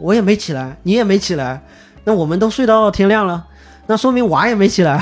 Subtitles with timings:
[0.00, 1.62] 我也没起来，你也没起来，
[2.04, 3.44] 那我们都睡到天亮了，
[3.86, 4.98] 那说明娃也没起来，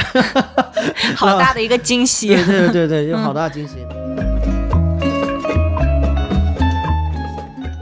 [1.15, 2.29] 好大的一个惊喜。
[2.29, 3.75] 对对对对，有好大惊喜。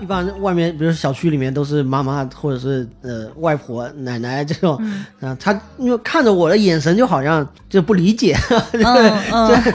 [0.01, 4.81] 一般外面，比如小区里面都是妈妈或者是呃外婆、奶奶这种，
[5.21, 8.37] 啊，他因为看着我的眼神就好像就不理解，
[8.71, 9.75] 对对，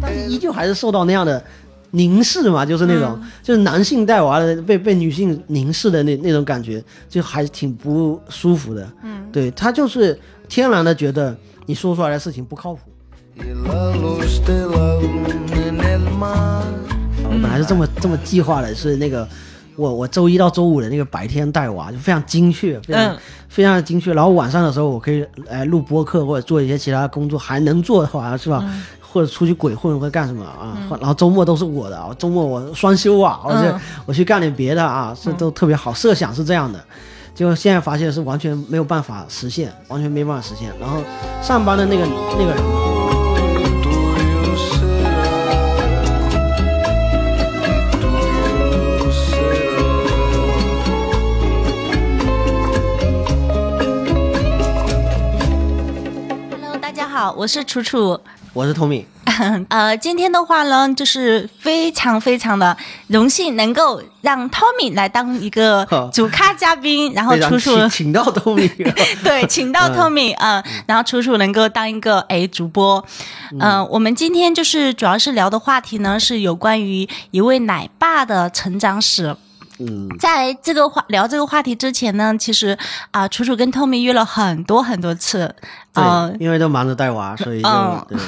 [0.00, 1.42] 但是依旧还是受到那样的
[1.90, 8.86] 凝视嘛，就是那种就是男性带娃的被被女性凝视的那那种感觉，就还是挺不舒服的。
[9.02, 12.80] 嗯，对他就是天然的觉得你说出来的事情不靠谱。
[17.24, 19.28] 我本来是这么这么计划的，是那个
[19.76, 23.16] 我我周一到周五的那个白天带娃就非常精确，非常
[23.48, 24.12] 非常的精确。
[24.12, 28.64] 然后晚上的时候我可以来录播客或者做一些其他工作，还能做的话是吧？
[29.10, 30.76] 或者出去鬼混或者干什么啊？
[31.00, 33.74] 然后周末都是我的啊，周末我双休啊，而且
[34.06, 35.92] 我去干点别的啊，这都特别好。
[35.94, 36.78] 设想是这样的，
[37.34, 40.70] 结果现在发现是完全没有办法实现，完全没办法实现。
[40.80, 40.98] 然后
[41.42, 42.06] 上班的那个
[42.38, 42.88] 那个人。
[57.10, 58.20] 好，我是楚楚，
[58.58, 59.04] 我是 Tommy。
[59.68, 68.68] 呃，今天的话呢，就是非常非常的荣幸能够让 Tommy 来当一个 主咖嘉宾，然后楚楚请到 Tommy，
[69.22, 73.04] 对，请到 Tommy，嗯，然后楚楚能够当一个哎主播。
[73.60, 79.36] 嗯，我们今天就是主要是聊的话题呢，是有关于一位奶爸的成长史。
[79.80, 82.76] 嗯，在这个话聊这个话题之前呢，其实
[83.12, 85.54] 啊，楚楚跟 Tommy 约了很多很多次，
[85.94, 86.02] 对，
[86.40, 88.18] 因为都忙着带娃，所以就对，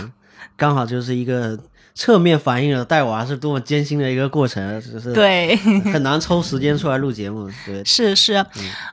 [0.61, 1.58] 刚好就是一个。
[1.92, 5.56] 侧面反映了带娃是多么艰辛的一个过程，就是对
[5.92, 7.50] 很难抽时间出来录节目。
[7.66, 8.42] 对， 是是，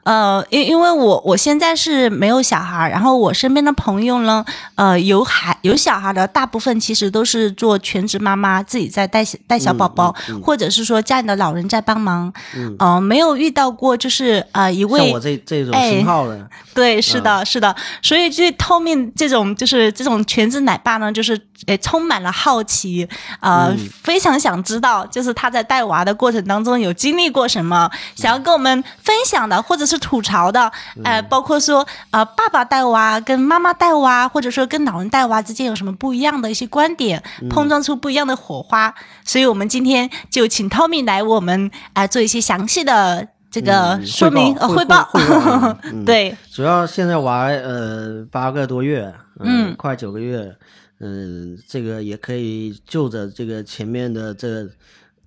[0.04, 4.44] 呃，因因为我我现在是没有小孩，然后我身边的朋友呢，
[4.76, 10.14] 呃，有孩有小孩的大部分其实都是做全职妈妈，自己在带带小宝宝，
[10.44, 12.34] 或者是说家里的老人在帮忙。
[12.80, 16.50] 嗯，没有遇到过就是呃一位像我这这种型号的。
[16.74, 23.08] 对，是的，是的，所以就后面这种就是这种全职奶爸呢，就是诶充满了好奇。
[23.40, 30.72] 呃，非常想知道，就是他在带娃的过程当中有经历过什么，想要跟我们分享的，或者是吐槽的，
[31.04, 38.94] 呃，包括说，呃，爸爸带娃跟妈妈带娃，或者说跟老人带娃之间有什么不一样的一些观点，碰撞出不一样的火花。
[39.26, 45.10] 所以我们今天就请 Tommy 来我们啊做一些详细的这个说明呃汇报。
[46.06, 50.56] 对，主要现在娃呃八个多月，嗯，快九个月。
[51.00, 54.68] 嗯，这个也可以就着这个前面的这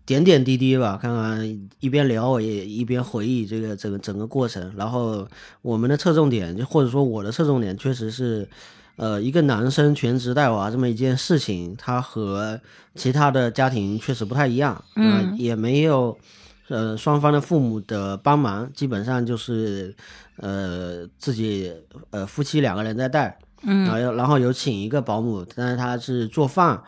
[0.05, 4.73] 点点滴滴吧，看看一边聊我也一边回忆这个整个整个过程。
[4.77, 5.29] 然后
[5.63, 8.49] 我们的侧重点，就或者说我的侧重点，确实是，
[8.97, 12.61] 呃，一个男生全职带娃这么一件事情，他和
[12.97, 14.85] 其他的家庭确实不太一样。
[14.97, 16.19] 嗯，也没有
[16.67, 19.95] 呃双方的父母的帮忙，基本上就是
[20.39, 21.73] 呃自己
[22.11, 23.39] 呃夫妻两个人在带。
[23.62, 26.82] 嗯，然后然后有请一个保姆，但是他是做饭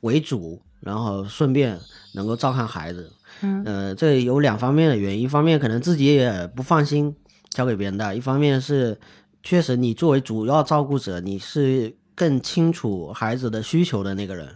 [0.00, 1.78] 为主，然后顺便
[2.14, 3.12] 能够照看孩子。
[3.40, 7.14] 嗯，呃，这有两方面的原因，一方面可能自己也不放心
[7.50, 8.98] 交给别人带，一方面是
[9.42, 14.48] 确实你作为主要照顾者，你是更清楚孩子的需求的那个人。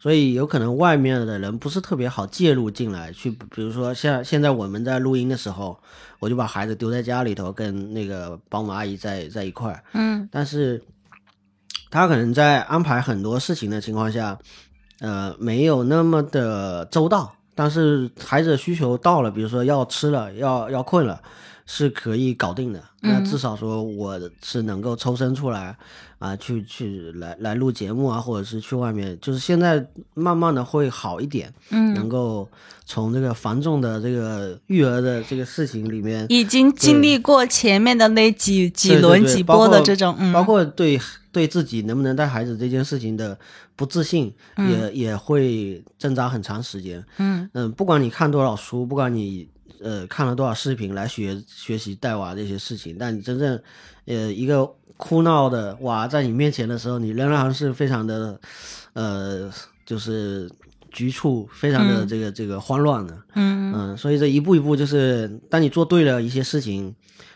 [0.00, 5.78] 所以有可能外面的人不是特别好介入进来，去比如说像现在我们在录音的时候，
[6.18, 9.84] 我就把孩子丢在家里头，跟那个保姆阿姨在在一块儿。
[9.92, 10.82] 嗯，但是
[11.90, 14.38] 他可能在安排很多事情的情况下，
[15.00, 17.34] 呃，没有那么的周到。
[17.54, 21.20] 但是孩子的需求到了，比如说要吃了，要要困了。
[21.72, 25.76] 是可以搞定的，那至少说我是能够抽身出来
[26.18, 32.48] 啊，去去来来录节目啊，或者是去外面，就是现在慢慢的会好一点，嗯，能够
[32.86, 41.00] 从这个繁重的这个育儿的这个事情里面，已经经历过前面的那几几轮几波的这种，包括对
[41.30, 43.38] 对自己能不能带孩子这件事情的
[43.76, 47.48] 不自信，也也会挣扎很长时间，嗯。
[47.54, 49.48] 嗯，不管你看多少书，不管你。
[49.82, 53.60] 呃，看了多少视频来学学习带娃这些事情，但你真正，
[54.06, 58.38] 呃，一个哭闹的娃在你面前的时候，你仍然是非常的，
[58.92, 59.50] 呃，
[59.86, 60.50] 就是
[60.90, 63.72] 局促，非常的这个这个慌乱的，嗯。
[63.72, 66.92] 嗯，所以这一步一步就是，当你做对了一些事情，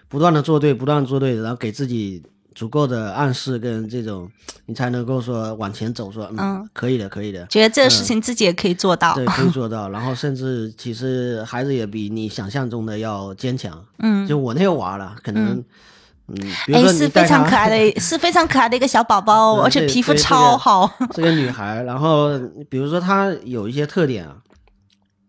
[0.08, 2.20] 不断的做对，不断做对，然后给自己
[2.54, 4.30] 足够的暗示跟这种，
[4.66, 7.46] 你才能够说往前走，说嗯，可以的，可以的。
[7.46, 9.88] 觉得这个事情自己也可以做到，对，可以做到。
[9.90, 13.84] 然后甚至其实孩子也比你想象中的要坚强。
[13.98, 15.62] 嗯，就我那个娃了，可能。
[16.26, 16.36] 嗯，
[16.72, 20.90] 哎，是非常可爱的， 是非常可爱的一个小宝宝，而且皮肤超好。
[21.12, 22.30] 这个女孩，然后
[22.70, 24.34] 比如说她有一些特点啊，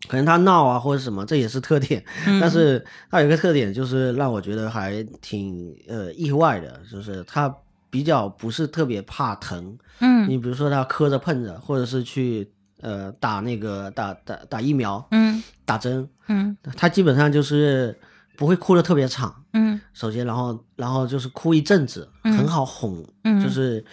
[0.07, 2.03] 可能他闹啊或者什么，这也是特点。
[2.39, 7.53] 但是他有一个特点，就是让我觉得还挺呃意外的，就是他
[7.89, 9.77] 比较不是特别怕疼。
[9.99, 12.47] 嗯，你比如说他磕着碰着，或者是去
[12.81, 17.97] 呃打那个打打打疫苗，嗯，打针，嗯，他基本上就是。
[18.37, 23.83] 不会哭的特别惨，嗯，首先，然后，然后就是哭一阵子，很好哄，嗯，就是，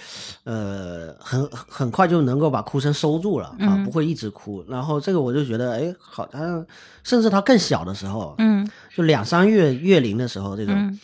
[0.45, 4.65] 呃，很很快就能够把哭声收住了啊，不会一直哭。
[4.69, 6.67] 然后这个我就觉得，哎，好像
[7.03, 10.99] 甚至他更小的时候，嗯，就两三月月龄的时候，这种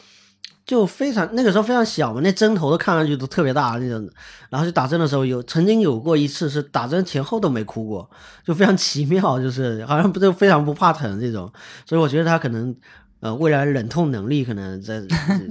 [0.67, 4.11] 就非常那个时候非常小嘛，那针头都看上去都特别大那种。
[4.50, 8.11] 然后就打针的时候有曾经有过一次是打针前后都没哭过，
[8.44, 11.50] 就非常奇妙，就是好像不就非常不怕疼这种。
[11.87, 12.75] 所以我觉得他可能。
[13.20, 15.03] 呃，未来忍痛能力可能在，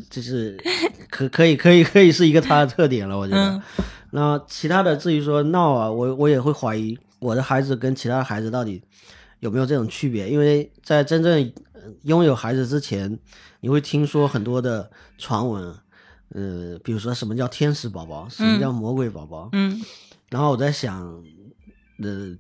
[0.10, 0.58] 就是
[1.12, 3.62] 可可以可以可以是一个他的特点了，我觉得。
[4.12, 8.82] 那其他的至于说闹啊，我我也会怀疑我的孩子跟其他孩子到底
[9.42, 11.52] 有没有这种区别，因为在真正
[12.04, 13.20] 拥有孩子之前，
[13.60, 15.76] 你会听说很多的传闻，
[16.30, 19.82] 呃，比如说什么叫天使宝宝，什么叫魔鬼宝宝，嗯，
[20.30, 21.04] 然后我在想，
[22.02, 22.34] 呃。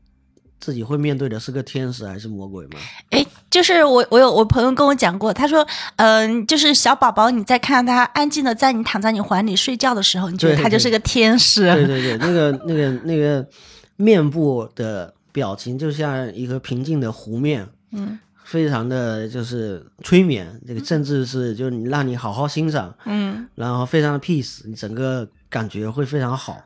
[0.60, 2.80] 自己会面对的是个天使还是魔鬼吗？
[3.12, 5.66] 哎，就是我，我有我朋友跟我讲过，他说，
[5.98, 11.62] 嗯，就是小宝宝，你在看他安静的在你躺在你怀里睡觉的时候，你觉得他就是个天使。
[11.62, 13.48] 对对对，那个那个那个
[13.96, 26.60] 面部的表情就像一个平静的湖面，嗯，非常的就是催眠，这个甚至是就让你好好欣赏，嗯，然后非常的 peace，你整个感觉会非常好，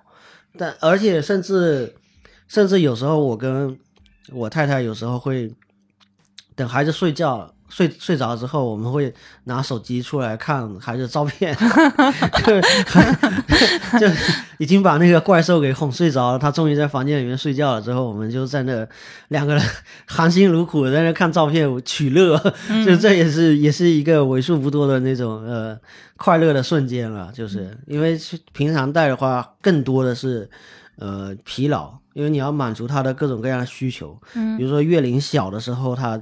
[0.58, 1.94] 但而且甚至。
[2.52, 3.80] 甚至有时候，我跟
[4.34, 5.50] 我太太有时候会
[6.54, 9.14] 等孩子睡觉睡睡着之后，我们会
[9.46, 11.56] 拿手机出来看孩子照片，
[13.98, 14.06] 就
[14.58, 16.38] 已经把那个怪兽给哄睡着了。
[16.38, 18.86] 他终于在房间里面睡觉了之后，我们就在那
[19.30, 19.64] 两个人
[20.06, 22.38] 含辛茹苦在那看照片取乐，
[22.86, 25.80] 就这也是也是一个为数不多的那种呃
[26.18, 27.32] 快乐的瞬间了。
[27.34, 28.20] 就是因为
[28.52, 30.50] 平常带的话，更多的是
[30.98, 32.00] 呃疲劳。
[32.14, 36.22] 因为你要满足他的各种各样的需求，嗯，比如说月龄小的时候，他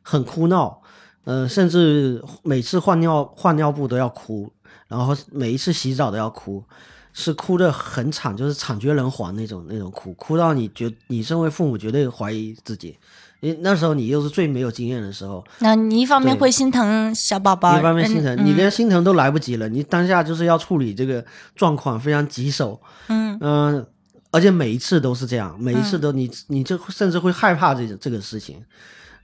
[0.00, 0.80] 很哭闹，
[1.24, 4.50] 嗯，甚至每次换尿换尿布都要哭，
[4.88, 6.64] 然后每一次洗澡都要哭，
[7.12, 12.98] 是哭的很惨，就是惨绝人寰那种那种哭，哭到你觉你身为父母绝对怀疑自己，
[13.60, 15.44] 那时候你又是最没有经验的时候。
[15.58, 22.80] 那你一方面会心疼小宝宝，一方面心疼你连心疼都来不及了，你当下就是要处理这个状况，非常棘手。
[23.08, 23.86] 嗯嗯。
[24.32, 28.62] 而且每一次都是这样，每一次都你你就甚至会害怕这这个事情，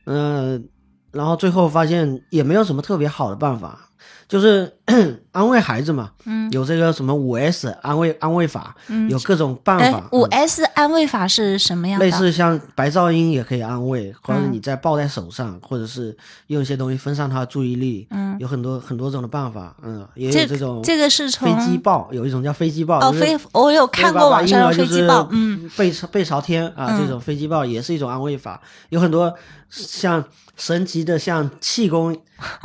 [0.07, 0.65] 嗯，
[1.11, 3.91] 然后最后发现也没有什么特别好的办法。
[4.33, 4.73] 就是
[5.31, 10.09] 安慰孩子嘛，嗯，有这个什么五 S 安慰安慰法，嗯，有各种办法。
[10.13, 12.07] 五 S 安慰法是什么样的？
[12.07, 20.81] 类似像白噪音也可以安慰，或者你在抱在手上，或者是用一些东西分散他的注意力，嗯，有很多很多种的办法，嗯，也有这种。
[20.83, 23.07] 这个是从飞机抱，有一种叫飞机抱。
[23.07, 29.35] 哦，飞，我有看过网上飞机抱，嗯，背背朝天啊，这种飞机抱也是一种安慰法，有很多
[29.69, 30.25] 像。
[30.65, 32.17] 神奇的像气功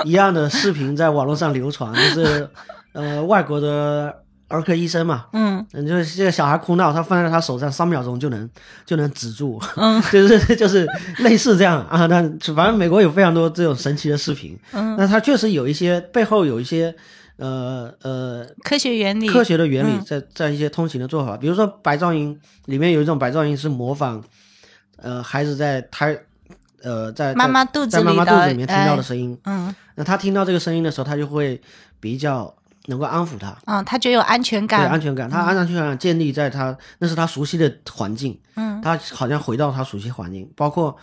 [0.05, 2.47] 一样的视频在网络上流传， 就是
[2.93, 4.13] 呃外国的
[4.49, 8.47] 儿科医生嘛，嗯，就是这个小孩哭闹，他放在他手上三秒钟就能
[8.85, 10.87] 就能止住，嗯， 就是就是
[11.23, 11.83] 类似这样。
[11.87, 12.21] 啊，那
[12.53, 16.93] 反正美国有非常多这种神奇的视频，嗯，那它确实有一些背后有一些
[17.37, 24.23] 呃呃科学原理，科学的原理在在一些通行的做法，比如说白噪音里面有一种白噪音是模仿
[24.97, 26.15] 呃孩子在胎。
[26.87, 31.61] 呃，在妈妈肚子在妈妈肚子里面听到的声音，嗯，那他听到这个声音的时候，他就会
[31.99, 32.53] 比较
[32.85, 40.95] 能够安抚他，嗯，他就有安全感，对安全感，他安全感建立在他那是他熟悉的环境，嗯，他好像回到他熟悉环境，包括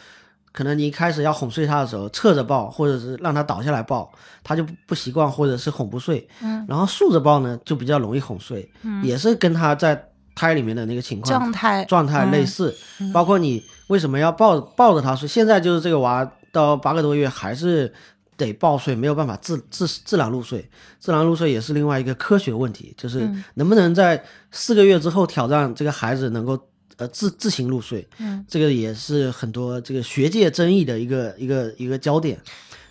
[0.53, 4.11] 可能你一开始要哄睡他的时候，侧着抱，或者是让他倒下来抱，
[4.43, 10.01] 他就不习惯，或者是哄不睡，嗯，然后竖着抱呢，就比较容易哄睡，嗯，也是跟他在
[10.35, 11.85] 胎里面的那个情况状态。
[11.85, 12.75] 状态类似，
[13.13, 13.63] 包括你
[13.95, 16.29] 为什么要抱抱着他睡，现在就是这个娃。
[16.55, 17.93] 到八个多月还是
[18.37, 20.65] 得抱睡，没有办法自自自然入睡。
[21.01, 24.23] 自然入睡也是另外一个科学问题，就是能不能在
[24.53, 26.57] 四个月之后挑战这个孩子能够
[26.97, 28.07] 呃自自行入睡。
[28.19, 32.39] 嗯，这个也是很多这个学界争议的一个一个一个焦点。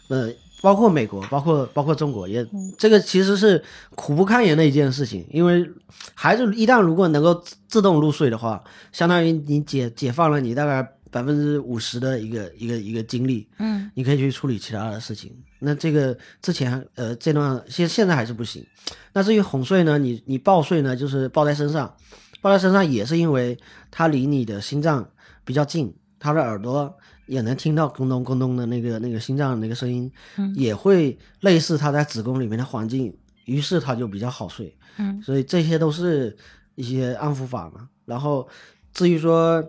[0.10, 0.30] 呃，
[0.64, 3.62] 包括美国，包括包括中国，也这个其实是
[3.96, 5.28] 苦不堪言的一件事情。
[5.30, 5.70] 因为
[6.16, 15.36] 孩子一旦如果能够自动入睡的话，相当于你解解放了你大概百分之五十的一个一个一个精力，嗯，你可以去处理其他的事情。
[15.60, 18.66] 那这个之前呃这段现现在还是不行。
[19.12, 21.94] 那至于哄睡呢，你你抱睡呢，就是抱在身上，
[22.42, 23.60] 抱在身上也是因为
[23.92, 25.06] 它离你的心脏
[25.44, 26.96] 比较近，他的耳朵。
[27.34, 30.12] 也能听到咕咚咕咚的那个那个心脏那个声音，
[30.56, 33.14] 也会类似他在子宫里面的环境，
[33.46, 34.74] 于是他就比较好睡。
[34.98, 36.36] 嗯，所以这些都是
[36.76, 37.90] 一些安抚法嘛。
[38.06, 38.48] 然后
[38.94, 39.64] 至于说。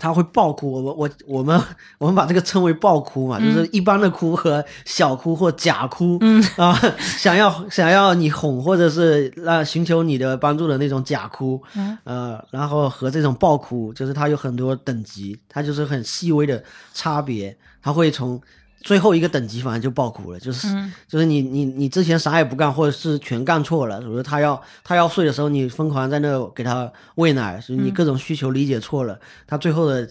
[0.00, 1.60] 他会爆哭，我我 我们
[1.98, 6.78] 我们把这个称为爆哭嘛，就是一般的哭和小哭或假哭，嗯啊，
[7.18, 16.62] 想要想要你哄或者是让寻求你的帮助的那种假哭，嗯，呃，然后和这种爆哭，就是它有很多等级，它就是很细微的
[16.94, 18.40] 差别，它会从。
[18.80, 20.68] 最后一个等级反正就爆哭了，就是
[21.08, 30.08] 就是你你你之前啥也不干，或者是全干错了，比如他要他要睡的时候，你疯狂在那给他喂奶，所以你各种需求理解错了，他最后的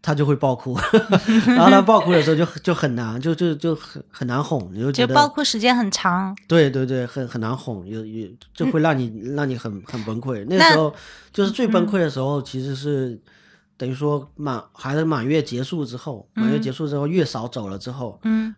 [0.00, 0.78] 他就会爆哭，
[1.46, 10.94] 然后他爆哭的时候就就很难，就就就很很难哄，你就觉得爆哭时间很长，对对对，很很难哄，有有就会让你让你很很崩溃，那时候
[11.32, 13.18] 就是最崩溃的时候，其实是。
[13.76, 18.54] 等于说满孩子满月结束之后，满月结束之后，月嫂走了之后，嗯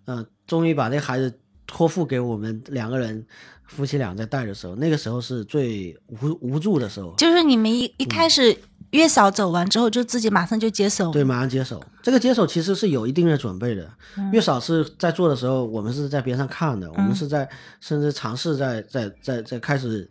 [0.47, 1.33] 终于把那孩子
[1.67, 3.27] 托付给我们两个人
[3.65, 7.15] 夫妻俩在带的时候，那个时候是最无无助的时候。
[7.17, 8.57] 就是你们一一开始
[8.91, 11.11] 月嫂走完之后，就自己马上就接手。
[11.11, 11.83] 对，马上接手。
[12.03, 13.91] 这个接手其实是有一定的准备的。
[14.33, 17.49] 月嫂是在做的时候，我们是在边上看的，我们是在
[17.81, 20.09] 甚至尝试在在在在开始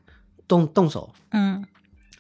[0.48, 1.14] 动动手。
[1.32, 1.64] 嗯。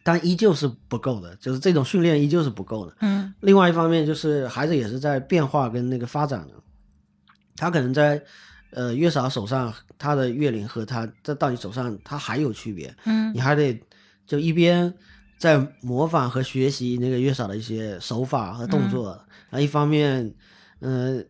[0.07, 2.95] 但依旧是不够的，就是这种训练依旧是不够的。
[2.99, 6.53] 嗯，另外一方面就是孩子也是在变化跟那个发展的，
[7.55, 8.21] 他可能在
[8.69, 12.95] 呃月嫂手上，他的月龄和他在到你手上，他还有区别。
[13.05, 13.81] 嗯，你还得
[14.27, 14.93] 就一边
[15.39, 19.19] 在模仿和学习那个月嫂的一些手法和动作，
[19.49, 20.31] 然后一方面，
[20.81, 21.25] 嗯，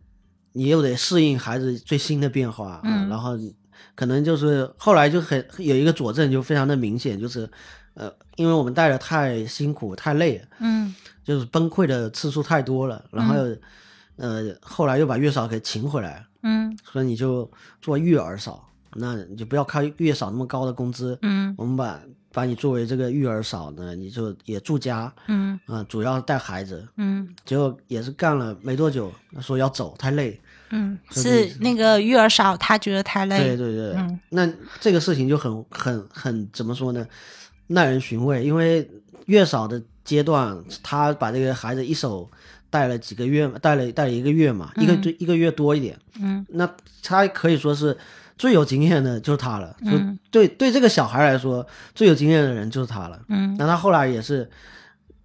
[0.52, 2.82] 你又得适应孩子最新的变化。
[2.84, 3.40] 嗯，然后
[3.96, 7.50] 可能就是后来就很有一个佐证，就非常的明显，就是。
[7.98, 13.36] 呃，因为我们带的太辛苦太累，嗯，就是崩溃的次数太多了，然后，
[14.18, 17.50] 呃，后来又把月嫂给请回来，嗯，所以你就
[17.82, 22.00] 做育儿嫂，那你就不要开月嫂那么高的工资，嗯，我们把
[22.32, 30.38] 把你作为这个育儿嫂呢，你就也住家，嗯，啊，主要带孩子，嗯，结果也是干了没多久，说要走太累，
[30.72, 33.58] 嗯，是那个育儿嫂她觉得太累，对。
[33.58, 34.50] 对对，嗯，那
[34.82, 37.08] 这个事情就很很很怎么说呢？
[37.68, 38.90] 耐人寻味，因为
[39.26, 42.30] 月嫂的阶段，她把这个孩子一手
[42.70, 45.98] 带了几个月，带了带了一个月嘛，一个一个月多一点。
[46.22, 46.70] 嗯，那
[47.02, 47.98] 他可以说是
[48.38, 49.76] 最有经验的，就是他了。
[49.82, 53.20] 嗯，对对，这个小孩来说，最有经验的人就是他了。
[53.30, 54.50] 嗯，那他后来也是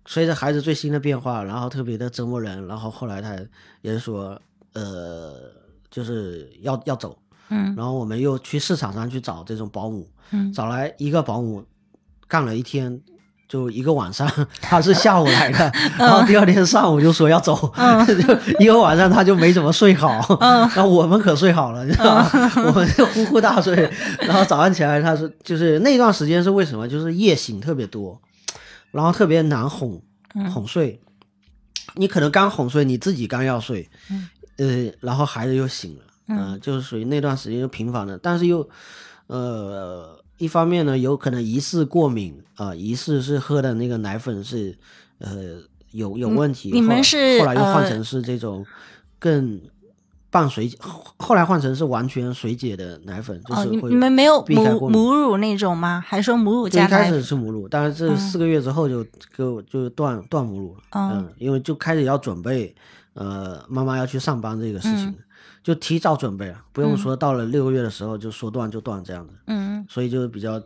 [0.07, 3.37] 随着孩子最新的变化，然后特别的折磨人，然后后来他
[3.83, 4.41] 也是说，
[4.73, 5.35] 呃，
[5.91, 7.19] 就是要要走。
[7.51, 10.09] 嗯，然后我们又去市场上去找这种保姆。
[10.31, 11.65] 嗯，找来一个保姆。
[12.31, 13.01] 干了一天，
[13.49, 14.31] 就一个晚上，
[14.63, 17.57] 他是下午来的，然后第二天上午就说要走，
[18.07, 20.09] 就一个晚上他就没怎么睡好，
[20.41, 22.31] 然后我们可睡好了，你知道吗？
[22.65, 23.75] 我们就呼呼大睡，
[24.21, 26.87] 然后早上起来他说，就是那段时间是为什么？
[26.87, 28.21] 就是夜醒特别多，
[28.93, 30.01] 然后特别难哄
[30.55, 31.01] 哄睡，
[31.97, 33.91] 你可能刚哄睡，你自己刚要睡，
[34.59, 38.69] 呃，然后孩子又醒了，嗯，就是属于那段时间就频繁的，但是又
[39.27, 40.20] 呃。
[40.41, 44.75] 一方面呢，有可能疑似过敏啊，疑似是喝的那个奶粉是，
[45.19, 46.71] 呃，有有问题。
[46.73, 48.65] 你们是后来又换成是这种
[49.19, 49.61] 更
[50.31, 50.79] 半水解，
[51.19, 53.91] 后来换成是完全水解的奶粉，就是会。
[53.91, 56.03] 你们没有母母乳那种吗？
[56.07, 56.87] 还说母乳加奶？
[56.87, 59.05] 一开始是母乳，但是这四个月之后就
[59.37, 60.81] 就就断断母乳了。
[60.93, 62.75] 嗯，因为就开始要准备，
[63.13, 65.15] 呃，妈妈要去上班这个事情。
[65.71, 70.61] 就提早准备了，不用说到了六个月的时候就说断就断这样子，嗯，所以就比较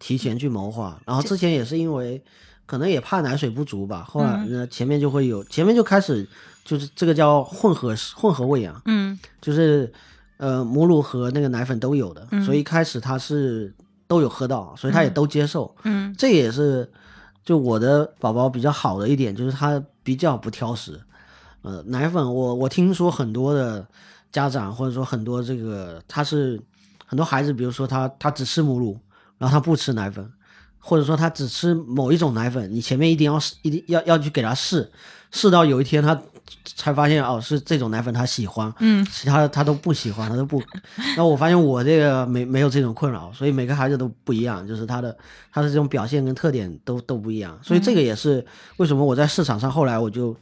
[0.00, 1.00] 提前去谋划。
[1.06, 2.20] 然后之前也是因为
[2.66, 6.26] 可能也怕奶水不足吧，后来呢前面就会有前面就开始
[6.64, 9.92] 就是这个叫混合混合喂养，嗯，就是
[10.38, 13.72] 呃母乳和那个奶粉都有的，所以一开始他是
[14.08, 16.90] 都有喝到，所以他也都接受，嗯，这也是
[17.44, 21.00] 就我的宝宝比较好的一点，就是他比较不挑食，
[21.62, 23.86] 呃奶粉我我听说很多的。
[24.30, 26.60] 家长或者说很多这个他是
[27.06, 28.98] 很多孩子，比如说他他只吃母乳，
[29.38, 30.30] 然后他不吃奶粉，
[30.78, 34.90] 或者说他只吃某一种奶粉，你前面一定要试，一定要要去给他试，
[35.30, 36.20] 试到有一天他
[36.76, 40.62] 才发现哦，是这种奶粉他喜欢，嗯，其他的他都不喜欢，他都不。
[41.16, 45.16] 那我发现我这个没没有这种困扰，所以每个孩子都不一样，就是他的
[45.52, 48.44] 他的这种表现跟特点都都不一样，所以这个也是
[48.76, 50.36] 为什么我在市场上后来我就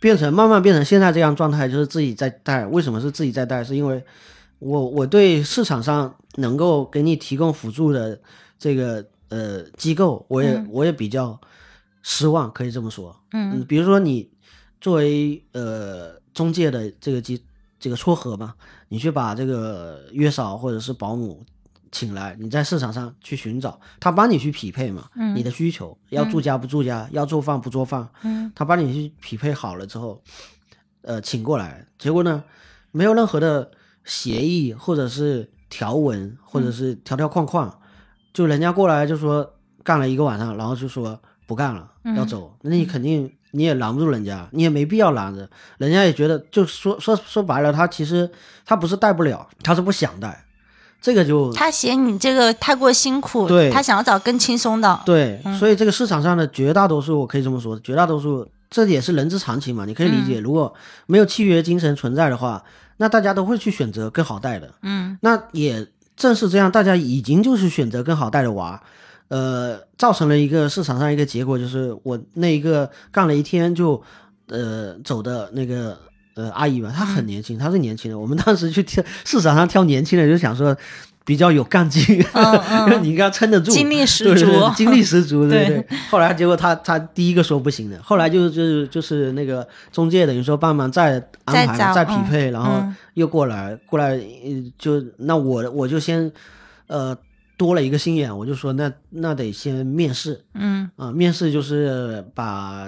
[0.00, 2.64] 变成慢慢变成现在这样状态，就是自己在带。
[2.66, 3.64] 为什么是自己在带？
[3.64, 4.04] 是因为
[4.58, 8.20] 我我对市场上能够给你提供辅助的
[8.58, 11.40] 这个呃机构，我也我也比较
[12.02, 13.14] 失望，可以这么说。
[13.32, 14.30] 嗯，比如说你
[14.80, 17.42] 作为呃中介的这个机
[17.80, 18.54] 这个撮合嘛，
[18.88, 21.44] 你去把这个月嫂或者是保姆
[21.90, 30.22] 请来，你在市场上去寻找，他帮你去匹配嘛，你的需求要住家不住家，要做饭不做饭，嗯，他帮你去匹配好了之后，
[31.02, 32.44] 呃，请过来，结果呢，
[32.90, 33.70] 没有任何的
[34.04, 37.80] 协议或者是条文或者是条条框框，
[38.32, 48.30] 就人家过来就说干了一个晚上，然后就说不干了要走，那你肯定你也拦不住人家，你也没必要拦着，人家也觉得就说说说白了，他其实
[48.64, 50.44] 他不是带不了，他是不想带，
[51.00, 60.40] 这个就他嫌你这个太过辛苦，对他想要找更轻松的，对，所以这个市场上的绝大多数，我可以这么说，绝大多数这也是人之常情嘛，你可以理解。
[60.40, 60.72] 如果
[61.06, 62.62] 没有契约精神存在的话，
[62.96, 64.68] 那大家都会去选择更好带的。
[64.82, 65.86] 嗯，那也
[66.16, 68.82] 正是这样，大家已经就是选择更好带的娃，
[69.28, 74.02] 呃，造成了一个市场上一个结果，就是我那一个干了一天就
[74.48, 75.96] 呃走的那个
[76.38, 78.16] 呃阿姨吧，她很年轻，她是年轻的。
[78.16, 80.74] 我们当时去挑市场上挑年轻的，就想说
[81.24, 82.00] 比较有干劲，
[82.86, 85.98] 因为你应该撑得住，精力十对对足对精力十足，对对对。
[86.08, 96.30] 后来结果她她第一个说不行的，后来就就是就是那个中介等于说帮忙再安排再再匹配，嗯然后嗯又过来过来呃就那我我就先
[96.86, 97.14] 呃
[97.56, 102.86] 多了一个心眼，我就说那那得先面试嗯啊、面试就是把。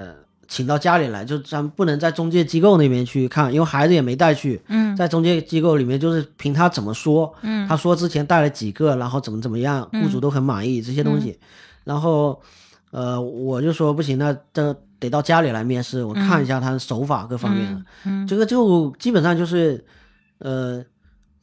[0.50, 4.60] 请到家里来，就咱不能在中介机构那边去看，因为孩子也没带去。
[4.66, 11.38] 嗯在中介机构里面，就是凭他怎么说，嗯他说之前带了几个，然后怎么怎么样，雇主都很满意这些东西。
[11.84, 12.38] 然后，
[12.90, 17.82] 呃，我就说不行，那这得到家里来面试，我看一下他的手法各方面的。
[18.06, 19.82] 嗯这个就基本上就是，
[20.40, 20.84] 呃，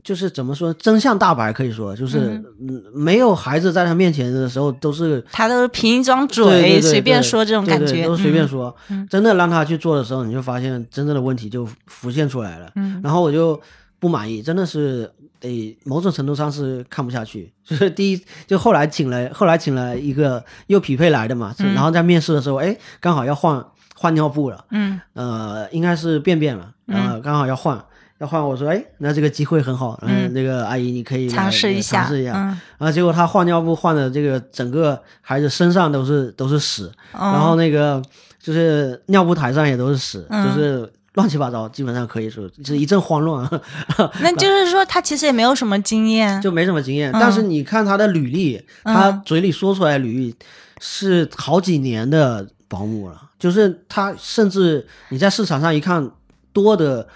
[0.08, 8.74] 就是怎么说，真相大白，可以说就是，嗯，没有孩子在他面前的时候都是他都是凭一张嘴随便说这种感觉，都随便嗯说。
[9.10, 12.72] 真的让他去做的时候，你就发现真正的问题就浮现出来了。
[12.76, 13.60] 嗯然后我就
[14.00, 17.52] 不满意，真的是诶，某种程度上是看不下去。
[17.66, 23.62] 就是第一，就后来请了，后来请了一个又匹配来的嘛，然后在面试的时候，哎，刚好要换
[23.94, 27.78] 换尿布了，嗯呃，应该是便便了，然后刚好要换。
[28.20, 32.34] 要换，我说，哎，那这个机会很好，嗯，那个阿姨你可以尝试一下，尝试一下。
[32.34, 32.46] 嗯，
[32.80, 37.20] 然后结果他换尿布换的这个整个孩子身上都是都是屎，哦。
[37.32, 38.02] 然后那个
[38.40, 40.46] 就是尿布台上也都是屎，嗯。
[40.46, 43.48] 就是乱七八糟，基本上可以说就是一阵慌乱，
[44.22, 47.12] 那就是说他其实也没有什么经验，就没什么经验。
[47.12, 47.20] 嗯。
[47.20, 50.36] 但是你看他的履历，他嘴里说出来履历
[50.80, 56.10] 是好几年的保姆了，就是他甚至你在市场上一看，
[56.54, 57.08] 多的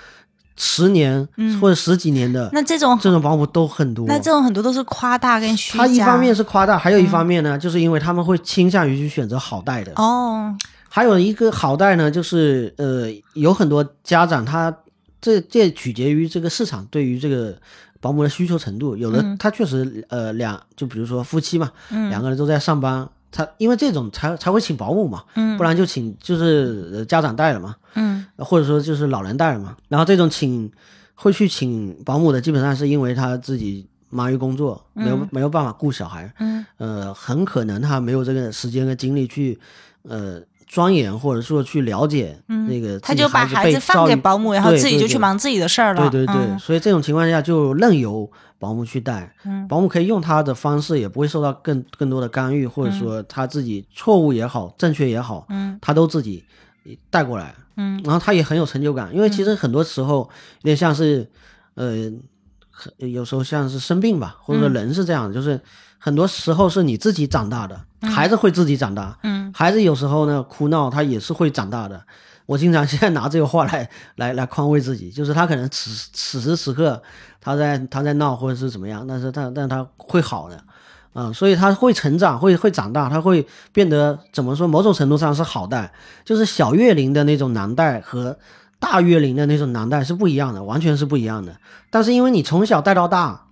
[0.57, 1.27] 十年
[1.59, 4.05] 或者十几年的那这种这种保姆都很多。
[4.07, 5.85] 那这种很多都是夸大跟虚假。
[5.85, 9.91] 他一方面是夸大，还有一方面呢，就是因为他们会倾向于去选择好带的。
[9.95, 10.55] 哦，
[10.89, 14.75] 还有一个好带呢，就是呃，有很多家长他
[15.19, 17.55] 这这取决于这个市场对于这个
[17.99, 21.71] 保姆的需求程度，有的他确实呃两，就比如说夫妻嘛，
[22.09, 25.23] 两个人都在上班，他因为这种才才会请保姆嘛，
[25.57, 28.25] 不然就请就是呃家长带了嘛，嗯。
[28.37, 29.77] 或者说就是老人带了嘛。
[29.87, 30.69] 然后这种请
[31.15, 36.65] 会去请保姆的，基本上是因为他自己忙于工作，没有没有办法顾小孩，嗯。
[36.77, 39.59] 呃，很可能他没有这个时间跟精力去
[40.03, 46.09] 呃钻研或者说去了解那个嗯他就把孩子放给保姆，然后自己就去忙自己的事儿了。
[46.09, 46.57] 对对对，嗯。
[46.57, 49.67] 所以这种情况下就任由保姆去带，嗯。
[49.67, 55.77] 保姆可以用他的方式，也不会受到更更多的干预，或者说他自己错误也好，正确也好，嗯。
[55.81, 56.45] 他都自己
[57.09, 60.19] 带过来，嗯，然后他也很有成就感，因为其实很多时候
[60.61, 61.29] 有点像是，
[61.75, 62.09] 呃，
[62.69, 65.59] 很有时候像是生病吧，或者说人是这样的，就是
[65.99, 72.01] 很多时候是你自己长大的，孩子会自己长大，嗯，孩子有时候呢哭闹，他也是会长大的。
[72.47, 77.01] 我经常现在拿这个话来来来宽慰自己，就是他可能此此时此刻
[77.39, 80.61] 他在他在闹或者是怎么样，但是他但他会好的，
[81.13, 84.67] 啊、所以他会成长，会会长大，他会变得怎么说？
[84.67, 85.93] 某种程度上是好带，
[86.25, 88.37] 就是小月龄的那种难带和
[88.79, 91.55] 大月龄的那种难带是不一样的，完全是不一样的。
[91.89, 93.45] 但是因为你从小带到大，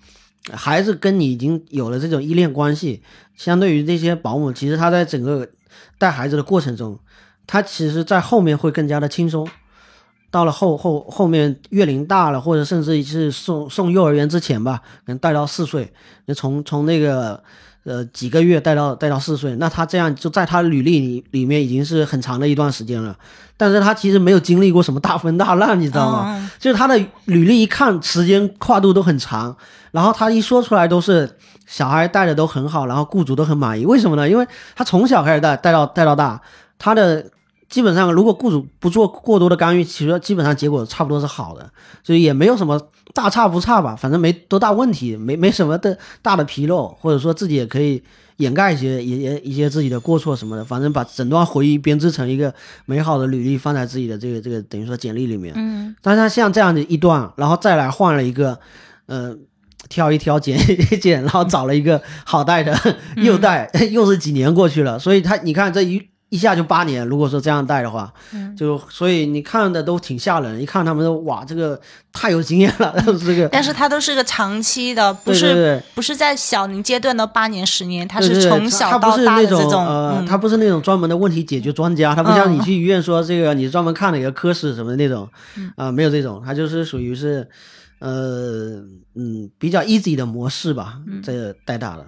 [0.54, 3.02] 孩子跟你已经有了这种依恋关系，
[3.36, 5.48] 相对于那些保姆，其实他在整个
[5.98, 6.98] 带孩子的过程中，
[7.46, 9.48] 他其实在后面会更加的轻松。
[10.32, 15.92] 到了后后后面月龄大了，或者甚至是送送幼儿园之前吧，能带到四岁，
[16.28, 17.44] 就从从那个
[17.90, 23.18] 呃几个月带到带到四岁，那他这样就在他履历里里面已经是很长的一段时间了，
[23.58, 26.52] 但是他其实没有经历过什么大风大浪，你知道吗？
[26.60, 29.56] 就是他的履历一看时间跨度都很长，
[29.92, 31.30] 然后他一说出来都是
[31.66, 34.30] 小孩带的都很好，然后雇主都很满意，为什么呢？
[34.30, 36.40] 因为他从小开始带带到带到大，
[36.78, 37.26] 他的。
[37.70, 41.70] 基本上，如果雇主不做过多的干预，其实基本上结果差不多是好的，
[42.04, 42.82] 所以也没有什么
[43.14, 48.02] 大差不差吧，反正没多大问题，没没什么的大的纰漏，或者说自己也可以
[48.38, 52.52] 掩盖一些也也一些自己的过错什么的，反正把整段回忆编织成一个
[52.86, 55.54] 美好的履历，放在自己的这个这个等于说简历里面。
[55.56, 58.58] 嗯，但是像这样的一段，然后再来换了一个，
[59.06, 59.36] 呃，
[59.90, 62.76] 挑一挑剪一 剪，然后找了一个好带的，
[63.18, 66.10] 又带 又是几年过去了，所以他你看这一。
[66.30, 68.14] 一下就八年，如果说这样带的话，
[68.56, 70.62] 就所以你看的都挺吓人。
[70.62, 71.80] 一看他们都哇，这个
[72.14, 72.94] 太有经验了，
[73.26, 73.50] 这个。
[73.50, 79.84] 但是他都是个长期的，不是不是在小龄阶段的八年十年，他是从小到大的这种。
[79.84, 85.28] 呃，他不是那种专门的问题解决专家，他不像你去医院说这个，你专门看了一个科室什么的那种，
[85.78, 87.50] 啊，没有这种，他就是属于是，
[87.98, 88.80] 呃，
[89.16, 92.06] 嗯，比较 easy 的模式吧，这个带大的。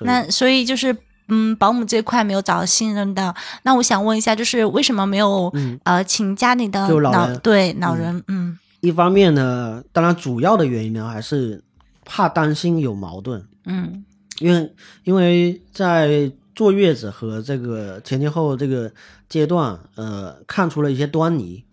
[0.00, 0.94] 那所以就是。
[1.28, 3.34] 嗯，保姆这块没有找到信任的，
[3.64, 8.22] 那我想问一下，就是为什么没有呃请家里的老对老人？
[8.28, 11.64] 嗯，一方面呢，当然主要的原因呢，还是
[12.04, 13.44] 怕担心有矛盾。
[13.64, 14.04] 嗯，
[14.38, 18.92] 因为因为在坐月子和这个前前后这个
[19.28, 21.64] 阶段，呃，看出了一些端倪，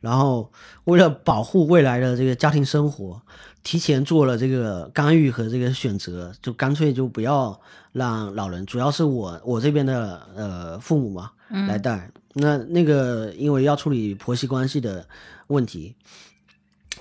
[0.00, 0.52] 然后
[0.84, 3.22] 为了保护未来的这个家庭生活，
[3.62, 7.58] 提前做了这个干预和这个选择，就干脆就不要。
[7.98, 15.06] 让老人主要是我我这边的呃父母嘛来带，那那个因为要处理婆媳关系的
[15.48, 15.94] 问题，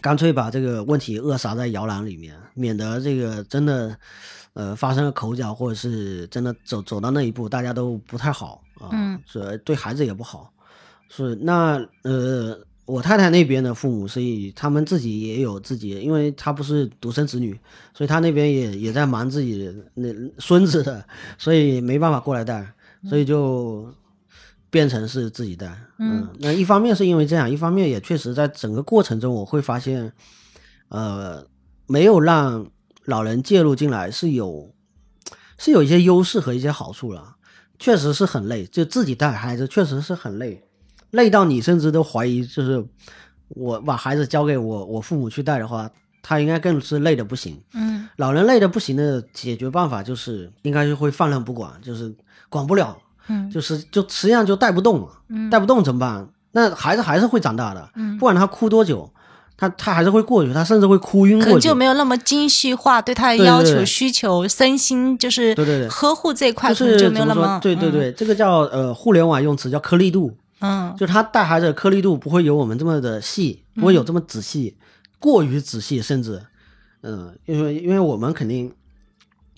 [0.02, 3.98] 干脆把这个问题扼杀在摇篮里面，免得这个真的
[4.54, 8.90] 呃发生了口角，或者是真的走走到那一步，大家都不太好啊，
[9.26, 10.52] 是对孩子也不好，
[11.08, 12.60] 是那呃。
[12.88, 17.52] 我太太那边的父母，所以他们自己也有自己，因为他不是独生子女，
[17.94, 20.08] 所以他那边也也在忙自己的那
[20.40, 21.06] 孙子的，
[21.38, 22.66] 所以没办法过来带，
[23.10, 23.94] 所以就
[24.70, 25.78] 变成是自己带。
[26.00, 30.14] 嗯，那一方面是因为这样，一方面也确实在整个过程中，我会发现，
[30.88, 31.46] 呃，
[31.88, 32.66] 没有让
[33.04, 34.74] 老人介入进来是有
[35.58, 37.36] 是有一些优势和一些好处了，
[37.78, 40.64] 确实是很累，就自己带孩子确实是很累。
[41.12, 42.84] 累到你甚至都怀疑，就是
[43.50, 45.90] 我把孩子交给我我父母去带的话，
[46.22, 47.62] 他应该更是累的不行。
[47.74, 52.14] 嗯，老人累的不行的解决办法就是应该就会放任不管，就是
[52.50, 55.08] 管不了，嗯，就是就实际上就带不动了，
[55.50, 56.28] 带不动怎么办？
[56.52, 59.10] 那孩子还是会长大的，嗯不管他哭多久，
[59.56, 61.68] 他他还是会过去，他甚至会哭晕过去。
[61.68, 70.36] 就没有那么精细化对他的要求需求，身心就是对对对呵护这一块可能就没有那么对对对，这个叫呃互联网用词叫颗粒度。
[70.60, 74.76] 嗯，就他带孩子的颗粒度不会有我们这么的细，不会有这么仔细，
[75.20, 76.44] 过于仔细，甚至，
[77.02, 78.74] 嗯，因为因为我们肯定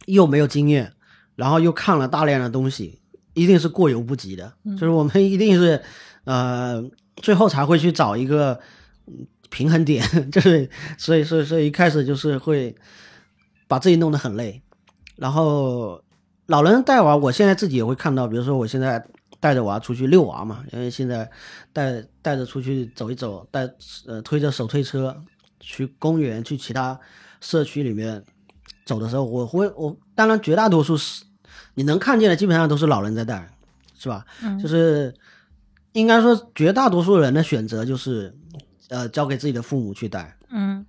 [0.08, 0.92] 又没有经验，
[1.38, 3.00] 然后又看了大量的东西，
[3.34, 5.82] 一定是过犹不及的，就是我们一定是，
[6.26, 6.84] 呃，
[7.16, 8.60] 最后才会去找一个
[9.50, 12.76] 平衡点， 就是所以所以所以一开始就是会
[13.70, 14.62] 把自己弄得很累，
[15.16, 16.04] 然后
[16.48, 19.02] 老人带娃，我现在自己也会看到，比如说我现在。
[19.40, 21.30] 带着娃出去遛娃嘛，因为现在
[21.72, 23.70] 带带着出去走一走，带
[24.06, 25.16] 呃推着手推车
[25.62, 27.00] 去公园、去其他
[27.40, 28.22] 社区里面
[28.86, 31.24] 走的时候，我会我当然绝大多数是
[31.76, 33.50] 你能看见的，基本上都是老人在带，
[33.98, 34.26] 是吧？
[34.44, 35.14] 嗯，就是
[35.94, 38.36] 应该说绝大多数人的选择就是
[38.90, 40.86] 呃交给自己的父母去带，嗯，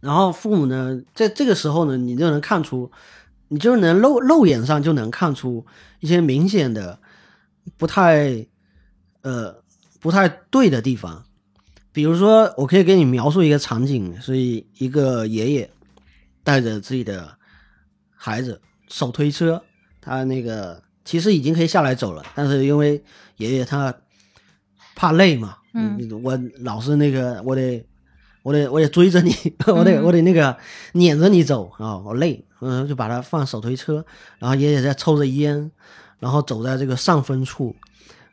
[0.00, 2.90] 然后父母呢，在这个时候呢，你就能看出，
[3.48, 5.66] 你就能肉肉眼上就能看出
[6.00, 6.98] 一些明显的。
[7.76, 8.46] 不太，
[9.22, 9.62] 呃，
[10.00, 11.24] 不太对的地方，
[11.92, 15.70] 比如说，我可以给你描述一个场景，是一个爷爷
[16.42, 17.36] 带着自己的
[18.14, 19.62] 孩子手推车，
[20.00, 23.02] 他那个其实已经可以下来走了，但是因为
[23.36, 23.94] 爷爷他
[24.96, 27.84] 怕累嘛，嗯，我老是那个，我得，
[28.42, 29.32] 我得，我得追着你，
[29.66, 30.56] 我得，我得那个
[30.92, 34.04] 撵着你走啊，我累，嗯，就把他放手推车，
[34.38, 35.70] 然后爷爷在抽着烟。
[36.20, 37.74] 然后走在这个上分处，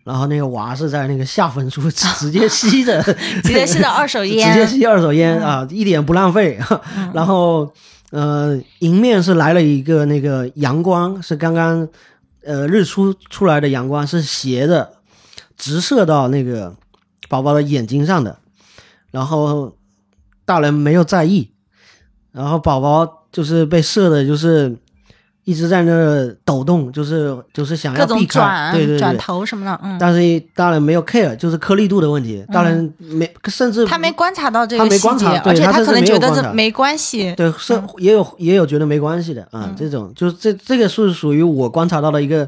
[0.03, 1.81] 然后那个娃是在那个下分处，
[2.19, 3.01] 直接吸着，
[3.41, 6.59] 直接吸着二手烟， 直接吸二手烟啊，一点不浪费。
[7.13, 7.73] 然后，
[8.11, 11.87] 呃，迎面是来了一个那个阳光，是刚刚
[12.43, 14.93] 呃日出出来的阳光，是斜的，
[15.57, 16.75] 直射到那个
[17.27, 18.37] 宝宝的眼睛上的。
[19.11, 19.75] 然后
[20.45, 21.51] 大人没有在意，
[22.31, 24.77] 然后宝宝就是被射的，就是
[25.47, 29.97] 一直在那抖动，就是就是想要避开，对对转头什么的，嗯。
[29.97, 37.33] 但是大人没有 care，就是颗粒度的问题，大人没甚至他没观察到这个细节，而且他可能觉得这没关系。
[37.37, 42.45] 对，是也有也有觉得没关系的啊，这种就是这这个是属于我观察到的一个。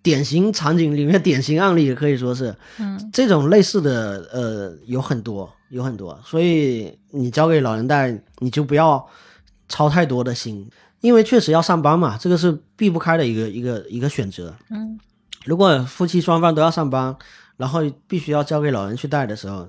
[0.00, 9.04] 典型场景里面，典型案例可以说是，嗯，这种类似的，呃，有很多，有很多，所以你交给老人带，你就不要
[9.68, 10.66] 操太多的心，
[11.00, 14.98] 因为确实要上班嘛，这个是避不开的一个一个一个选择，嗯，
[15.44, 17.16] 如果夫妻双方都要上班，
[17.56, 19.68] 然后必须要交给老人去带的时候，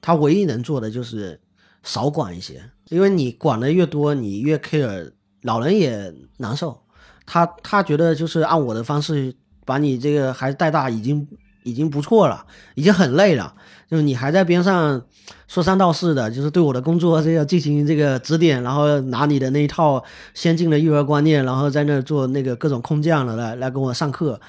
[0.00, 1.40] 他唯一能做的就是
[1.82, 6.82] 少管一些，因为你管的越多，你越 care，老人也难受，
[7.26, 9.34] 他他觉得就是按我的方式。
[9.64, 11.24] 把你这个孩子带大已经
[11.62, 12.44] 已经不错了，
[12.74, 13.54] 已经很累了。
[13.90, 15.02] 就是你还在边上
[15.46, 24.40] 说三道四的，就是对我的工作这个进行这个指点，然后拿你的那一套先进的育儿观念，然后在那做那个各种空降的来来跟我上课。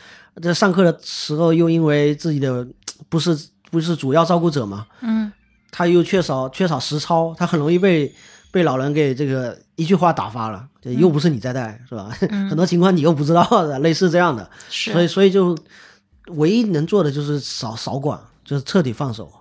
[0.41, 2.65] 这上课的时候又因为自己的
[3.10, 3.38] 不是
[3.69, 5.32] 不是主要照顾者嘛，嗯，
[5.71, 8.12] 他又缺少缺少实操，他很容易被
[8.49, 10.67] 被老人给这个一句话打发了。
[10.84, 12.10] 又不是你在带，是吧？
[12.49, 15.58] 很多情况你又不知道的，类似这样的，所以所以就
[16.28, 19.32] 唯一能做的就是少少管，就是彻底放手。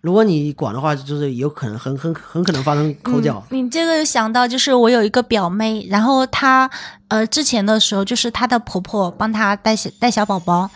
[0.00, 3.42] 如果你管的话，就是有可能很很很可能发生口角。
[3.50, 6.70] 你这个想到就是我有一个表妹，然后她
[7.08, 10.70] 呃之前的时候就是她的婆婆帮她带小带小宝宝，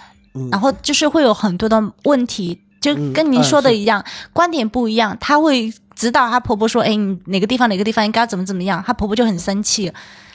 [0.50, 5.72] 然后就是会有很多的问题，就跟您说的一样，观点不一样，她会。
[5.94, 9.92] 指导她婆婆说：“哎，你哪个地方哪个地方应该怎么怎么样？”她婆婆就很生气，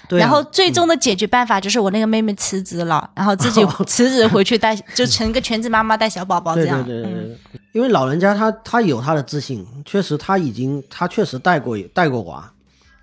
[0.10, 6.84] 然后最终的解决办法就是我那个妹妹辞职了，然后自己 辞职回去带，就成一个全职妈妈带小宝宝这样。
[6.86, 7.38] 对对对对，
[7.74, 12.52] 因为老人家他他有他的自信，确实他已经他确实带过带过娃，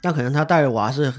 [0.00, 1.12] 但可能他带娃是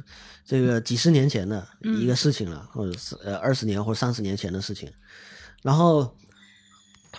[0.45, 4.89] 这个几十年前的一个事情了，或者是呃二十年或者三十年前的事情，
[5.61, 6.15] 然后。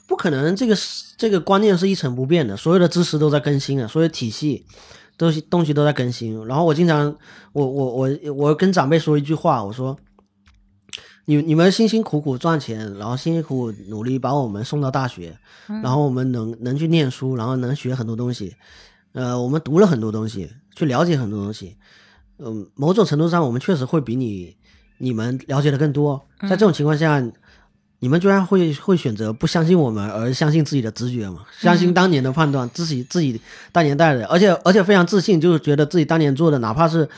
[0.06, 0.76] 不可能，这个
[1.16, 4.64] 这个观念是一成不变的，所有的知识都在更新啊，所有体系
[5.16, 6.46] 都东西都在更新。
[6.46, 7.16] 然后我经常，
[7.52, 9.96] 我我我我跟长辈说一句话，我说，
[11.24, 18.54] 你你们辛辛苦苦赚钱，然后辛辛苦苦努力把我们送到大学，然后我们能能去念书，然后能学很多东西，
[19.12, 21.76] 呃，我们读了很多东西，去了解很多东西，
[22.38, 24.56] 嗯，某种程度上我们确实会比你
[24.98, 26.26] 你们了解的更多。
[26.42, 27.22] 在这种情况下。
[27.98, 31.38] 你们居然会会选择不相信我们，而相信自己的直觉嘛？
[31.58, 33.40] 相信当年的判断，自己自己
[33.72, 37.08] 当年带的，而且而且非常自信，就是觉得自己当年做的哪怕是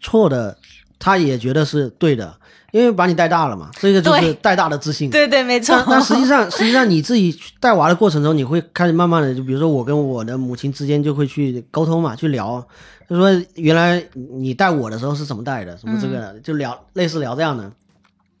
[0.00, 0.56] 错的，
[0.98, 2.32] 他也觉得是对的，
[2.70, 5.10] 因为把你带大了嘛，这个就是带大的自信。
[5.10, 5.82] 对对，没错。
[5.88, 12.64] 但实际上， 实际上你自己带娃的过程中，你会开始慢慢的，就比如说我跟我的母亲之间就会去沟通嘛，去聊，
[13.10, 17.70] 就说原来你带我的时候是怎么带的，什么这个就聊类似聊这样的。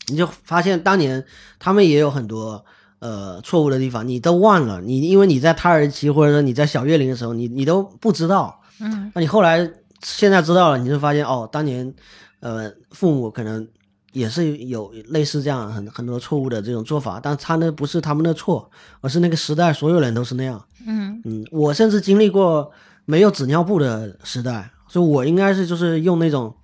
[0.08, 1.24] 你就发现当年
[1.58, 2.64] 他们也有很多
[2.98, 4.80] 呃错误的地方，你都忘了。
[4.80, 8.60] 你因为你在胎儿期或者说你在小月龄的时候，你你都不知道。
[8.80, 9.70] 嗯，那你后来
[10.02, 11.92] 现在知道了，你就发现哦，当年
[12.40, 13.66] 呃父母可能
[14.12, 20.64] 也是有类似这样很很多错误的这种做法，但他那不是他们的错，而是那个时代所有人都是那样。
[20.86, 22.70] 嗯嗯，我甚至经历过
[23.04, 26.54] 没有纸尿布的时代，所以我应该是就是用那种。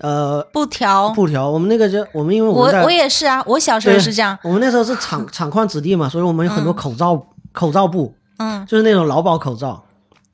[0.00, 4.38] 呃，布条，布条，我们那个就我们因为我我也是啊，我小时候是这样。
[4.42, 7.20] 我们那时候是厂厂矿子弟嘛，所以我们有很多口罩，
[7.52, 9.82] 口罩布，嗯，就是那种劳保口罩。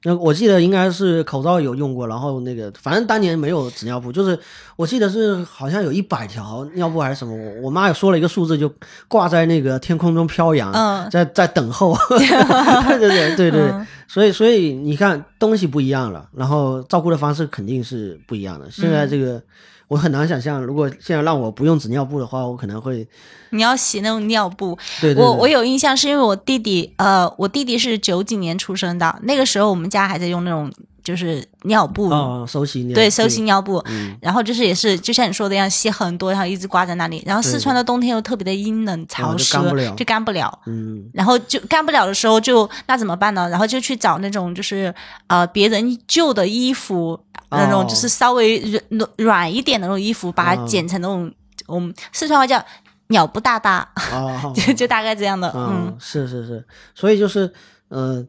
[0.04, 4.38] 那我记得应该是口罩有用过，然后那个反正当年没有纸尿布，就是
[4.76, 8.70] 我记得是好像有一百条尿布还是什么，我我妈也说了一个数字，就
[9.08, 10.72] 挂在那个天空中飘扬，
[11.10, 11.96] 在在等候。
[12.18, 12.28] 对
[12.98, 13.72] 对对对对，
[14.06, 18.70] 所以所以你看东西不一样了，然后照顾的方式肯定是不一样的。
[18.70, 19.42] 现在这个。
[19.88, 23.06] 我很难想象，如果现在让我不用纸尿布的话，我可能会。
[23.50, 24.76] 你要洗那种尿布。
[25.00, 25.14] 对。
[25.14, 30.72] 我我有印象，是因为我弟弟，呃，我弟弟是九几年出生的，那个时候我们家还在用那种
[31.04, 32.08] 就是尿布。
[32.08, 32.94] 哦，收起尿。
[32.94, 33.80] 对，收起尿布。
[33.86, 34.16] 嗯。
[34.20, 37.22] 然后就是也是，就像你说的一样，吸很多，然后一直挂在那里。
[37.24, 39.56] 然后四川的冬天又特别的阴冷潮湿，
[39.96, 40.58] 就干不了。
[40.66, 41.08] 嗯。
[41.12, 43.48] 然后就干不了的时候，就那怎么办呢？
[43.48, 44.92] 然后就去找那种就是
[45.28, 47.20] 呃别人旧的衣服。
[47.50, 51.32] 那种就是稍微软软一点的那种衣服，把它剪成那种，
[51.66, 52.60] 我们四川话叫
[53.08, 53.88] “鸟不大大”，
[54.56, 55.52] 就就大概这样的。
[55.54, 57.52] 嗯，是是是，所以就是，
[57.90, 58.26] 呃，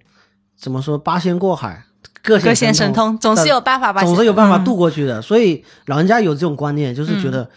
[0.55, 1.83] 怎么说，八仙过海，
[2.25, 5.21] 各显神通，总是有办法把，总是有办法渡过去的。
[5.21, 7.47] 所以老人家有这种观念，就是觉得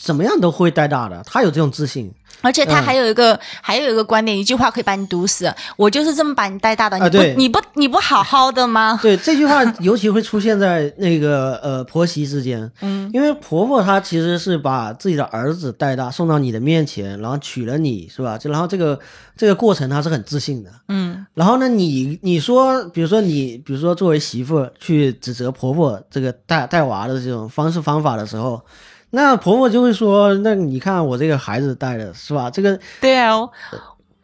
[0.00, 2.12] 怎么样都会带大的，他有这种自信。
[2.40, 5.52] 而且他还有一个，还有一个观点，一句话可以把你毒死。
[5.76, 8.96] 我就是这么把你带大的，你不，你不，你不好好的吗？
[9.02, 12.70] 对，这句话尤其会出现在那个呃婆媳之间。
[12.80, 18.38] 嗯，因为婆婆她其实是把自己的儿子带大，送到你的面前，然后娶了你，是吧？
[18.38, 18.96] 就然后这个
[19.36, 20.70] 这个过程她是很自信的。
[20.88, 28.62] 嗯，然后呢，你你说，比如说你，比如说作为媳妇去指责婆婆这个带带娃的这种方式方法的时候。
[29.10, 32.50] 那婆婆就会说：“那你看我这个孩子带的是吧？
[32.50, 33.36] 这个对啊，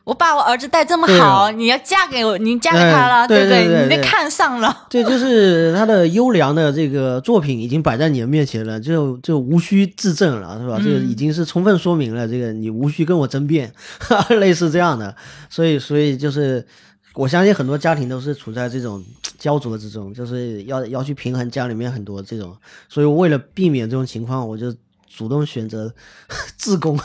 [0.05, 3.83] 我把我儿子带这么好，你要嫁给我，你嫁给他了，对不对？
[3.85, 4.85] 你被看上了。
[4.91, 10.79] 对，就是他的优良的这个作品已经摆在你的面前了，就就无需自证了，是吧？
[10.85, 13.73] 这个已经是充分说明了，这个你无需跟我争辩，
[14.39, 15.17] 类似这样的。
[15.49, 16.67] 所以，所以就是
[17.15, 19.03] 我相信很多家庭都是处在这种
[19.39, 22.57] 焦灼之中，就是要要去平衡家里面很多这种。
[22.89, 24.75] 所以，为了避免这种情况，我就。
[25.17, 25.95] 主动选择
[26.59, 26.99] 自宫，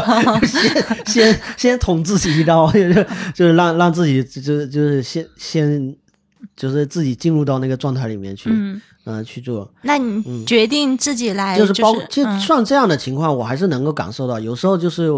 [0.44, 5.96] 先先先捅自己一刀， 就是就是让让自己就就是先先
[6.54, 8.50] 就是自己进入到那个状态里面去，
[9.24, 9.70] 去做。
[9.82, 14.38] 那你决定自己来，就是包就算这样的情况，我还是能够感受到。
[14.38, 15.10] 有时候就是，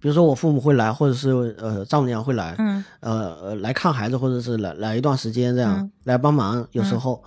[0.00, 7.22] 比如说我父母会来，或者是呃丈母娘会来，嗯，呃呃来看孩子，或者是来来一段时间这样来帮忙，有时候。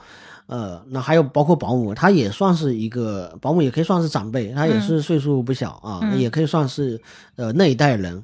[0.50, 6.98] 呃，那还有包括保姆，他也算是一个保姆，也可以算是长辈，他也是岁数不小啊，也可以算是
[7.36, 8.24] 呃那一代人。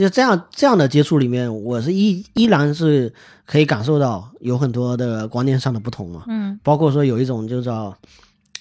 [0.00, 3.12] 就这样这样的接触里面，我是依依然是
[3.44, 6.24] 可以感受到有很多的观念上的不同嘛。
[6.26, 7.94] 嗯，包括说有一种就叫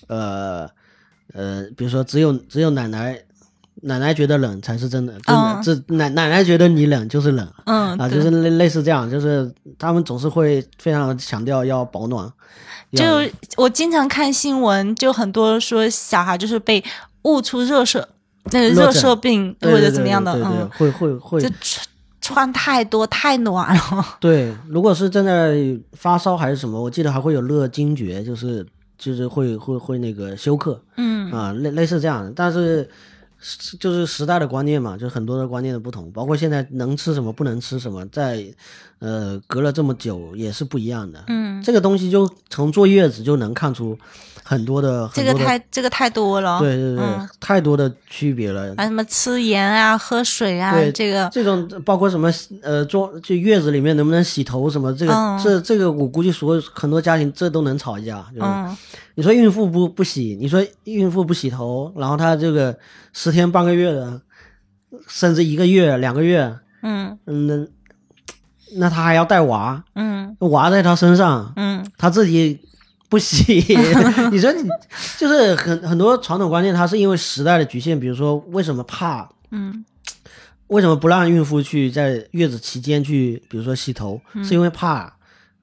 [0.07, 0.69] 呃
[1.33, 3.19] 呃，比如说只有只有奶奶。
[3.81, 12.29] 奶奶觉得冷才是真的，真的，这奶奶奶觉得你冷就是冷，嗯啊，就是类类似这样，就是他们总是会非常强调要保暖。
[12.91, 13.05] 就
[13.55, 16.83] 我经常看新闻，就很多说小孩就是被
[17.21, 18.09] 误出热射，
[18.51, 21.85] 那个热射病或者怎么样的，嗯，会会会，就穿
[22.21, 24.05] 穿太多太暖了。
[24.19, 25.57] 对，如果是正在
[25.93, 28.65] 发烧还是什么，我记得还会有热惊厥，就是
[28.97, 32.89] 就是会会会那个休克，嗯啊，类类似这样的，但是。
[33.79, 38.45] 就是时代的观念嘛，就很多的观念的不同，包括现在能吃什么不能吃什么，在
[38.99, 41.23] 呃隔了这么久也是不一样的。
[41.27, 43.97] 嗯，这个东西就从坐月子就能看出
[44.43, 45.09] 很多的。
[45.13, 46.59] 这个太这个太多了。
[46.59, 47.05] 对对对，
[47.39, 48.73] 太多的区别了。
[48.75, 52.29] 啊，什么吃盐啊，喝水啊，这个这种包括什么
[52.61, 58.25] 呃，坐就月子里面能不能洗头什么，这个这这个我估计所有很多家庭这都能吵一架。
[58.35, 58.75] 嗯。
[59.19, 62.79] 你说孕妇不不洗，你说孕妇不洗头，然后她这个
[63.11, 64.21] 十天半个月的，
[65.09, 67.67] 甚至一个月两个月，嗯嗯，那
[68.79, 72.61] 那她还要带娃，嗯，娃在她身上，嗯，她自己
[73.09, 73.55] 不洗，
[74.31, 74.69] 你说你
[75.17, 79.83] 就是很很多传统观念，它是因为时代的局限，比如说为什么怕，嗯，
[80.67, 85.13] 为什么不让孕妇去在月子期间去，比如说洗头，是因为怕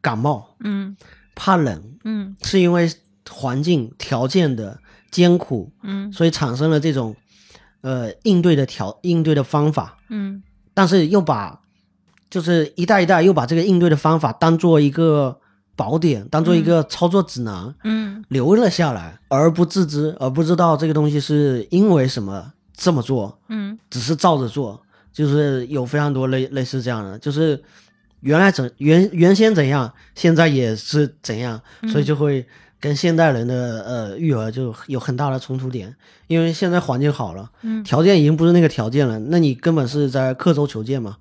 [0.02, 0.94] 感冒，嗯，
[1.34, 2.92] 怕冷，嗯，是因为。
[3.30, 4.78] 环境条件的
[5.10, 7.14] 艰苦，嗯，所以产生了这种，
[7.80, 10.42] 呃，应对的条应对的方法，嗯，
[10.74, 11.60] 但是又把，
[12.28, 15.38] 就是一代一代又把这个应对的方法当做一个
[15.74, 24.80] 宝典，当做一个操作指南，嗯，留了下来，而不自知，而不知道这个东西是因为什么这么做，嗯，只是照着做，
[25.12, 27.62] 就是有非常多类类似这样的，就是
[28.20, 32.46] 原来怎原原先怎样，现在也是怎样，所以就会。
[32.86, 35.92] 跟现代人的呃育儿就有很大的冲突点，
[36.28, 41.16] 因为现在环境好了，嗯，条件已经不是那个条件了，那你根本是在刻舟求剑嘛。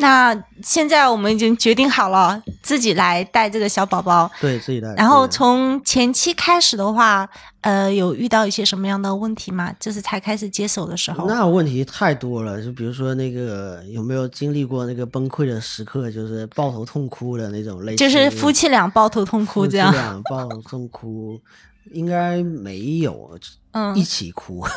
[0.00, 4.92] 那现在我们已经决定好了，自己来带这个小宝宝，对自己带。
[4.94, 7.28] 然后从前期开始的话，
[7.60, 9.70] 呃，有遇到一些什么样的问题吗？
[9.78, 11.26] 就是才开始接手的时候。
[11.28, 17.98] 那问题太多了，就比如说那个有没有经历过那个崩溃的时刻，就是抱头痛哭的那种类型。
[17.98, 19.92] 就是夫妻俩抱头痛哭这样。
[19.92, 21.38] 夫妻俩抱头痛哭，
[21.92, 23.38] 应该没有，
[23.72, 24.64] 嗯，一起哭，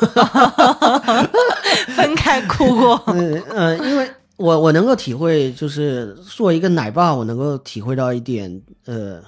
[1.95, 3.01] 分开哭过。
[3.07, 4.11] 嗯嗯，因为。
[4.37, 9.21] 我我能够体会，就是作为一个奶爸，我能够体会到一点，呃，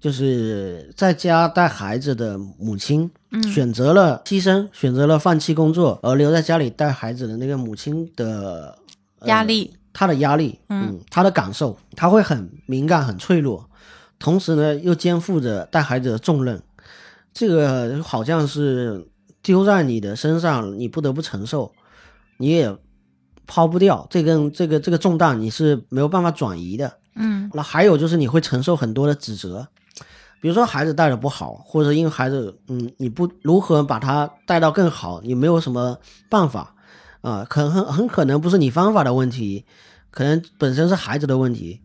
[0.00, 3.10] 就是在家带孩子的母亲，
[3.52, 8.78] 选择了牺牲，选择了放弃工作，而留在家里带孩子的那个母亲的
[9.24, 13.68] 压力，她的压力，嗯，她的感受，她会很敏感、很脆弱，
[14.20, 16.62] 同时呢，又肩负着带孩子的重任，
[17.34, 19.04] 这个好像是
[19.42, 21.72] 丢在你的身上，你不得不承受，
[22.36, 22.72] 你也。
[23.48, 26.98] 抛不掉这根这个这个重担，你是没有办法转移的。
[27.16, 29.66] 嗯，那还有就是你会承受很多的指责，
[30.40, 36.76] 比如说孩子带的不好，或者因为孩子，嗯，你不如何把他带到更好，你没有什么办法。
[37.20, 39.64] 啊，可很很可能不是你方法的问题，
[40.12, 41.80] 可能本身是孩子的问题，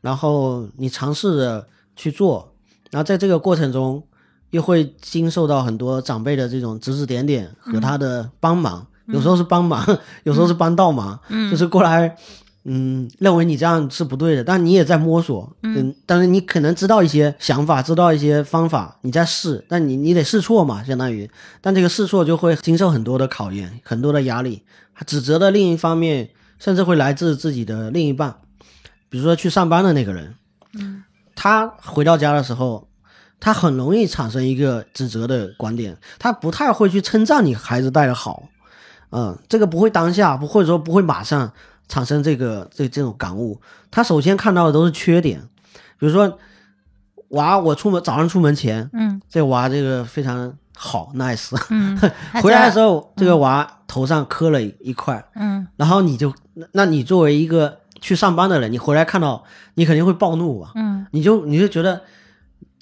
[0.00, 2.54] 然后你尝试着去做，
[2.92, 4.00] 然后在这个过程中
[4.50, 9.84] 又会经受到很多长辈的这种指指点点和他的帮忙，有时候是帮忙，
[10.24, 11.18] 有时候是帮倒忙，
[11.50, 12.16] 就是过来。
[12.68, 15.56] 嗯，认为你这样是不对的，但你也在摸索。
[15.62, 21.30] 嗯，但是你可能知道一些想法，知道一些方法，你在试，但你你得试错嘛，相当于。
[21.60, 24.64] 但这个试错就会经受很多的考验，很多的压力。
[25.06, 28.34] 指责的另一方面，甚至会来自自己的另一半，
[29.08, 30.34] 比如说去上班的那个人。
[30.76, 31.04] 嗯，
[31.36, 32.88] 他回到家的时候，
[33.38, 38.48] 他很容易产生一个指责的观点，他不太会去称赞你孩子带的好。
[39.10, 41.52] 嗯，这个不会当下，不会说不会马上。
[41.88, 43.60] 产生这个这这种感悟，
[43.92, 45.40] 他首先看到的都是缺点，
[46.00, 46.36] 比如说
[47.28, 51.96] 娃，我出门早上出门前，嗯，这娃这个非常好，nice，嗯，
[52.42, 56.34] 回来的时候这个娃头上磕了一块，嗯，然后你就，
[56.72, 59.44] 那你作为一个去上班的人，你回来看到，
[59.74, 62.02] 你肯定会暴怒吧，嗯，你就你就觉得。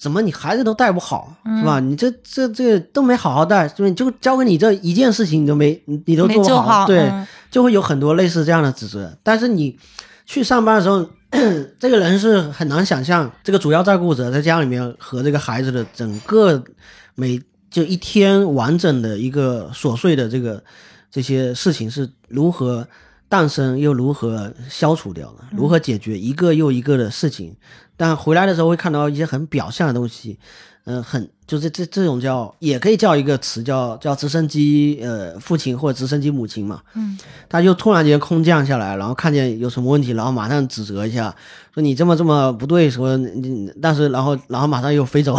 [0.04, 1.80] 怎么你孩子都带不好是吧？
[1.80, 7.10] 你这这这都没好好带，就就交给你这一件事情你都没你都做好，对，
[7.50, 9.10] 就会有很多类似这样的指责。
[9.22, 9.78] 但是你
[10.26, 11.08] 去上班的时候，
[11.80, 16.62] 这个人是很难想象，这个主要照顾者在家里面和这个孩子的整个
[17.14, 17.40] 每
[17.70, 20.62] 就一天完整的一个琐碎的这个
[21.10, 22.86] 这些事情是如何
[23.34, 27.56] 诞生又如何消除掉了，如何解决一个又一个的事情。
[27.96, 30.38] 但回来的时候会看到一些很表象的东西，
[30.84, 37.18] 嗯，很就是这这种叫也可以叫一个词叫叫直升机呃父亲或者直升机母亲嘛，嗯，
[37.48, 41.34] 他就突然间空降下来，然后看见有什么问题，然后马上指责一下，
[41.74, 45.38] 说你这么这么不对，说你但是然后然后马上又飞走，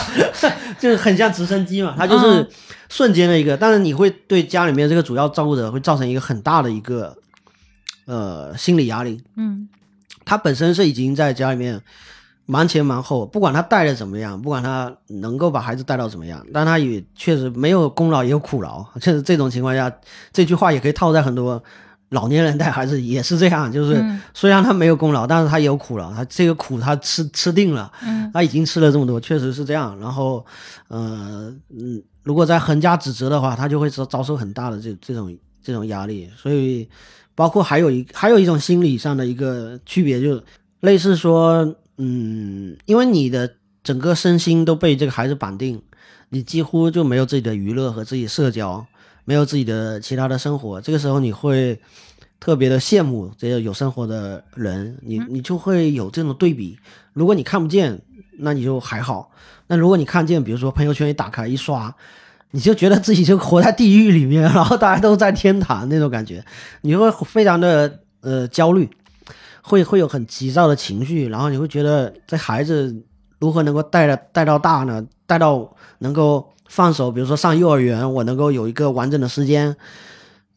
[0.78, 2.46] 就是很像直升机嘛，他就是
[2.88, 7.16] 瞬间的一个，但是你会对家里面这个主要照顾者会造成一个很大的一个
[8.06, 9.68] 呃心理压力，嗯。
[10.24, 11.80] 他本身是已经在家里面
[12.46, 18.84] 忙前忙后，不管他带的怎么样，不管他能够把孩子带到怎么样，但他也确实没有功劳也有苦劳。
[19.00, 19.90] 确实这种情况下，
[20.32, 21.62] 这句话也可以套在很多
[22.10, 27.90] 老年人带孩子也是这样，就是虽然他没有功劳，但是他也有苦劳，他这个苦他吃吃定了，
[28.32, 29.98] 他已经吃了这么多，确实是这样。
[30.00, 30.44] 然后，
[30.88, 36.88] 呃，嗯，如果再横加指责的话，他就会遭遭受很大的这这种这种压力，所以。
[37.34, 40.38] 包括还有一还有一种心理上的一个区别，就
[40.80, 41.64] 类似说，
[41.96, 45.80] 嗯，因为你的整个身心都被这个孩子绑定，
[46.30, 48.84] 你几乎就没有自己的娱乐和自己社交，
[49.24, 50.80] 没有自己的其他的生活。
[50.80, 51.80] 这个时候你会
[52.40, 56.78] 特别的羡慕这些有生活的人，你你就会有这种对比。
[57.12, 58.00] 如果你看不见，
[58.38, 59.30] 那你就还好；
[59.66, 61.94] 那如果你看见，比如说朋友圈一打开一刷。
[62.54, 66.44] 你就觉得自己就活在地狱里面，然后大家都在天堂那种感觉，
[66.82, 68.86] 你会非常的呃焦虑，
[69.62, 72.94] 会会有很急躁的情绪，然后你会觉得这孩子
[73.38, 75.04] 如何能够带着带到大呢？
[75.26, 79.74] 带到能够放手，比如说上幼儿园，我能够有一个完整的时间，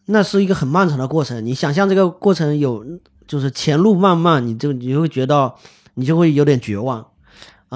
[0.08, 1.46] 那是一个很漫长的过程。
[1.46, 2.86] 你想象这个过程有
[3.28, 5.54] 就是前路漫漫，你就你会觉得
[5.94, 7.06] 你就会有点绝望。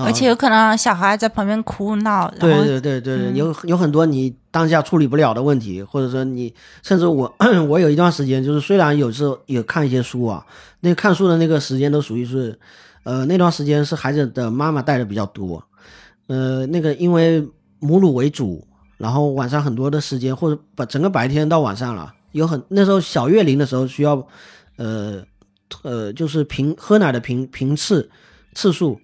[0.05, 7.33] 而且有可能小孩在旁边哭闹，对对对对，有有很多你当下处理不了的问题，或者说你甚至我
[7.67, 10.45] 我有一段时间就是虽然有时候也看一些书啊，
[10.81, 12.57] 那看书的那个时间都属于是，
[13.03, 15.63] 呃那段时间是孩子的妈妈带的比较多，
[16.27, 17.45] 呃那个因为
[17.79, 18.65] 母乳为主，
[18.97, 24.25] 然后晚上很多的时间或者把整个白天到晚上了，有很那时候小月龄的时候需要，
[24.77, 25.23] 呃
[25.83, 28.09] 呃就是频喝奶的频频次
[28.53, 28.99] 次数。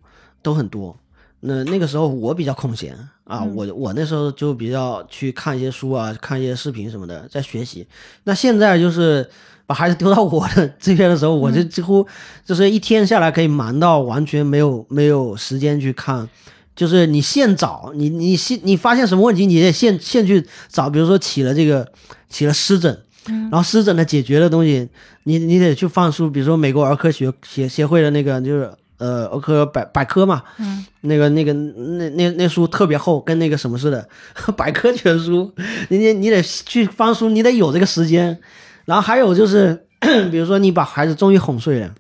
[0.46, 0.96] 都很多，
[1.40, 7.88] 那那个时候我比较空闲啊，我我那时候就比较去看一些书啊，看一些视频什么的，在学习。
[8.26, 9.28] 那现在就是
[9.66, 12.06] 把孩子丢到我的这边的时候，我就几乎
[12.46, 16.30] 就是一天下来可以忙到完全没有没有时间去看，
[16.76, 21.92] 就是你现找你你现你发现什么问题，你得现现去找，比如说起了这个
[22.30, 24.88] 起了湿疹，然后湿疹的解决的东西，
[25.24, 28.72] 你你得去放书，比如说美国儿科学协协会的那个就是。
[28.98, 34.08] 呃，儿科百百科嘛，嗯，那个那个那那那书特别厚，跟那个什么似的，
[34.56, 35.54] 百科全书，
[35.90, 38.40] 你你你得去翻书，你得有这个时间。
[38.86, 39.88] 然后还有就是，
[40.32, 41.94] 比如说你把孩子终于哄睡了，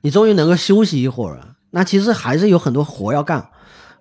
[0.00, 3.46] 你终于能够休息一会儿了，那其实还是有很多活要干。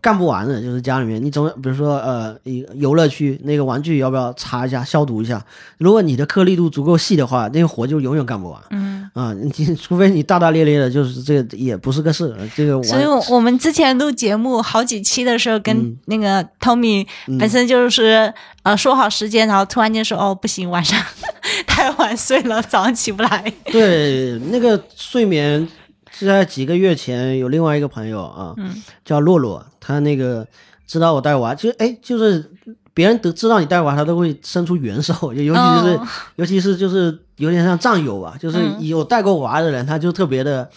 [0.04, 2.36] 干不完的，就是家里面，你总比如说，呃，
[2.74, 5.46] 游乐区那个玩具要不要擦一下、消毒一下？
[5.78, 8.60] 如果你的颗粒度足够细的话，那个活就永远干不完。
[8.72, 12.34] 嗯啊，你 除非你大大咧咧的，就是这个也不是个事。
[12.56, 17.06] 这个，所以我们之前录节目好几期的时候，跟那个 Tommy
[17.38, 18.34] 本身就是
[18.64, 20.98] 呃说好时间，然后突然间说哦不行，晚上
[21.68, 23.54] 太晚睡了，早上起不来。
[23.66, 25.68] 对，那个睡眠
[26.10, 28.56] 是在几个月前有另外一个朋友啊，
[29.04, 30.48] 叫洛洛，他那个
[30.88, 32.50] 知道我带娃，就哎就是。
[32.94, 36.00] 别人都知道你带娃，他都会伸出援手，就 尤其是
[36.36, 40.70] 尤其是就是有点像战友吧，就是有带过娃的人，他就特别的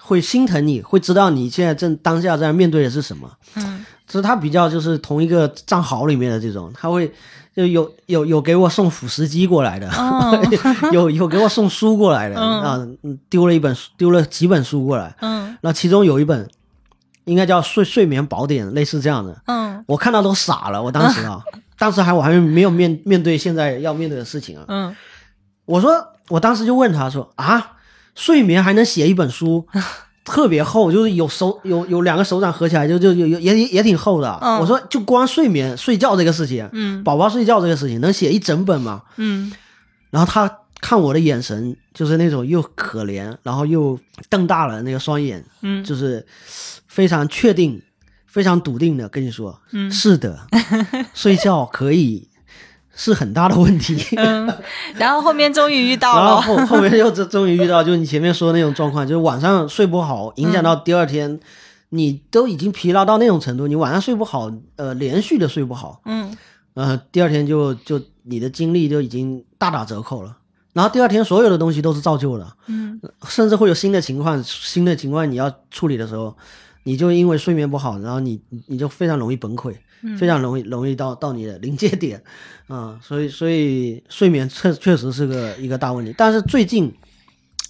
[0.00, 3.30] 会心疼你，会知道你现在正当下在面对的是什么。
[3.56, 7.12] 嗯，就是他比较就是同一个战壕里面的这种，他会
[7.54, 9.90] 就有有有给我送辅食机过来的，
[10.92, 12.80] 有有给我送书过来的啊，
[13.28, 16.48] 丢了一本书，丢了几本书过来，嗯，那其中有一本。
[17.30, 19.40] 应该叫睡睡眠宝典，类似这样的。
[19.46, 20.82] 嗯，我看到都傻了。
[20.82, 21.40] 我当时啊，
[21.78, 24.64] 当时还我还没有面面对现在要面对的事情啊。
[24.66, 24.94] 嗯，
[25.64, 27.72] 我说，我当时就问他说啊，
[28.16, 29.64] 睡眠还能写一本书，
[30.24, 34.36] 特别厚，就是有手有有两个手掌合起来就就有有也也挺厚的。
[34.60, 39.02] 我说，就光睡眠睡觉这个事情，嗯，宝宝睡觉这个事情，能写一整本吗？
[39.16, 39.52] 嗯，
[40.10, 40.50] 然后他
[40.80, 46.26] 看我的眼神，就是那种又可怜，然后又瞪大了那个双眼，嗯，就是。
[46.90, 47.80] 非常确定、
[48.26, 50.40] 非常笃定的跟你说，嗯，是的，
[51.14, 52.26] 睡觉可以
[52.92, 53.96] 是很大的问题。
[54.16, 54.52] 嗯，
[54.96, 61.38] 然后后面终于遇到了， 然后后后面又终终于遇到，就是你前面说的那种状况，就是晚上睡不好，影响到第二天，
[61.90, 66.36] 你都已经疲劳到那种程度，你晚上睡不好，呃，连续的睡不好，嗯，
[66.74, 70.36] 呃，第二天就就你的精力就已经大打折扣了，
[70.72, 76.36] 然后第二天所有的东西都是照旧的，嗯，甚至会有新的情况，新的情况你要处理的时候。
[76.84, 79.76] 你就因为睡眠不好，然后你你就非常容易崩溃，
[80.18, 82.20] 非常容易容易到到你的临界点，
[82.68, 86.14] 啊，所以所以睡眠确确实是个一个大问题。
[86.16, 86.90] 但是最近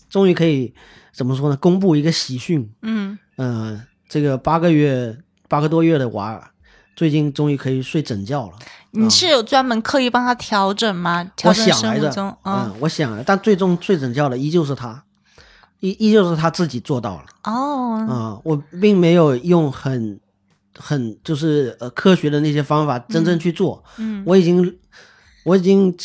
[0.08, 0.72] 终于可以
[1.12, 1.56] 怎么说呢？
[1.56, 6.52] 公布一个喜讯，嗯嗯，这个八个月八个多月的娃，
[6.94, 8.52] 最近终于可以睡整觉了。
[8.92, 11.24] 你是有专门刻意帮他调整吗？
[11.36, 12.36] 调整生物钟？
[12.44, 15.02] 嗯，我想，但最终睡整觉的依旧是他。
[15.80, 20.20] 依依旧是他自己做到了哦，啊，我并没有用很
[20.78, 24.78] 很就是呃科学的那些方法真正去做，嗯，我已经
[25.42, 25.96] 我已经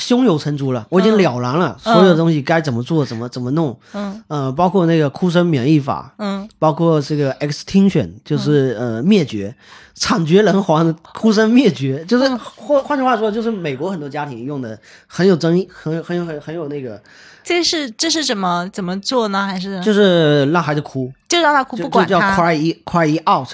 [0.00, 9.54] 胸有成竹了，我已经了然了，所有东西该怎么做，怎么怎么弄，嗯，呃，包括那个哭声免疫法，嗯，包括这个 extinction，就是呃灭绝，
[9.94, 14.76] 惨绝人寰，哭声灭绝，就是换换句话说，就是美国很多家庭用的
[15.06, 17.00] 很有争议，很很有很很有那个。
[17.42, 18.68] 这是这是怎么？
[18.70, 19.46] 怎么做呢？
[19.46, 19.80] 还是？
[19.80, 23.48] 就是让孩子哭，就让他哭，不管他，叫 cry cry out，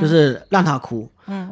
[0.00, 1.48] 就是让他哭，嗯，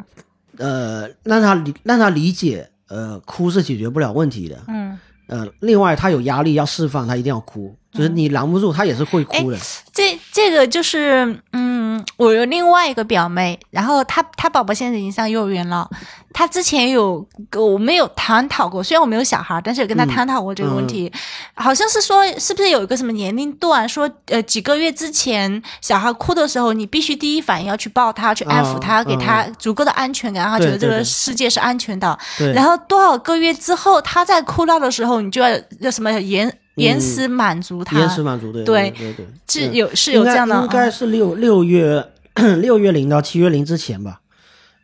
[0.58, 7.74] 呃，让他理让他理解，呃，哭是解决不了问题的，嗯，呃，另外他有压力要释放，他一定要哭。
[7.98, 9.58] 就是你拦不住他，也是会哭的。
[9.92, 15.90] 这这个就是，嗯，我有另外一个表妹，然后她她宝宝现在已经上幼儿园了。
[16.32, 17.26] 她之前有
[17.56, 21.12] 我没有探讨过，虽然我没有小孩，但是有跟她探讨过这个问题。
[21.54, 32.16] 好像是说，是不是有一个什么年龄段，说呃几个月之前小孩哭的时候，你必须第一反应要去抱他，去安抚他，给他足够的安全感，让他觉得这个世界是安全的。
[32.54, 36.56] 然后多少个月之后，他在哭闹的时候，你就要要什么延。
[36.78, 42.12] 延时满足他，延时满足对对对对，是有是有这样的，应该是六六月
[42.62, 44.20] 六月龄到七月龄之前吧，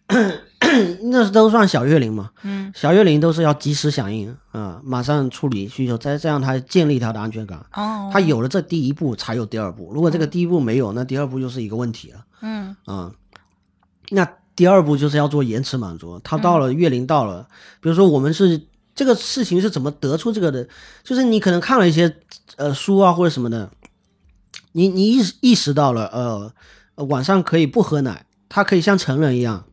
[1.10, 12.74] 那都算小月龄嘛，嗯，小月龄都是要及时响应啊，马上处理需求，再这样他建立他的安全感，哦，他有了这第一步才有第二步，如果这个第一步没有，那第二步就是一个问题了，嗯。
[12.86, 13.12] 啊，
[14.10, 17.46] 那第二步就是要做延迟满足，他到了月龄到了，
[17.80, 18.60] 比如说我们是。
[18.94, 20.66] 这个事情是怎么得出这个的？
[21.02, 22.16] 就是你可能看了一些
[22.56, 23.70] 呃书啊或者什么的，
[24.72, 29.64] 你你意识意识到了呃晚上可以不喝奶，他可以像成人一样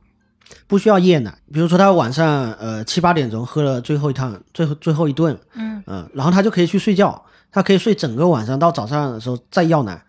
[0.66, 1.38] 不需要夜奶。
[1.54, 10.04] 比如说他晚上呃七八点钟喝了最后一趟最后最后一顿，嗯嗯，然后他就可以去睡觉，他可以睡整个晚上到早上的时候再要奶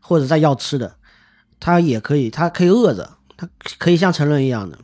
[0.00, 0.96] 或者再要吃的，
[1.58, 3.48] 他也可以，他可以饿着，他
[3.78, 4.78] 可以像成人一样的。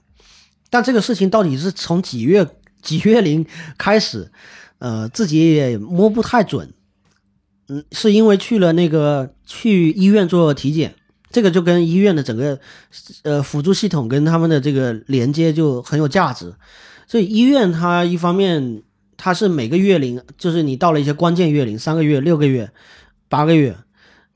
[0.71, 2.49] 但这个事情到底是从几月？
[2.83, 3.45] 几月龄
[3.77, 4.31] 开始，
[4.79, 6.73] 呃，自己也摸不太准，
[7.69, 10.95] 嗯，是因为去了那个去医院做体检，
[11.31, 12.59] 这个就跟医院的整个
[13.23, 16.55] 呃辅助系统跟他们的这个连接就很有价值。
[17.07, 18.83] 所以医院它一方面
[19.17, 22.71] 它是每个月龄，就是你到了一些关键月龄，三个月、六个月、
[23.29, 23.77] 八个月。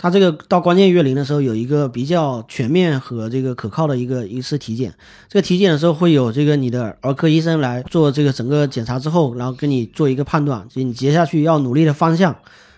[0.03, 4.95] 他这个到关键月龄的时候，有一个比较全面和这个可靠的一个一次体检。
[5.29, 12.35] 这个体检的时候会有这个你的儿科医生来做这个整个检查之后，然后跟你做一个判断，就你接下去要努力的方向，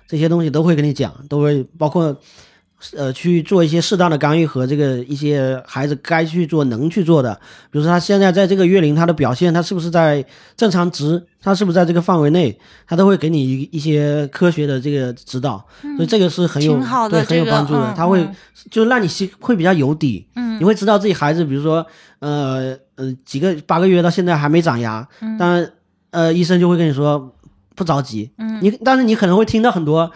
[0.09, 2.16] 这些东西都会跟你讲，都会包括。
[2.97, 7.33] 呃，去做一些适当的干预和这个一些孩子该去做能去做的，
[7.70, 10.24] 比如说他现在在这个月龄，他的表现他是不是在
[10.57, 15.64] 正常值，他是不是在这个范围内，他都会给你一一些科学的这个指导，
[15.97, 16.76] 所以这个是很有
[17.09, 18.28] 对很有帮助的，他会
[18.68, 21.87] 就让你心会比较有底，嗯，你会知道自己孩子，比如说
[22.18, 25.72] 呃呃几个八个月到现在还没长牙，嗯，但
[26.11, 27.33] 呃医生就会跟你说
[27.76, 30.11] 不着急，嗯，你但是你可能会听到很多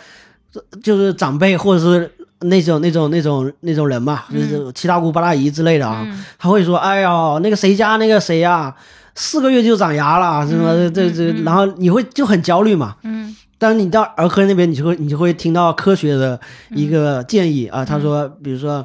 [0.82, 2.10] 就是长辈或者是。
[2.40, 6.06] 那种那种那种那种人嘛，就是七大姑八大姨之类的啊，
[6.38, 8.74] 他会说：“哎呀，那个谁家那个谁呀，
[9.14, 13.34] 四个月就长牙了，什么这这，然后你会就很焦虑嘛。”嗯。
[13.58, 16.38] 但是你到儿科那边，你就会你就会听到科学的
[16.70, 18.84] 一个建议啊，他说，比如说，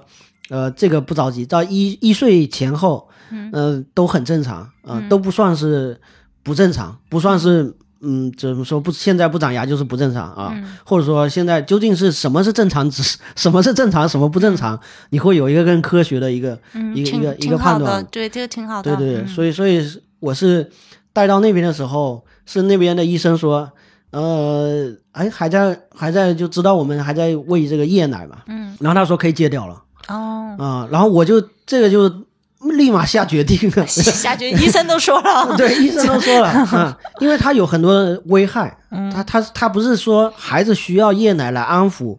[0.50, 6.00] 呃，这个不着急，到一一岁前后，嗯，都很正常啊，都不算是
[6.42, 7.76] 不正常，不算是。
[8.02, 8.92] 嗯，怎么说不？
[8.92, 14.80] 现在不长牙就是不正常啊，或者说现在究竟是什么是正常值， 什么是正常，什么不正常？
[15.12, 16.58] 你会有一个更科学的一个
[16.96, 18.04] 一个一个一个判断。
[18.12, 18.96] 对，这个挺好的。
[18.96, 19.86] 对对，所以所以
[20.20, 20.72] 我是
[21.14, 23.72] 带到那边的时候，是那边的医生说，
[24.12, 29.84] 呃，哎，还在还在就知道我们还在喂这个夜奶嘛，嗯，然后他说可以戒掉了。
[30.08, 32.12] 哦，啊，然后我就这个就。
[32.64, 33.58] 立马下决定，
[33.88, 38.78] 下决定，医生都说了， 对，医生都说了啊， 因为他有很多危害，
[39.14, 42.18] 他他他不是说孩子需要夜奶来安抚，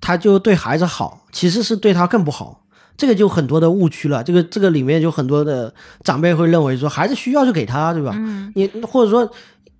[0.00, 2.62] 他就对孩子好，其实是对他更不好，
[2.96, 5.72] 这个就很多的误区了，这个这个里面就很多的
[6.02, 8.14] 长辈会认为说孩子需要就给他，对吧？
[8.54, 9.30] 你或者说。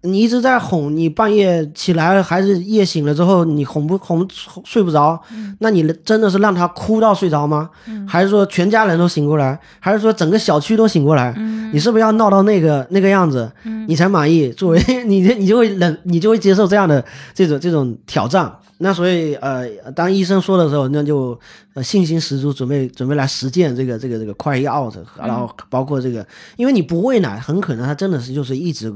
[0.07, 4.27] 你一直在哄，你半夜起来，孩子夜醒了之后，你哄不哄
[4.65, 5.21] 睡不着？
[5.59, 7.69] 那你真的是让他哭到睡着吗？
[8.07, 9.59] 还是说全家人都醒过来？
[9.81, 11.35] 还是说整个小区都醒过来？
[11.73, 13.51] 你是不是要闹到那个那个样子，
[13.89, 14.51] 你才满意？
[14.53, 17.05] 作为 你，你就会忍，你就会接受这样的
[17.35, 18.51] 这种这种挑战。
[18.79, 21.39] 那所以呃，当医生说的时候，那就
[21.83, 26.25] 信心十足，准备准备来实践这个这个这个快一 out，然后包括这个，
[26.57, 28.95] 因为你不喂奶，很可能他真的是就是一直。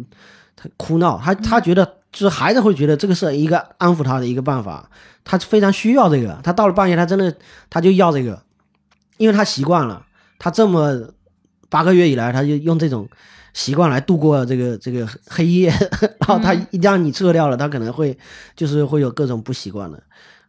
[0.62, 4.90] 他哭闹，他他觉得就是孩子会觉得这个是一个安抚他的一个办法，
[5.24, 6.38] 他非常需要这个。
[6.44, 7.34] 他到了半夜，他真的
[7.70, 8.42] 他就要这个，
[9.16, 10.04] 因为他习惯了，
[10.38, 11.14] 他这么
[11.70, 13.08] 八个月以来，他就用这种
[13.54, 15.70] 习惯来度过这个这个黑夜。
[16.20, 18.18] 然后他一旦你撤掉了，他可能会
[18.54, 20.02] 就是会有各种不习惯的。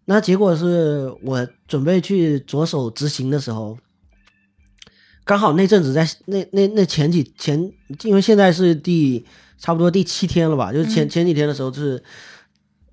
[0.06, 3.78] 那结果是我准备去着手执行的时候，
[5.24, 7.72] 刚好那阵子在那那那前几前，
[8.04, 9.26] 因为现在是第。
[9.62, 12.04] 差不多第七天了吧，就是前前几天的时候是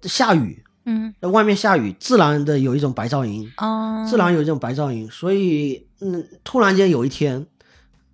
[0.03, 7.47] 下雨，嗯，在外面下雨，自然的有一种白噪音，哦，自然有一种白噪音，所以嗯，突然间有一天，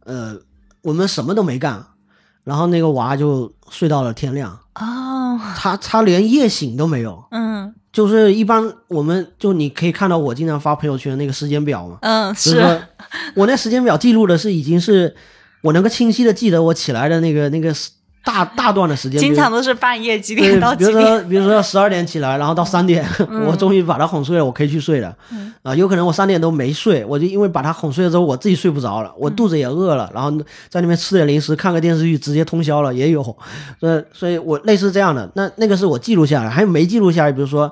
[0.04, 0.38] 呃，
[0.82, 1.84] 我们什么都没干，
[2.44, 12.82] 然后那个娃就睡到了天亮，哦，他他连夜醒都没有，嗯，就是一般我们就你可以看到我经常发朋友圈那个时间表嘛，嗯，是，
[13.34, 15.16] 我那时间表记录的是已经是
[15.62, 17.74] 我能够清晰的记得我起来的那个那个。
[18.24, 20.94] 大大段的时间，经常都是半夜几点到几点？
[20.94, 23.06] 比如说，比如说十二点起来，然后到三点，
[23.46, 25.14] 我终于把他哄睡了，我可以去睡了。
[25.62, 30.30] 啊，有可能我三点都没睡，我就因为把他哄睡了之后，我自己睡不着了，我肚子也饿了，然后
[30.68, 33.36] 在那边吃点零食，看个电视剧，直接通宵了，也有。
[33.80, 37.32] 呃，所以我类似这样的，那那个是我记录下来，还有没记录下来？
[37.32, 37.70] 比如说，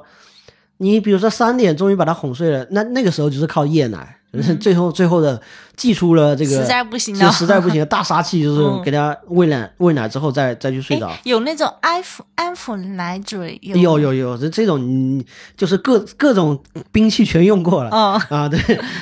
[0.78, 4.18] 你比如说三点终于把他哄睡了，那那个时候就是靠夜奶。
[4.60, 5.40] 最后，最后的
[5.76, 11.12] 祭出了这个实在不行了，实在不行的大杀器，就是给他喂奶，喂奶之后再再去睡着。
[11.24, 15.22] 有那种安抚安抚奶嘴，有有有，这这种
[15.54, 16.58] 就是各各种
[16.90, 17.90] 兵器全用过了。
[17.90, 18.58] 啊，对，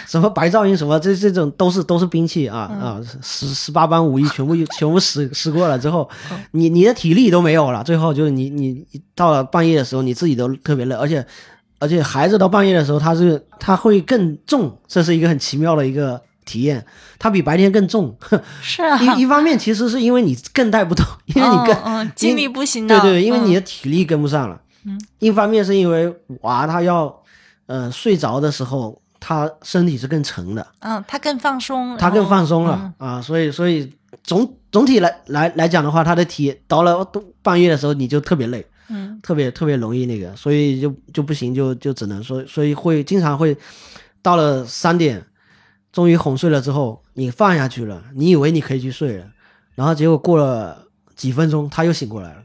[0.07, 6.11] 什么白噪音什么，这这种都是都是兵器啊啊，十十八般武艺 全部全部使使过了之后，
[6.51, 11.25] 你你的体力都没有了，最后就是你你到了半夜的时候，你自己都特别累，而且。
[11.81, 16.85] 而且孩子到半夜的时候，他是他会更重，这是一个很奇妙的一个体验。
[17.19, 18.15] 他比白天更重，
[18.63, 19.01] 是啊。
[19.17, 21.05] 一一方面其实是因为你更带不动，
[21.35, 22.87] 因为你更精力不行。
[22.87, 24.61] 对对，因为你的体力跟不上了。
[24.85, 25.01] 嗯。
[25.19, 27.13] 一方面是因为娃他要，
[27.67, 30.67] 呃，睡着的时候，他身体是更沉的。
[30.81, 31.97] 嗯，他更放松。
[31.97, 33.91] 他更放松了啊，所以所以
[34.23, 37.07] 总总体来来来讲的话，他的体到了
[37.43, 38.65] 半夜的时候，你就特别累。
[38.91, 43.57] 嗯，特别特别容易那个，所以就就不行，就就只能说，所以会经常会
[44.21, 45.25] 到了三点，
[45.93, 49.27] 终于哄睡了之后，你放下去了，你以为你可以去睡了，
[49.77, 52.43] 然后结果过了几分钟他又醒过来了，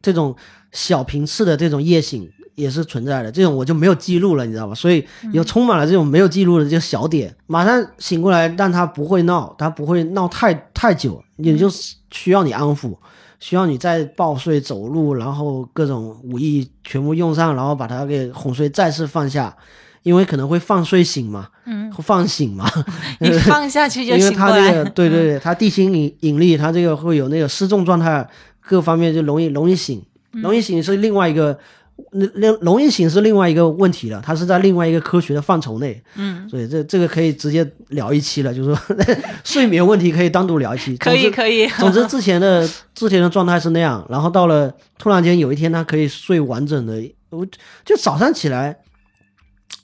[0.00, 0.34] 这种
[0.72, 4.74] 小频次的这种夜醒也是存在的，这种我就没有记录了，你知道吧？
[4.74, 11.68] 所以又充满了这种没有记录的这个小点，马上醒过来，但他不会闹，他不会闹太太久，也就
[12.10, 12.96] 需要你安抚。
[13.42, 19.52] 需要你再抱睡走路，然后各种武艺全部用上，然后把它给哄睡，再次放下，
[20.04, 22.70] 因为可能会放睡醒嘛，嗯，放醒嘛，
[23.18, 24.60] 你放下去就因为醒过来。
[24.60, 28.24] 它这个对对对，它地心引引力，它这个会有那个失重状态，
[28.60, 31.58] 各方面就容易容易醒，容易醒是另外一个。
[32.12, 38.96] 那那容易醒是另外一个问题了，它是在另外一个科学的范畴内，嗯，所以这这个可以直接聊一期了，就是说
[39.44, 41.66] 睡眠问题可以单独聊一期，可以可以。
[41.78, 47.46] 总之之前的之前的状态是那样，然后到了突然间有一天他可以睡完整的，我
[47.84, 48.76] 就早上起来，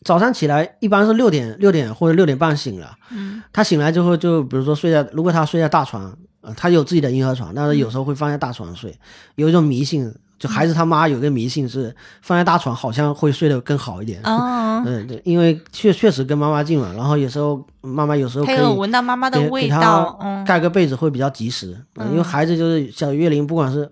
[0.02, 8.94] 早上起来一般是六点六点或者六点半醒了，嗯，他醒来之后就比如说睡在，如果他睡在大床，呃，他有自己的婴儿床，但是有时候会放在大床睡，
[9.36, 10.12] 有一种迷信。
[10.38, 23.90] 就孩子他妈有个迷信是放在大床好像会睡得更好一点，哦， 嗯，对，因为确确实跟妈妈近嘛，然后有时候妈妈有时候可以有闻到妈妈的味道，盖个被子会比较及时，嗯因为孩子就是小月龄，不管是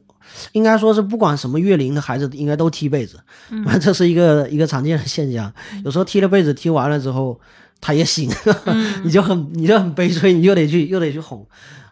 [0.53, 3.18] 应该说是不管什么月龄的孩子，应该都踢被子，
[3.51, 5.53] 嗯 这是一个一个常见的现象。
[5.84, 7.40] 有时候踢了被子踢完了之后，
[7.80, 8.30] 他也醒，
[8.66, 11.44] 嗯你就很你就很悲催，你又得去又得去哄。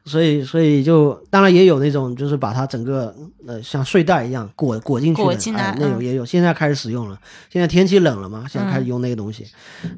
[0.05, 3.14] 所以，所以就当然也有那种，就是把它整个
[3.46, 6.24] 呃像睡袋一样裹裹进去的，裹进来哎，那种嗯也有。
[6.26, 7.18] 现在开始使用了，
[7.50, 9.46] 现在天气冷了嘛，现在开始用那个东西。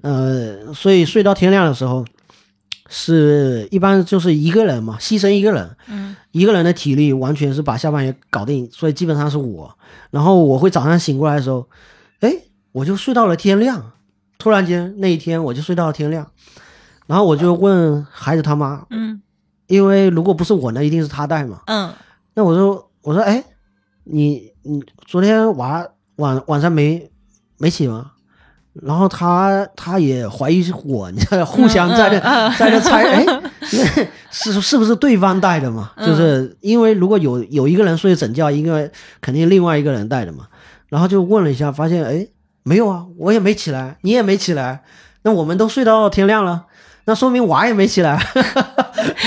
[0.03, 2.05] 呃，所以睡到天亮的时候，
[2.89, 9.77] 是一般就是一个人嘛，牺牲一个人，嗯，一个人的体力完全是把下半夜搞定，所以基本上是我。
[10.11, 11.69] 然后我会早上醒过来的时候，
[12.21, 12.33] 哎，
[12.71, 13.93] 我就睡到了天亮，
[14.39, 16.31] 突然间那一天我就睡到了天亮，
[17.09, 19.21] 然后我就问孩子他妈，嗯
[19.67, 21.61] 因为如果不是我呢，一定是他带嘛。
[21.67, 21.93] 嗯
[22.35, 23.43] 那我说我说哎，
[24.05, 25.87] 你你昨天娃
[26.17, 27.11] 晚晚上没
[27.59, 28.13] 没起吗？
[28.83, 32.21] 然后他他也怀疑是我，你知道，互相在这、
[32.59, 33.27] 在这猜，哎，
[34.31, 35.93] 是是不是对方带的嘛？
[35.99, 38.91] 就是因为如果有有一个人睡整觉，一个
[39.23, 40.47] 肯定另外一个人带的嘛。
[40.89, 42.29] 然后就问了一下，发现哎
[42.65, 44.83] 没有啊，我也没起来，你也没起来，
[45.23, 46.67] 那我们都睡到天亮了，
[47.07, 48.23] 那说明娃也没起来。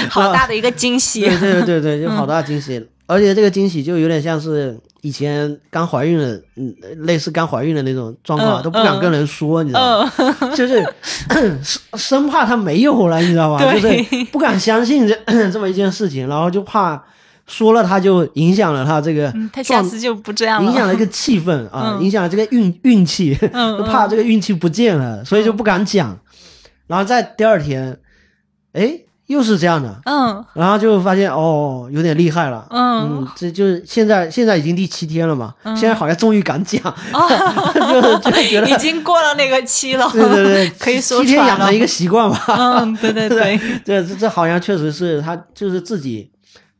[0.09, 10.11] 好大的一个惊喜，对对对对，就好大惊喜，而且这个惊喜就有点像是以前刚怀孕的，嗯，类似刚怀孕的那种状况，嗯都不敢跟人说，你知道吗？
[10.41, 10.83] 嗯，就是
[11.63, 13.59] 生生怕他没有了，你知道吗？
[13.73, 15.15] 就是不敢相信这
[15.51, 17.01] 这么一件事情，然后就怕
[17.47, 19.81] 说了他就影响了他这个嗯他下。
[19.81, 26.17] 次就不这样了，影响了一个 气氛啊，嗯影响了这个运运气， 嗯就怕这个运气不见了，所以就不敢讲。
[26.87, 27.97] 然后在第二天，
[28.73, 28.99] 哎，
[29.29, 30.43] 又是这样的，嗯。
[30.53, 32.65] 然后就发现哦，有点厉害了。
[32.71, 33.19] 嗯。
[33.21, 35.77] 嗯，这就是现在现在已经第七天了嘛，嗯。
[35.77, 36.81] 现在好像终于敢讲，
[37.13, 37.29] 哦，
[38.23, 42.43] 就就觉得已经过了那个期了，对对对，可以说七天养成一个习惯吧。
[42.47, 46.31] 嗯，对对 对，这这这好像确实是他就是自己，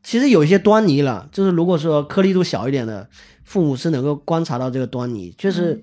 [0.02, 1.28] 其实有一些端倪了。
[1.30, 3.08] 就是如果说颗粒度小一点的
[3.44, 5.82] 父母是能够观察到这个端倪，确实，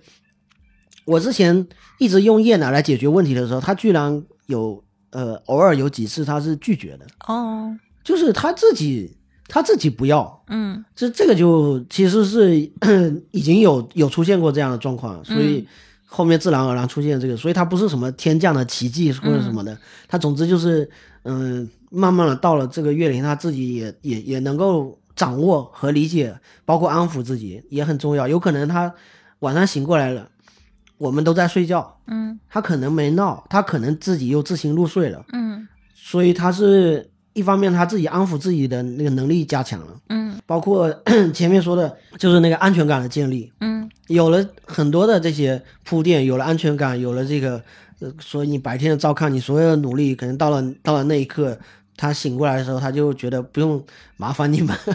[1.05, 1.65] 我之前
[1.97, 9.16] 一直用夜奶来解决问题的时候，他居然有呃偶尔有几次他是拒绝的，哦，就是他自己
[9.47, 10.43] 他自己不要。
[10.47, 10.84] 嗯。
[10.95, 12.60] 这这个就其实是
[13.32, 15.68] 已经有有出现过这样的状况，所以
[16.05, 19.78] 后面自然而然出现这个，所以他不是什么天降的奇迹或者什么的，
[20.08, 20.89] 他总之就是
[21.24, 26.34] 嗯、慢慢的到了这个月龄，他自己也也也能够掌握和理解，
[26.64, 28.28] 包括安抚自己也很重要。
[28.28, 28.93] 有可能他
[29.39, 30.30] 晚上醒过来了，
[30.98, 32.39] 我们都在睡觉，嗯。
[32.50, 35.68] 他可能没闹，他可能自己又自行入睡了，嗯。
[35.93, 39.88] 所以他是一方面他自己安抚自己的那个能力加强了。
[40.10, 40.36] 嗯。
[40.45, 40.89] 包括
[41.34, 43.89] 前面说的，就是那个安全感的建立，嗯。
[44.08, 47.62] 有了很多的这些铺垫，有了安全感，有了这个，
[48.00, 51.60] 呃，所以你白天的照看，你所有的努力，可能到了到了那一刻，
[51.98, 53.84] 他醒过来的时候，他就觉得不用
[54.16, 54.74] 麻烦你们，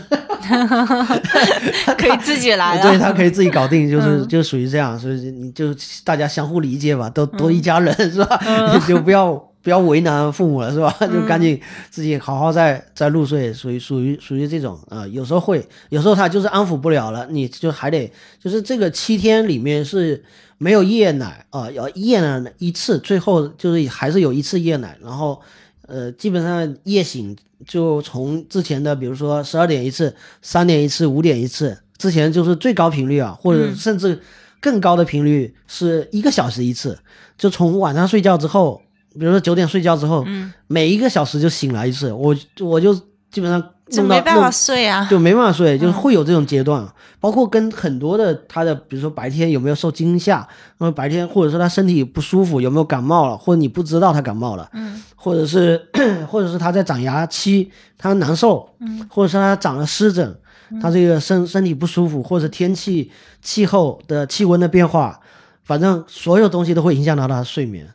[1.99, 4.29] 可以自己来对，他可以自己搞定，就是、嗯。
[4.29, 5.75] 就属于这样，所以你就
[6.05, 8.41] 大家相互理解吧，都都一家人、是吧？
[8.89, 10.95] 就不要不要为难父母了是吧？
[11.01, 20.23] 就赶紧自己好好再再入睡，属于属于属于这种啊、有时候会，有时候他就是安抚不了了，你就还得就是这个七天里面是
[20.59, 25.41] 没有夜奶啊，要夜奶一次，最后就是还是有一次夜奶，然后
[25.87, 34.21] 呃基本上夜醒就从之前的比如说十二点一次、三点一次、五点一次，之前就是最高频率啊，或者甚至
[34.61, 36.99] 更高的频率是一个小时一次，
[37.37, 38.81] 就从晚上睡觉之后，
[39.19, 40.53] 比如说九点睡觉之后，嗯。
[40.67, 42.95] 每一个小时就醒来一次，我我就
[43.31, 43.63] 基本上
[43.97, 46.87] 弄到就没办法睡啊，就没办法睡， 就是会有这种阶段，
[47.21, 50.47] 包括跟很多的他的，比如说白天有没有受惊吓，
[50.79, 55.03] 那么白天或者说他身体不舒服，有没有感冒了，或者你不知道他感冒了，嗯。
[55.17, 55.81] 或者是
[56.29, 59.07] 或者是他在长牙期他难受，嗯。
[59.09, 60.37] 或者是他长了湿疹，
[60.81, 65.21] 他这个身身体不舒服，或者天气气候的气温的变化，
[65.63, 67.87] 反正所有东西都会影响到他的睡眠。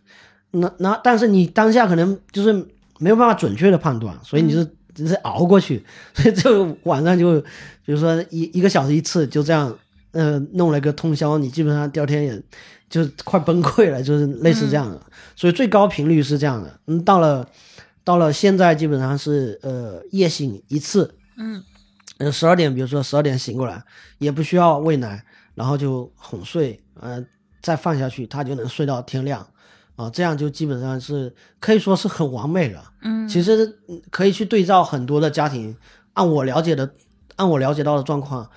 [0.51, 2.53] 那那但是你当下可能就是
[2.99, 4.65] 没有办法准确的判断，所以你是
[4.97, 5.85] 只是熬过去，
[6.15, 7.39] 所以就晚上就
[7.85, 9.77] 比如说一一个小时一次，就这样，
[10.11, 12.43] 呃，弄了个通宵，你基本上第二天也
[12.89, 14.99] 就快崩溃了，就是类似这样的。
[15.35, 17.47] 所以最高频率是这样的，嗯，到了
[18.03, 21.63] 到了现在基本上是呃夜醒一次，嗯，
[22.17, 23.83] 呃十二点，比如说十二点醒过来，
[24.17, 25.23] 也不需要喂奶，
[25.53, 27.23] 然后就哄睡，呃，
[27.61, 29.47] 再放下去，他就能睡到天亮。
[29.97, 32.93] 啊，这样就基本上是可以说是很完美了。
[33.01, 33.79] 嗯，其实
[34.11, 35.75] 可以去对照很多的家庭，
[36.13, 36.93] 按我了解的，
[37.35, 38.47] 按我了解到的状况，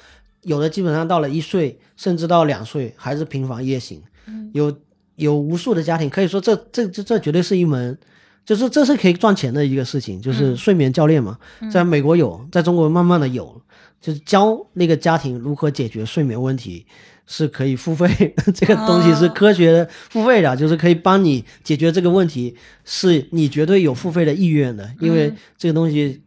[0.42, 4.02] 有的基本上到了一岁，甚至到两岁还是频繁夜醒。
[4.26, 4.76] 嗯，有
[5.16, 7.98] 有无数的家庭，可以说这这这这绝对是一门，
[8.44, 11.38] 就是这是可以赚钱的一个事情，就是睡眠教练嘛，
[11.72, 13.62] 在美国有，在中国慢慢的有，
[13.98, 16.86] 就是教那个家庭如何解决睡眠问题。
[17.32, 26.20] 是可以付费， 这个东西是科学付费的，就是可以帮你解决这个问题，是你绝对有付费的意愿的，因为这个东西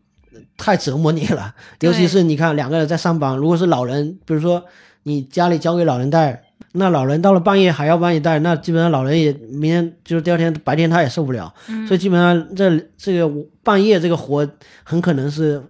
[0.55, 1.53] 太折磨你了。
[1.81, 4.63] 尤其是你看两个人在上班，如果是老人，比如说
[5.03, 6.41] 你家里交给老人带，
[6.71, 11.53] 那老人到了半夜还要帮你带，那基本上老人也明天就是第二天白天他也受不了，
[11.85, 13.29] 所以基本上这这个
[13.61, 14.49] 半夜这个活
[14.85, 15.61] 很可能是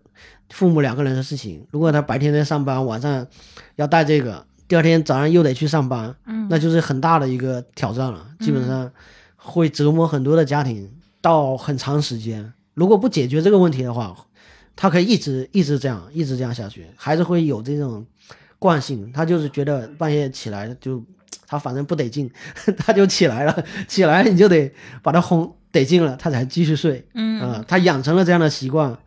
[0.51, 1.65] 父母两个人的事情。
[1.71, 3.25] 如果他白天在上班，晚上
[3.77, 4.45] 要带这个。
[4.67, 8.89] 第二天早上又得去上班，嗯，那就是很大的一个挑战了，基本上
[9.35, 10.89] 会折磨很多的家庭
[11.21, 12.53] 到很长时间。
[12.73, 14.15] 如果不解决这个问题的话，
[14.75, 18.03] 他可以一直一直这样，一直这样下去，还是会有这种
[18.57, 19.11] 惯性。
[19.11, 21.03] 他就是觉得半夜起来就
[21.45, 22.31] 他反正不得劲，
[22.77, 27.05] 他就起来了， 起来你就得把他哄得劲了，他才继续睡。
[27.13, 28.97] 嗯啊，他养成了这样的习惯，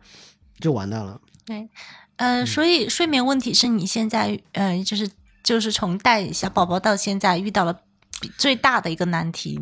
[0.59, 1.19] 就完蛋了。
[1.45, 1.67] 对，
[2.15, 5.09] 呃，所以睡眠问题是你现在呃就是。
[5.47, 7.73] 就是从带小宝宝到现在遇到了
[8.37, 9.57] 最大的一个难题，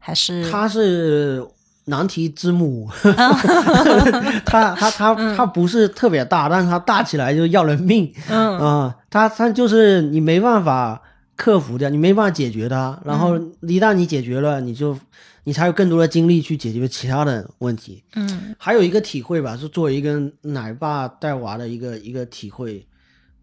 [0.00, 1.46] 还是他是
[1.84, 2.90] 难题之母，
[4.44, 11.00] 他他他他不是特别大，但是他大起来就要人命，嗯啊，他他就是你没办法
[11.36, 14.98] 克服掉，你没办法解决它，然后一旦你解决了，你就
[15.44, 22.84] 你才有更多的精力去解决其他的问题，嗯，还有一个体会吧，是作为一个奶爸带娃的一个一个体会，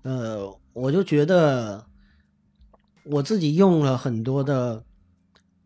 [0.03, 0.53] 呃。
[0.79, 1.85] 我就觉得
[3.03, 4.83] 我自己用了很多的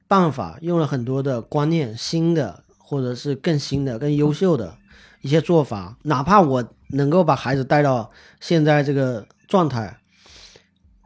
[0.07, 4.75] 办法，用了很多的观念，新的或者是更新的、更优秀的
[5.21, 5.97] 一些做法。
[6.03, 8.09] 哪怕我能够把孩子带到
[8.39, 9.99] 现在这个状态，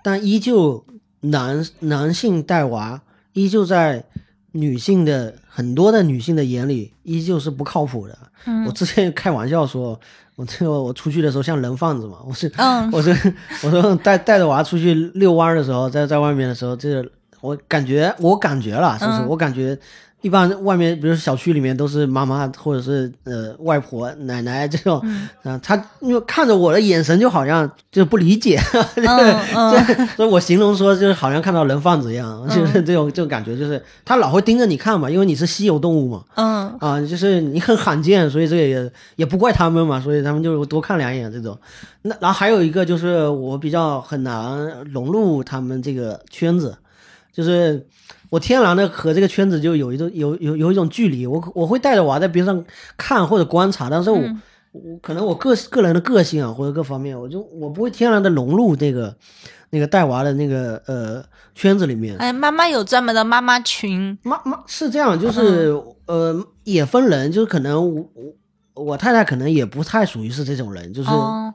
[0.03, 0.85] 但依旧
[1.21, 3.01] 男男性带娃，
[3.33, 4.05] 依旧在
[4.53, 8.17] 女性的很多的女性的眼里，依旧是不靠谱的。
[8.65, 9.99] 我之前开玩笑说。
[10.37, 12.49] 我这个我出去的时候像人贩子嘛，我是，
[12.93, 13.11] 我是
[13.63, 17.05] 我说带带着娃出去遛弯的时候，在在外面的时候，这个
[17.41, 19.21] 我感觉我感觉了，是不是？
[19.27, 19.77] 我感觉。
[20.27, 25.01] 一般外面，比如小区里面都是妈妈或者是呃外婆、奶奶这种，
[25.41, 28.59] 啊，他因为看着我的眼神就好像就不理解，
[30.17, 36.67] 所以，我形容说就是好像看到人贩子一样，就是这种这种感觉，就是他老会盯着你看嘛，因为你是稀有动物嘛，嗯。
[36.81, 41.57] 啊，就是你很罕见，所以这个也也不怪他们嘛，所以他们就多看两眼这种。
[42.01, 44.57] 那然后还有一个就是我比较很难
[44.91, 46.77] 融入他们这个圈子，
[47.37, 47.87] 就是。
[48.29, 52.61] 我天然的和这个圈子就有一种有有有一种距离，我我会带着娃在边上
[52.97, 54.19] 看或者观察，但是我
[54.73, 59.15] 我可能我个个人的个性啊或者各方面，我就我不会天然的融入这个
[59.69, 61.23] 那个带娃的那个呃
[61.55, 62.17] 圈子里面。
[62.17, 65.73] 哎，妈妈有专门的妈妈群，妈妈是这样，就是
[66.07, 68.33] 呃也分人，就是可能我我。
[68.77, 71.09] 我太太可能也不太属于是这种人，就是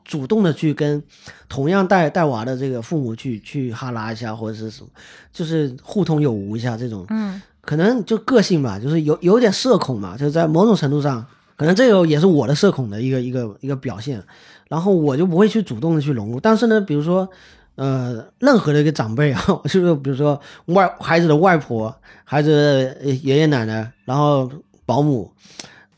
[0.04, 1.02] 主动的去跟
[1.48, 4.88] 同样带带娃的这个父母去去哈拉一下，或者是什么，
[5.32, 7.06] 就是互通有无一下这种。
[7.10, 11.24] 嗯，可能就个性吧，就是有有点社恐嘛，就是在某种程度上，
[11.56, 14.22] 可能这个也是我的社恐的一个一个一个表现。
[14.68, 17.28] 然后我就不会去主动的去融入，但是呢，比如说
[17.74, 21.94] 呃，任何的一个长辈啊， 就是比如说外孩子的外婆、
[22.24, 24.50] 孩子爷爷奶奶，然后
[24.84, 25.30] 保姆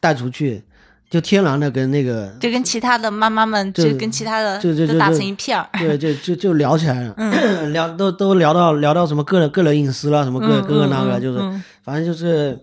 [0.01, 0.63] 带出去。
[1.11, 7.15] 就天然的跟那个，就跟其他的妈妈们，就跟其他的就就打成一片儿，对，就就就聊起来了，
[7.71, 11.39] 聊都都聊到聊到什么个人个人隐私了，什么各各个那个，就是
[11.85, 12.59] 反正就是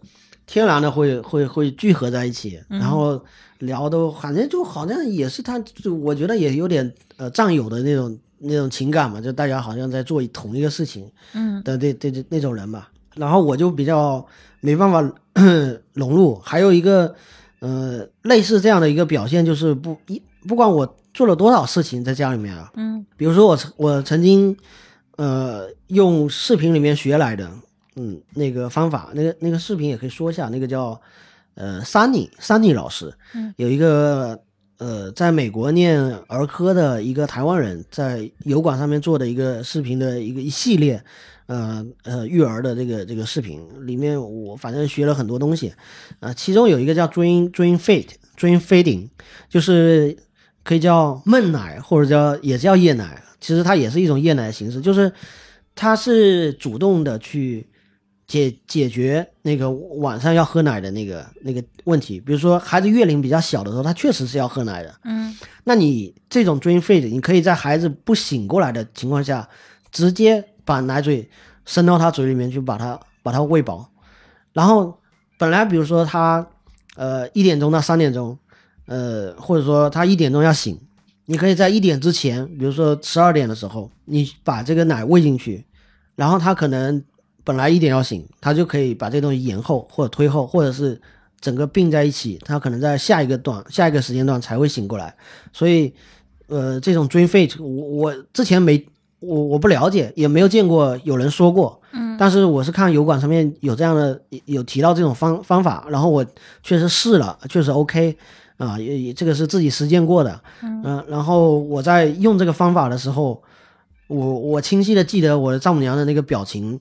[0.46, 3.24] 天然的会会会聚合在一起，然后
[3.60, 11.64] 聊都反正就好像也是他，就我觉得也有点呃战友的那种那种情感嘛，就大家好像在做同一个事情，嗯。
[11.64, 14.26] 的这这那种人吧，然后我就比较
[14.60, 15.02] 没办法
[15.94, 17.16] 融入，还有一个。
[17.62, 22.72] 呃，类似这样的一个表现就是不一，不管我做了多少事情在家里面啊？
[22.76, 24.58] 嗯，比如说我曾我曾经
[25.18, 27.48] 呃用视频里面学来的，
[27.98, 31.00] 嗯，那个方法，那个那个视频也可以说一下，那个叫
[31.54, 34.42] 呃 Sunny Sunny 老师，嗯，有一个
[34.80, 41.04] 呃在美国念儿科的一个台湾人，在油管上面做的一个视频的一个一系列。
[41.52, 45.74] 呃呃，育儿的这个这个视频里面，我反正学了很多东西，
[46.22, 49.10] 啊，其中有一个叫 dream dream feed dream feeding，
[49.50, 50.18] 就是
[50.64, 55.12] 可以叫闷奶或者叫也叫夜奶，其实它也是一种夜奶的形式，就是
[55.76, 57.68] 它是主动的去
[58.26, 65.36] 解解决那个晚上要喝奶的那个那个问题，比如说孩子月龄比较小的时候，他确实是要喝奶的，嗯，
[65.66, 69.50] 那你这种 dream feed，你可以在孩子不醒过来的情况下
[69.92, 70.46] 直接。
[70.72, 71.30] 把奶嘴
[71.66, 73.90] 伸到他嘴里面去，把他把他喂饱。
[74.54, 74.98] 然后
[75.38, 76.48] 本来比如说他
[76.96, 78.38] 呃一点钟到三点钟，
[78.86, 80.80] 呃或者说他一点钟要醒，
[81.26, 85.66] 你可以在一点之前，比如说十二点的时候，你把这个奶喂进去，
[86.16, 87.04] 然后他可能
[87.44, 91.02] 本来一点要醒，他就可以把这东西延后或者推后，或者是
[91.42, 95.14] 整个并在一起，他可能在下一个段下一个时间段才会醒过来。
[95.52, 95.94] 所以
[96.48, 98.88] 呃这种 dream feed 我我之前没。
[99.22, 106.26] 我我不了解，也没有见过有人说过，嗯，但是我是看油管上面有这样的有提到这种方方法，然后我
[106.64, 108.18] 确实试了，确实 OK，
[108.58, 113.42] 啊，也也这个是自己实践过的，嗯，然后我在用这个方法的时候，
[114.08, 116.80] 我我清晰的记得我的丈母娘的那个表情，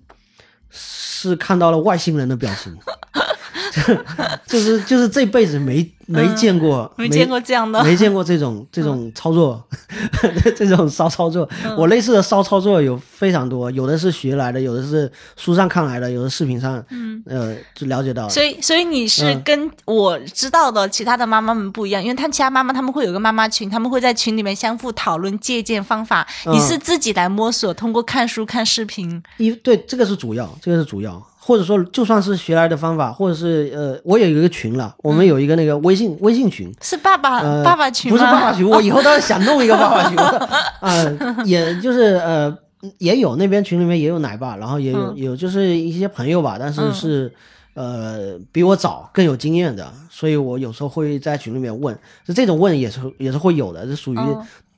[0.70, 2.74] 是看到了外星人的表情。
[4.46, 9.62] 就是就是这辈子没没见过，没见过这样的，没见过这种 这种操作，
[10.56, 11.48] 这种骚操作。
[11.76, 18.28] 我类似的骚操作有非常多，有的是学来的，有的是书上看来的，有的视频上，嗯，呃，就了解到。
[18.28, 26.26] 所以，所以你是跟我知道的其他的妈妈们不一样，因为他其他妈妈他们会有个妈妈群，他们会在群里面相互讨论借鉴方法。
[26.46, 29.22] 你是自己来摸索，通过看书看视频。
[29.36, 31.24] 一对，这个是主要，这个是主要。
[31.50, 40.16] 或者说，就算是学来的方法，或者是呃，我有一个群了，我们有一个那个微信微信群，是爸爸呃爸爸群不是爸爸群，我以后倒是想弄一个爸爸群。
[40.78, 42.56] 啊，也就是呃，
[42.98, 47.32] 也有那边群里面也有奶爸，然后也有有就是一些朋友吧，但是是
[47.74, 51.92] 呃比我早更有经验的，所以我有时候会在群里面问，
[52.24, 54.18] 就这种问也是也是会有的，是属于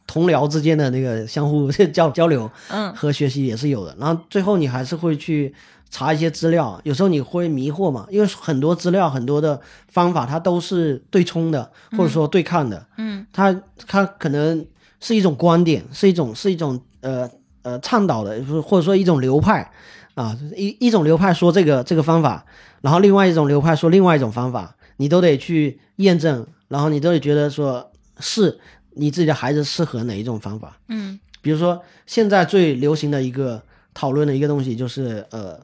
[0.07, 5.55] 同僚之间的那个相互 交交流，嗯，和学习也是有的，然后最后你还是会去。
[5.95, 8.07] 查一些资料，有时候你会迷惑嘛？
[8.11, 12.86] 因为很多资料、很多的方法，它都是对冲的，或者说对抗的。
[12.97, 13.55] 嗯，它
[13.86, 14.66] 它可能
[15.01, 17.28] 是一种观点，是一种是一种呃
[17.61, 19.70] 呃倡导的，或者说一种流派
[20.14, 22.47] 啊，一一种流派说这个这个方法，
[22.80, 28.59] 然后另外一种流派说另外一种方法，你都得去验证，然后你都得觉得说是
[28.95, 30.78] 你自己的孩子适合哪一种方法。
[30.88, 33.62] 嗯，比如说现在最流行的一个
[33.93, 35.61] 讨论的一个东西就是呃。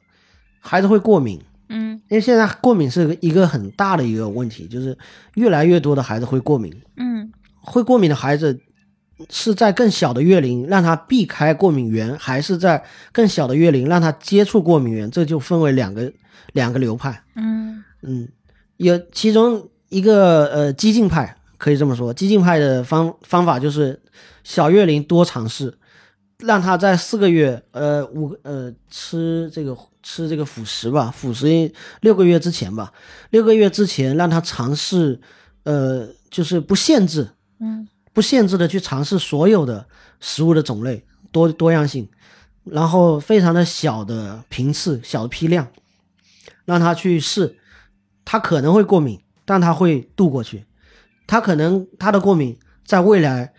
[0.61, 4.97] 孩子会过敏，嗯，因为现在过敏是一个很大的一个问题，就是
[5.35, 8.59] 越来越多的孩子会过敏，嗯，会过敏的孩子
[9.31, 12.83] 是在更小的月龄让他避开过敏源，还是在
[13.13, 16.13] 更小的月龄让他接触过敏源，这就分为两个
[16.53, 17.85] 两个流派，嗯。
[18.03, 18.29] 嗯，
[18.77, 24.01] 有其中一个呃激进派可以这么说，激进派的方方法就是
[24.45, 25.75] 小月龄多尝试。
[26.45, 32.93] 让他在四个月，呃，五呃吃这个吃这个辅食吧，辅食六个月之前吧，
[33.31, 35.21] 六个月之前让他尝试，
[35.65, 37.29] 呃，就是不限制，
[37.61, 39.87] 嗯，不限制的去尝试所有的
[40.21, 42.09] 食物的种类多多样性，
[42.65, 45.69] 然后非常的小的频次、小的批量，
[46.65, 47.59] 让他去试，
[48.25, 50.65] 他可能会过敏，但他会度过去，
[51.27, 53.53] 他可能他的过敏在未来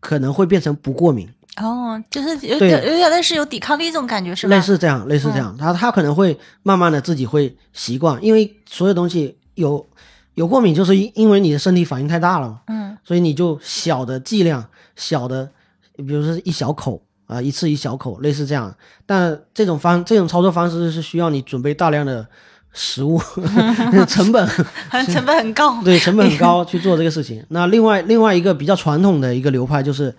[0.00, 1.28] 可能会变成不过敏。
[1.60, 4.56] 哦，就是有点有点类似有抵抗力这种感觉是吧？
[4.56, 9.86] 类似这样，类似这样，他他可能会慢慢的自己会习惯，因为所有东西有
[10.34, 14.64] 有过敏，就是因因为你的身体反应太大了，嗯，所以你就小的剂量，
[14.96, 15.46] 小的，
[15.96, 18.74] 比如说一小口啊，一次一小口，类似这样。
[19.04, 22.26] 但这种方这种操作方式是需要你准备大量的
[22.72, 23.20] 食物，
[24.08, 24.48] 成本
[25.06, 27.44] 成本很高，对，成本很高 去做这个事情。
[27.50, 30.14] 那另外另外一个比较传统的一个流派就是。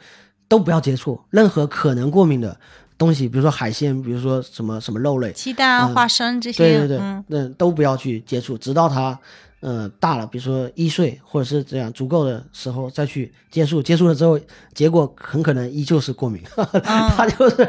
[0.54, 2.56] 都不要接触任何可能过敏的
[2.96, 9.18] 东西，比如说海鲜，比如说什么什么肉类、鸡蛋、花生这些，对对对，那都不要去接触，直到它，
[9.62, 13.82] 呃，大了，比如说一岁或者是这样足够的时候再去接触。
[13.82, 14.40] 接触了之后，
[14.76, 16.40] 结果很可能依旧是过敏，
[16.86, 17.68] 它就是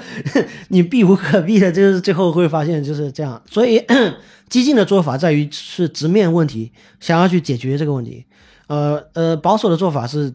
[0.68, 3.42] 你避无可避的，就是最后会发现就是这样。
[3.50, 3.82] 所以，
[4.50, 6.70] 激进的做法在于是直面问题，
[7.00, 8.26] 想要去解决这个问题。
[8.66, 10.34] 呃呃，保守的做法是。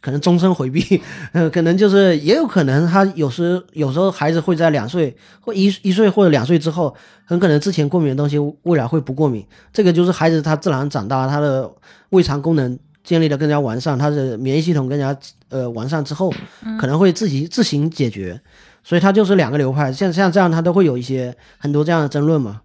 [0.00, 1.00] 可能终身回避，
[1.32, 6.94] 呃，可能就是也有可能他有时有时候孩子会在两岁或一一岁或者两岁之后，
[7.24, 9.44] 很可能之前过敏的东西未来会不过敏。
[9.72, 11.70] 这个就是孩子他自然长大，他的
[12.10, 15.16] 胃肠功能建立的更加完善，他的免疫系统更加
[15.48, 16.32] 呃完善之后，
[16.80, 18.40] 可能会自己自行解决。
[18.84, 22.62] 所以他就是两个流派，像像这样他都会有一些很多这样的争论嘛。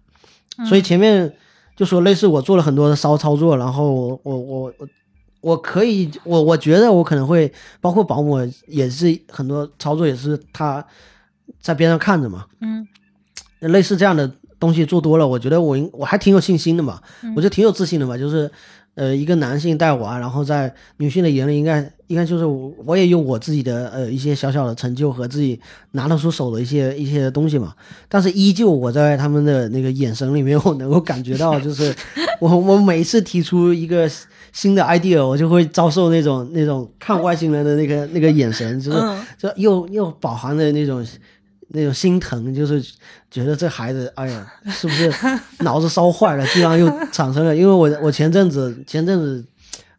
[0.68, 1.30] 所以前面
[1.76, 4.88] 就说类似我做了很多的骚操作，然后我我我
[5.44, 5.56] 我。
[5.56, 10.84] 可以，我我觉得我可能会，包括保姆也是很多操作也是他
[11.60, 12.86] 在边上看着嘛，嗯，
[13.60, 17.00] 类似这样的东西做多了，我觉得我我还挺有信心的嘛，
[17.36, 18.50] 我觉得挺有自信的嘛，就是。
[18.96, 27.74] 呃，一个男性带娃，然后在女性的眼里，应该应该就是我也有我自己的呃一些小小的成就和自己拿得出手的一些一些东西嘛。
[28.08, 31.92] 但是依旧我在他们的那个眼神里面，我能够感觉到，就是
[32.40, 34.08] 我我每次提出一个
[34.54, 38.98] 新的 idea，我就会遭受那种那种看外星人的那个那个眼神，就是
[39.36, 41.06] 就又又饱含着那种。
[41.68, 42.80] 那种心疼，就是
[43.28, 45.12] 觉得这孩子，哎呀，是不是
[45.60, 46.46] 脑子烧坏了？
[46.48, 49.44] 居然又产生了，因为我我前阵子前阵子。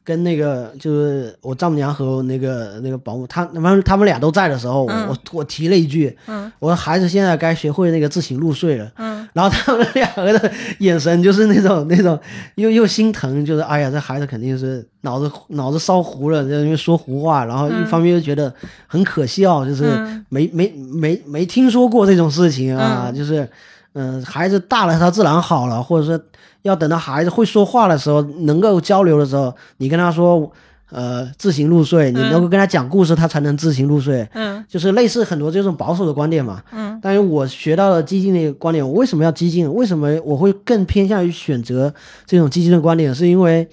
[0.06, 6.16] 跟那个就是我丈母娘和那个那个保姆，他他们他们俩都在的时候，我我提了一句，
[6.60, 8.92] 我说孩子现在该学会那个自行入睡了。
[9.34, 12.18] 然后他们两个的眼神就是那种那种
[12.56, 17.44] 又又心疼，就是哎呀，这孩子肯定是脑子脑子烧糊了，就因为说胡话。
[17.44, 18.54] 然后一方面又觉得
[18.88, 19.84] 很可笑，就是
[20.30, 23.50] 没没没没听说过这种事情啊，就是
[23.96, 26.24] 嗯，孩子大了他自然好了，或者说。
[26.66, 30.52] 要等到孩子会说话的时候，能够交流的时候，你跟他说，
[30.90, 34.28] 呃，自行入睡，你能够跟他讲故事，他才能自行入睡。
[34.34, 36.64] 嗯，就是类似很多这种保守的观点嘛。
[36.72, 39.72] 嗯，但是我学到了激进的观点，我为什么要激进？
[39.72, 41.94] 为什么我会更偏向于选择
[42.26, 43.14] 这种激进的观点？
[43.14, 43.70] 是因为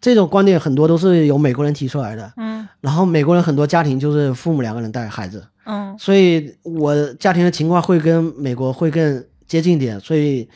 [0.00, 2.32] 这种观点很多都是由美国人提出来的。
[2.36, 5.42] 嗯，然后美国人很多家庭就是父母两个人带孩子。
[5.66, 10.48] 嗯，所以我家庭的情况会跟美国会更接近点，所以。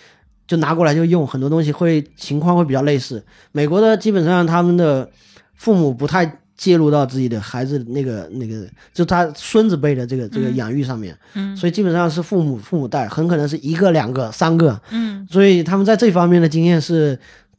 [0.48, 3.20] 就拿过来就用，很多东西会情况会比较类似。
[3.50, 5.10] 美国的基本上他们的
[5.56, 17.18] 父母不太介入到自己的孩子那个那个，就他孙子辈的这个这个养育上面，嗯，所以基本上是父母父母带，很可能是一个两个三个，嗯，所以他们在这方面的经验是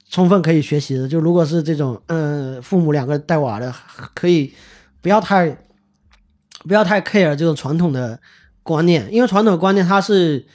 [0.09, 1.05] 充分可以学习的。
[1.05, 3.75] 就如果是这种嗯父母两个带娃的，
[4.13, 4.53] 可以
[5.01, 5.57] 不要太
[6.59, 8.17] 不要太 care 这种传统的
[8.63, 10.45] 观念，因为传统的观念它是。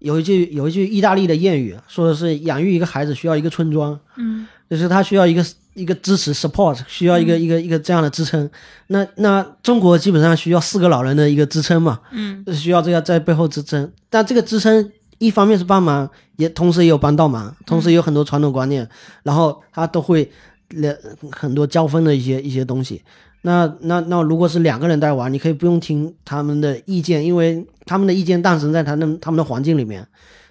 [0.00, 5.44] 有一句有一句意大利的谚语，说的是养育一个孩子需要一个村庄，嗯，就是他需要一个
[5.74, 8.50] 一个支持 support，需要一个一个一个这样的支撑。
[8.88, 13.90] 那那中国基本上需要四个老人的一个支撑嘛，嗯，需要这个在背后支撑。
[14.08, 18.88] 但这个支撑一方面是帮忙，也同时也有帮倒忙，同时有很多传统观念，
[19.22, 20.30] 然后他都会
[20.70, 20.96] 了
[21.30, 23.02] 很多交锋的一些一些东西。
[23.42, 30.06] 那那那如果是两个人带娃，你可以不用听他们的意见，因为他们的意见诞生在他们他们的环境里面。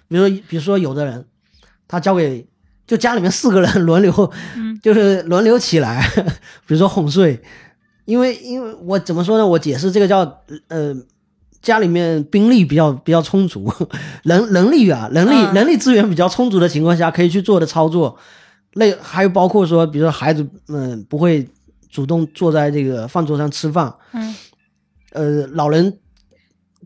[0.08, 1.24] 比如说，比如说有的人，
[1.86, 2.44] 他交给
[2.88, 4.32] 就家里面四个人 轮流，
[4.82, 6.04] 就是轮流起来，
[6.66, 7.40] 比如说哄睡。
[8.06, 9.46] 因为因为我怎么说呢？
[9.46, 10.92] 我解释这个叫呃，
[11.62, 13.72] 家里面兵力比较比较充足，
[14.24, 18.18] 人人力啊，人力人力资源比较充足的情况下，可以去做的操作。
[18.74, 21.48] 那还有包括说，比如说孩子们不会。
[21.90, 24.34] 主动坐在这个饭桌上吃饭，嗯，
[25.12, 25.98] 呃，老人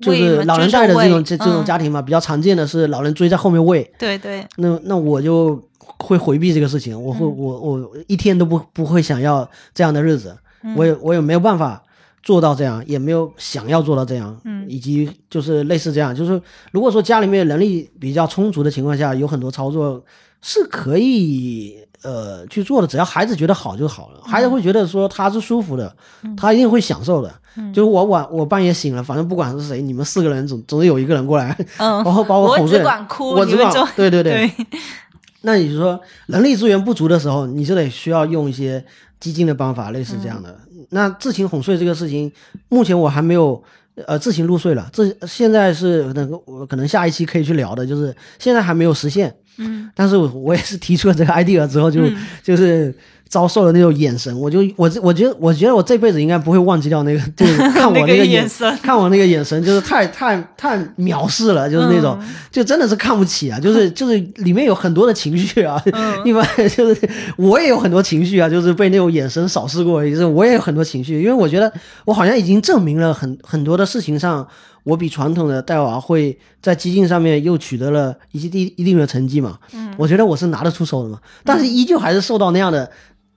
[0.01, 5.63] 就是老人带的这种这这种家庭嘛，比较常见的是老人追在后面喂，对对，那那我就
[5.99, 10.35] 会回避这个事情，我会我我一天都不不会想要这样的日子，
[10.75, 11.83] 我也我也没有办法
[12.23, 16.41] 做到这样，也没有想要做到这样，嗯，以及就是类似这样，就是
[16.73, 20.03] 如果说家里面能力比较充足的情况下，有很多操作
[20.41, 21.84] 是可以。
[22.05, 24.21] 呃，去做的，只要孩子觉得好就好了。
[24.23, 25.93] 孩子会觉得说他是舒服的，
[26.37, 27.35] 他一定会享受的。
[27.73, 32.77] 就是我晚我半夜醒了，反正不管是谁，你们四个人总总是有一个人过来， 然后把我哄睡。
[32.77, 34.51] 我只管哭，我只管对对对。
[35.43, 38.85] 那你说人力资源不足的时候，你就得需要用一些
[39.21, 40.57] 激进的方法，类似这样的。
[40.91, 42.31] 那自行哄睡这个事情，
[42.69, 43.63] 目前我还没有
[44.07, 44.89] 呃自行入睡了。
[44.93, 49.35] 这现在是那个我可能下一期可以去聊的，就是现在还没有实现。
[49.59, 52.03] 嗯，但是我我也是提出了这个 idea 之后，就
[52.43, 52.95] 就是
[53.29, 62.19] 遭受了那种眼神，我就我我觉得我觉得我这辈子应该不会忘记掉那个，就是 看我那个眼神，看我那个眼神，就是太太太藐视了，就是那种，
[62.51, 65.83] 就真的是看不起啊，就是 就是里面有很多的情绪啊，
[66.25, 71.73] 另外就是我也有很多情绪啊，就是被那种眼神扫视过，就是我也有很多情绪，因为我觉得
[72.05, 74.47] 我好像已经证明了很很多的事情上。
[74.85, 82.89] 我比传统的带娃会在激进上面又取得了一些一一定的成绩嘛，嗯，我觉得我是拿得出手的嘛，但是依旧还是受到那样的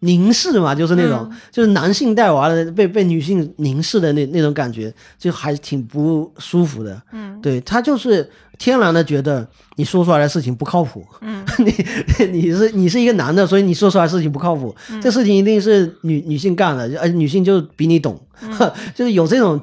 [0.02, 7.02] 凝视嘛，就是那种，就是男性带娃的被被女性凝视的那那种感觉，就还挺不舒服的。
[7.12, 8.30] 嗯，对他就是
[8.60, 11.04] 天然的觉得你说出来的事情不靠谱。
[11.22, 18.22] 嗯， 你你是你是一个男的，所以你说出来事情不靠谱，这事情一定是女女性干的，而女性就比你懂，
[18.94, 19.60] 就是有这种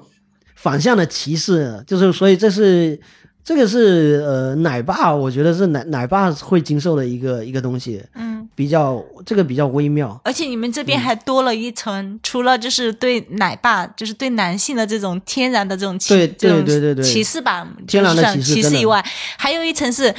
[0.65, 2.99] 反向的歧视，就是所以这是。
[3.47, 10.19] 这个是呃奶爸，我觉得是奶奶爸会经受的一个一个东西，嗯，比较这个比较微妙。
[10.25, 19.05] 而且你们这边还多了一层，除了就是对奶爸，就是对男性的这种天然的这种歧，对对对对歧视吧，天然的歧视以外，
[19.37, 20.15] 还有一层是。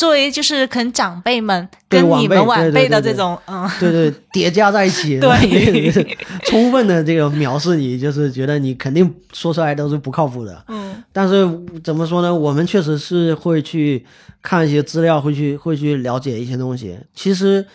[0.00, 11.04] 作为就是可能长辈们跟你们晚辈的这种，嗯，对对，叠加在一起，对， 充分的这个藐视你，就是觉得你肯定说出来都是不靠谱的，嗯。
[11.12, 11.46] 但是
[11.84, 12.34] 怎么说呢？
[12.34, 14.02] 我们确实是会去
[14.40, 16.98] 看一些资料，会去会去了解一些东西。
[17.14, 17.66] 其实，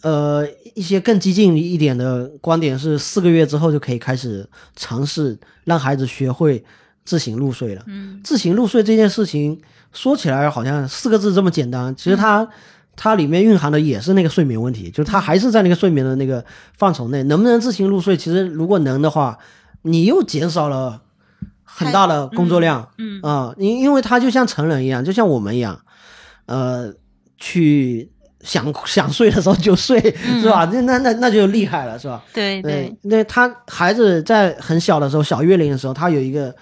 [0.00, 6.64] 呃，一些更激进一点的观点是，四个月之后就可以开始尝试让孩子学会
[7.08, 7.82] 自行入睡了。
[7.86, 9.58] 嗯，自行入睡这件事情。
[9.90, 12.46] 说起来好像四个字这么简单，其实它
[12.94, 16.44] 它里面蕴含的也是那个睡眠问题，就是它还是在那个睡眠的那个
[16.76, 18.14] 范畴内，能不能自行入睡？
[18.14, 19.38] 其实如果能的话，
[19.82, 21.00] 你又减少了
[21.64, 25.80] 很大的工作量，嗯啊，因因为他就像成人一样，就像我们一样，
[26.44, 26.92] 呃，
[27.38, 28.12] 去
[28.42, 29.98] 想想睡的时候就睡，
[30.42, 30.68] 是吧？
[30.70, 32.22] 那那那那就厉害了，是吧？
[32.34, 36.54] 对对，那他孩子在很小的时候，小月龄的时候，他有一个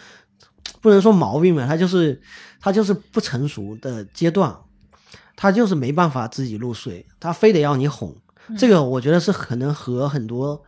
[0.80, 2.20] 不能说毛病嘛，他就是。
[2.58, 4.52] 他就是不成熟的阶段，
[5.36, 8.12] 他就是没办法自己入睡，他非得要你哄。
[8.58, 10.60] 这个我觉得是可能和很多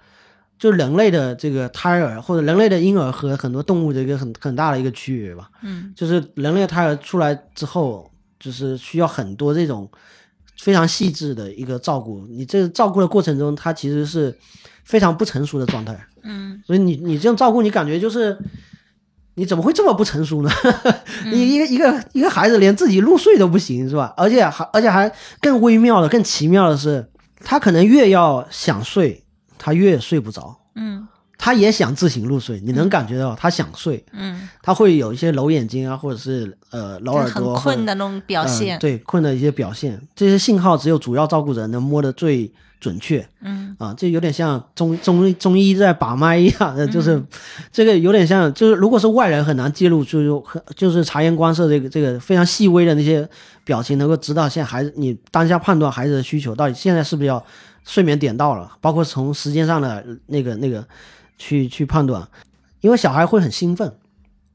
[0.59, 5.51] 就人类的这个胎儿或者人类的婴儿和很多动物的一个很很大的一个区别吧。
[5.63, 8.09] 嗯，就是人类胎儿出来之后，
[8.39, 9.91] 就是需要很多这种
[10.59, 12.25] 非常细致的一个照顾。
[12.29, 14.39] 你这个照顾的过程中，他其实是
[14.85, 15.99] 非常不成熟的状态。
[16.23, 18.39] 嗯，所以你你这样照顾，你感觉就是。
[19.39, 20.51] 你怎么会这么不成熟呢？
[21.31, 24.13] 你一个一个一个孩子连自己入睡都不行是吧？
[24.17, 25.11] 而且还而且还
[25.41, 27.09] 更微妙的、更奇妙的是，
[27.45, 29.25] 他可能越要想睡，
[29.57, 30.59] 他越睡不着。
[30.75, 31.07] 嗯，
[31.39, 34.05] 他也想自行入睡，你能感觉到他想睡。
[34.13, 38.77] 嗯，他会有一些揉眼睛啊，或者是呃揉耳朵，很困的那种表现。
[38.81, 42.53] 对，困的一些表现，这些信号只有主要照顾者能摸得最。
[42.81, 43.75] 准确，嗯。
[43.79, 47.23] 啊，这有点像中中中医在把脉一样的，就是
[47.71, 53.29] 这个有点像，就是如果是外人很难介入，就是很就是察言观色这个这个非常细微的那些
[53.65, 57.45] 表情，能够知道现在孩子你当下判断孩子的需求到底现在是不是要
[57.85, 60.85] 睡眠点到了，包括从时间上的那个那个
[61.37, 62.27] 去去判断，
[62.81, 63.93] 因为小孩会很兴奋，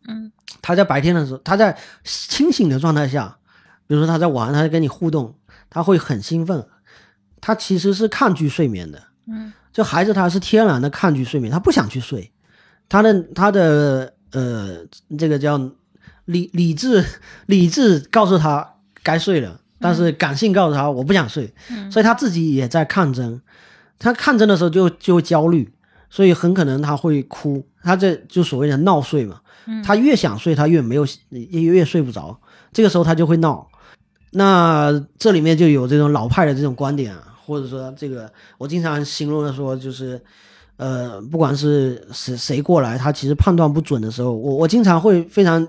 [0.10, 0.32] 嗯，
[0.62, 3.38] 他在白天的时候，他在清醒的状态下，
[3.88, 5.34] 比如说他在玩，他在跟你互动，
[5.70, 6.66] 他会很兴奋。
[7.46, 12.32] 他其实是抗拒睡眠的，嗯，就孩子他是天然的抗拒睡眠，他不想去睡，
[12.88, 14.78] 他的他的呃
[15.20, 15.58] 这个叫
[16.24, 17.04] 理理智
[17.48, 21.54] 理智告诉他该睡了，但是感性告诉他我不想睡，
[21.92, 23.42] 所以他自己也在抗争，
[24.00, 25.70] 他抗争的时候就就焦虑，
[26.10, 29.42] 所以很可能他会哭，他这就所谓的闹睡嘛，
[29.84, 32.40] 他越想睡他越没有越越睡不着，
[32.72, 33.68] 这个时候他就会闹，
[34.32, 37.32] 那这里面就有这种老派的这种观点啊。
[37.46, 40.22] 或者说这个，我经常形容的说，就是，
[40.78, 45.68] 呃，不管是谁谁过来，他其实判断不准的时候，我我经常会非常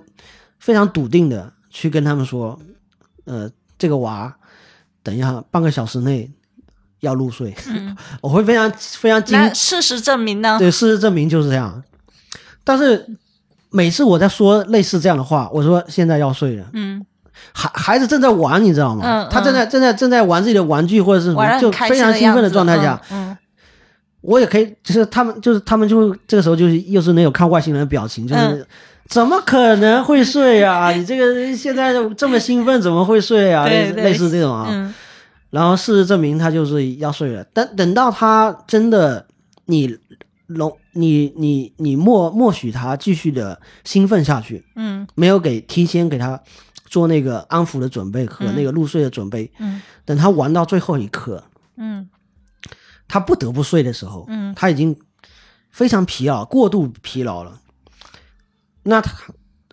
[0.60, 2.58] 非常笃定的去跟他们说，
[3.24, 4.32] 呃，这个娃，
[5.02, 6.30] 等一下半个小时内
[7.00, 7.54] 要入睡，
[8.22, 9.54] 我会非常非常惊。
[9.54, 10.56] 事实证明呢？
[10.58, 11.82] 对，事实证明就是这样。
[12.62, 13.06] 但是
[13.70, 17.04] 每次我在说类似这样的话，我说现在要睡了，嗯。
[17.52, 19.28] 孩孩子正在玩，你知道吗？
[19.30, 23.00] 他正在正在正在玩自己的玩具或者是什么，就非常兴奋的状态下，
[24.20, 28.66] 我也可以，就是他们就是他们就这个时候就是又是那种看外星人的表情，就是
[29.06, 30.90] 怎么可能会睡啊？
[30.92, 33.66] 你这个现在这么兴奋，怎么会睡啊？
[33.66, 34.94] 类类似这种啊。
[35.50, 39.26] 然后事实证明他就是要睡了，但等到他真的
[39.66, 39.94] 你
[40.46, 46.40] 容你你你默默许他继续的兴奋下去，嗯，没有给提前给他。
[46.94, 51.42] 做那个安抚的准备和那个入睡的准备，嗯，等他玩到最后一刻，
[51.76, 52.08] 嗯，
[53.08, 54.96] 他不得不睡的时候，嗯，他已经
[55.70, 57.60] 非常疲劳，过度疲劳了，
[58.84, 59.12] 那他。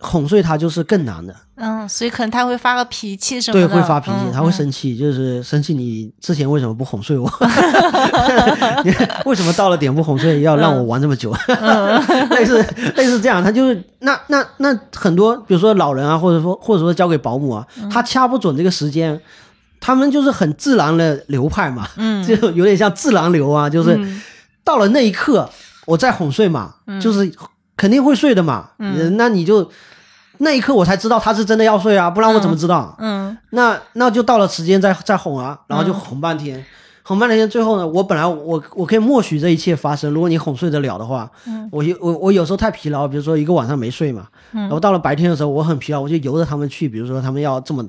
[0.02, 7.30] 哄睡他就是更难的，嗯，所以可能他会发个脾气什么的，对，会发脾气，他会生气，就是生气你之前为什么不哄睡我？
[9.24, 11.32] 为什么到了点不哄睡，要让我玩这么久？
[12.30, 12.62] 类似
[12.96, 19.20] 类似这样，他就是那那那很多，比如说老人啊，或者说或者说交给保姆啊，他掐不准这个时间，
[19.80, 23.98] 他们就是很自然的流派嘛，嗯，就有点像自然流啊，就是
[24.64, 25.48] 到了那一刻
[25.86, 27.32] 我再哄睡嘛，就是
[27.76, 29.68] 肯定会睡的嘛，嗯，那你就
[30.42, 32.94] 那一刻我才知道他是真的要睡啊，不然我怎么知道？
[32.98, 36.64] 嗯，那那就到了时间再再哄啊，然后就哄半天。
[37.04, 40.12] 哄半天，最后呢，我本来我我可以默许这一切发生。
[40.12, 41.28] 如果你哄睡得了的话，
[41.72, 46.88] 我有我我有时候太疲劳，比如说一个晚上没睡嘛，然后到了白天的时候我很疲劳，我就由着他们去。
[46.88, 47.84] 比如说他们要这么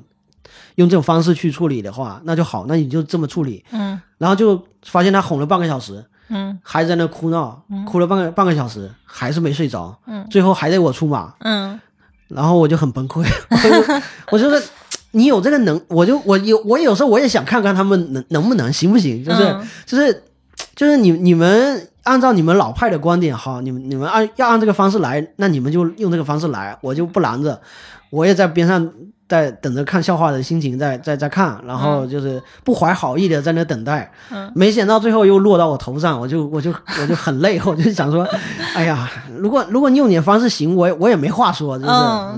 [0.74, 3.64] 用这种方式去处理的话，那就好，那你就这么处理。
[3.70, 11.80] 嗯，然后就发现他哄了半个小时，嗯，孩子在那哭闹，哭了半个半个小时，还是没睡着，嗯，最后还得我出马，嗯，
[12.28, 13.24] 然后我就很崩溃，
[14.30, 14.62] 我就是。
[15.16, 19.56] 你有这个能，我就我有我有时候我也想看看他们能能不能行不行，就是
[19.86, 20.24] 就是
[20.74, 27.60] 就是你你们按照你们老派的观点哈，你们你们按要按这个方式来，那你们就用这个方式来，我就不拦着，
[28.10, 28.90] 我也在边上。
[29.26, 34.12] 在等着看笑话的心情，在在在看，然后就是不怀好意的在那等待，
[34.54, 38.28] 没想到最后又落到我头上，我就我就我就很累， 我就想说，
[38.74, 41.90] 哎呀，如果如果你用你的方式行，我我也没话说，就是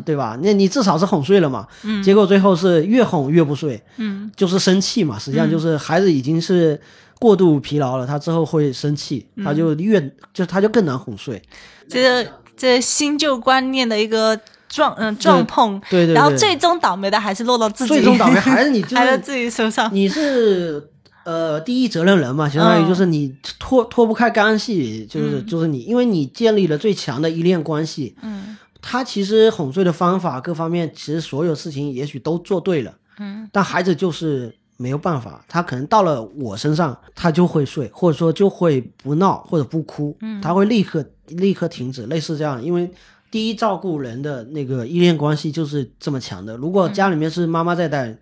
[0.04, 0.38] 对吧？
[0.40, 1.66] 那你至少是哄睡了嘛，
[2.04, 6.80] 结果最后是越哄越不睡，嗯，就是生气嘛，实际上就是孩子已经是
[7.18, 10.00] 过度疲劳了，他之后会生气，他就越
[10.32, 11.42] 就他就更难哄睡，
[11.88, 12.24] 这
[12.56, 14.38] 这新旧观念的一个。
[14.68, 19.88] 撞嗯撞碰，对对，然后最终倒霉的还是落到自己，最终倒霉 还是你，还在自己身上。
[19.94, 20.90] 你是
[21.24, 28.16] 呃第一责任人嘛，相当于就是你脱脱不开干系，就是就是你，因为你建立了最强的依恋关系。
[28.22, 32.92] 嗯，他其实哄睡的方法各方面，其实所有事情也许都做对了。
[33.18, 42.90] 嗯，但孩子就是没有办法，他可能到了我身上，他就会睡，或者说就会不闹或者不哭，他会立刻立刻停止，类似这样，因为。
[43.36, 46.56] 第一，照顾人的那个依恋关系就是这么强的。
[46.56, 48.16] 如果家里面是妈妈在带，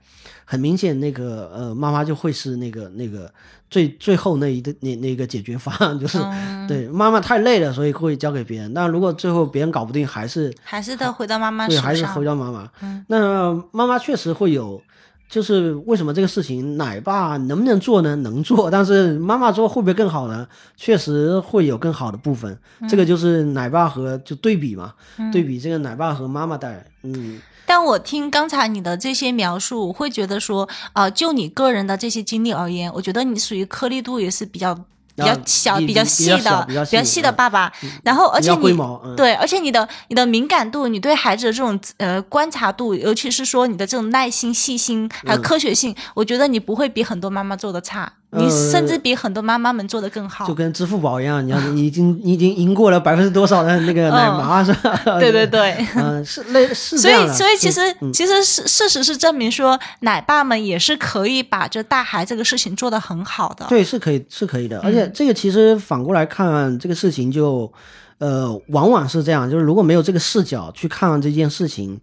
[0.45, 3.32] 很明显那个呃，妈妈就会是那个那个
[3.70, 6.19] 最最后那一的那那个解决方案， 就是
[6.66, 8.74] 对妈妈太累了，所以会交给别人。
[8.74, 12.69] 但如果最后别人搞不定，还是还是得回到妈妈对，还是回到妈妈。
[13.07, 14.82] 那妈妈确实会有。
[15.28, 18.14] 就是为什么这个事情奶爸能不能做呢？
[18.16, 20.46] 能做，但是妈妈做会不会更好呢？
[20.76, 22.59] 确实会有更好的部分。
[22.88, 24.94] 这个就是奶爸和就对比嘛，
[25.32, 27.40] 对比这个奶爸和妈妈带，嗯。
[27.66, 34.78] 但我听刚才你的这些描述，我会觉得说，啊，就你个人的这些经历而言，我觉得你属于颗粒度也是比较。
[35.16, 37.73] 比较小、比较细的、比较细的爸爸，
[38.03, 38.77] 然后而且你
[39.16, 48.12] 对，而且你的你的敏感度，你对孩子的这种呃观察度，尤其是说你的这种耐心、细心还有科学性，我觉得你不会比很多妈妈做的差。
[48.36, 54.98] 你甚至比很多妈妈们做的更好，就跟支付宝一样，你要你已经你已经赢过了百分之多少的那个奶妈是吧？
[55.20, 57.81] 对对 对，嗯，是类是所以所以其实
[58.12, 63.66] 其实是事实是证明说，奶爸们也是可以把这带孩这个事情做得很好的。
[63.69, 67.73] 对，是可以是可以的，而且这个其实反过来看这个事情，就
[68.19, 72.01] 呃，往往是这样，就是如果没有这个视角去看这件事情，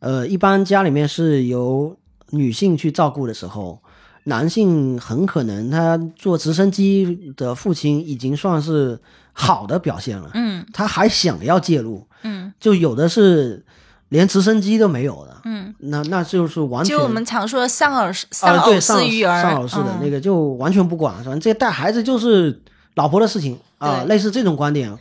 [0.00, 1.96] 呃，一般家里面是由
[2.30, 3.78] 女性去照顾的时候。
[4.24, 8.96] 男性很可能他坐直升机的父亲已经算是
[9.32, 13.64] 好的表现了，嗯，他还想要介入，嗯，就有的是
[14.10, 22.62] 连直升机都没有的，嗯，那那就是完全就我们常说的丧偶丧偶式育儿，丧偶式的那个就完全不管，反正这带孩子就是
[22.94, 24.96] 老婆的事情啊，类似这种观点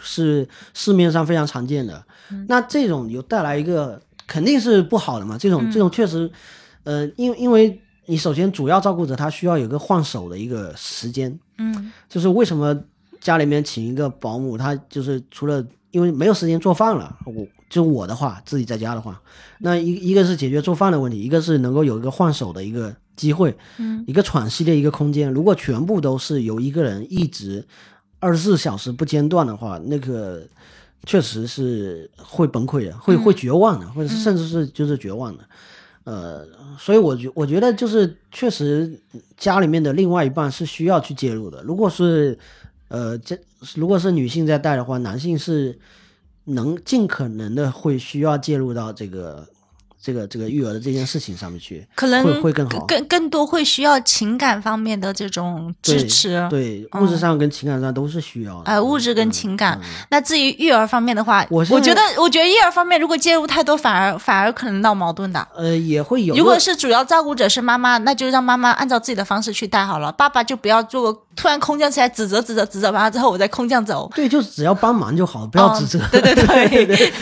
[0.00, 2.04] 是市面上非常常见的，
[2.46, 6.30] 那这种有带来一个肯定是不好的嘛，这种这种确实，
[6.84, 7.82] 呃，因因为。
[8.10, 12.76] 你首先主要照顾者他需要有个换手的一个时间，嗯，就是为什么
[13.20, 19.22] 家里面请一个保姆，他就是除了因为没有时间做饭了，我就我的话自己在家的话，
[19.60, 25.32] 那一一个是解决做饭的问题，一个是能够有一个换手的一个机会，嗯，一个喘息的一个空间。
[25.32, 27.64] 如果全部都是由一个人一直
[28.18, 30.42] 二十四小时不间断的话，那个
[31.06, 35.44] 确实是会崩溃的，会会绝望的，或者甚至是就是绝望的。
[36.10, 36.44] 呃，
[36.76, 39.00] 所以我觉我觉得就是确实
[39.36, 41.62] 家里面的另外一半是需要去介入的。
[41.62, 42.36] 如果是
[42.88, 43.38] 呃，这
[43.76, 45.78] 如果是女性在带的话，男性是
[46.44, 49.46] 能尽可能的会需要介入到这个。
[50.02, 56.46] 这个这个育儿的这件事情上面去，可能会会更好，更更多会需要情感方面的这种支持。
[56.48, 58.62] 对，物质上跟情感上都是需要。
[58.64, 59.78] 呃，物质跟情感。
[60.10, 65.46] 那至于育儿方面的话，我我觉得，我觉得育儿方面如果介入太多，反而反而可能闹矛盾的。
[65.54, 66.34] 呃，也会有。
[66.34, 70.10] 如果是主要照顾者是妈妈，那就让妈妈按照自己的方式去带好了。
[70.10, 74.10] 爸爸就不要做，突然空降起来指责指责指责完了之后，我再空降走。
[74.14, 75.98] 对，就是只要帮忙就好，不要指责。
[76.12, 77.12] 对对对对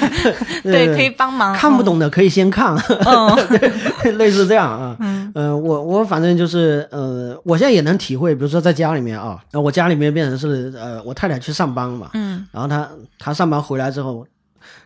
[0.64, 1.54] 对，可以帮忙。
[1.54, 2.74] 看不懂的可以先看。
[3.04, 3.36] 嗯，
[4.18, 12.88] 类似这样啊，嗯，呃，我我反正就是呃，我现在也能体会，比如说在家里面啊，那我家里面变成是呃，我太太去上班嘛，嗯，然后她
[13.20, 14.26] 她上班回来之后，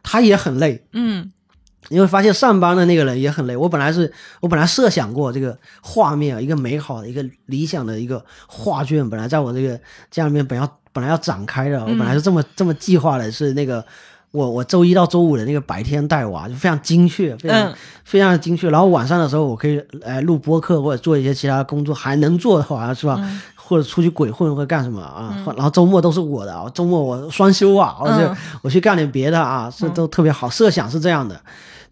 [0.02, 1.30] 她也很累，嗯，
[1.88, 3.56] 你会发现上班的那个人也很累。
[3.56, 9.78] 我本来是我本来设想过这个画面，一个美好的一个理想的一个画卷，本来在我这个
[10.10, 13.84] 家里面本要本来要展开的，我本来是这么这么计划的，是那个。
[14.32, 17.70] 我我周一到周五的那个白天带娃就非常精确，非常、
[18.02, 18.70] 非常精确。
[18.70, 23.20] 然后晚上的时候，我可以来录播客或者做一些其他工作，还能做的话是吧？
[23.54, 25.36] 或者出去鬼混或干什么啊？
[25.54, 30.48] 然后周末都是我的啊，周末我双休啊，我就我去干点别的啊，这都特别好。
[30.48, 31.38] 设想是这样的，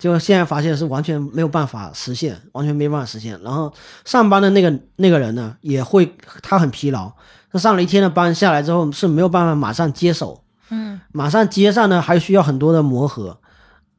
[0.01, 3.39] 就现在发现是完全没有办法实现，完全没办法实现。
[3.43, 3.73] 然后
[4.05, 6.13] 上班的那个那个人呢，也会
[6.43, 7.13] 他很疲劳，
[7.53, 10.43] 他上了一天的班下来之后是没有办法马上接手。
[10.71, 13.39] 嗯，马上接上呢，还需要很多的磨合。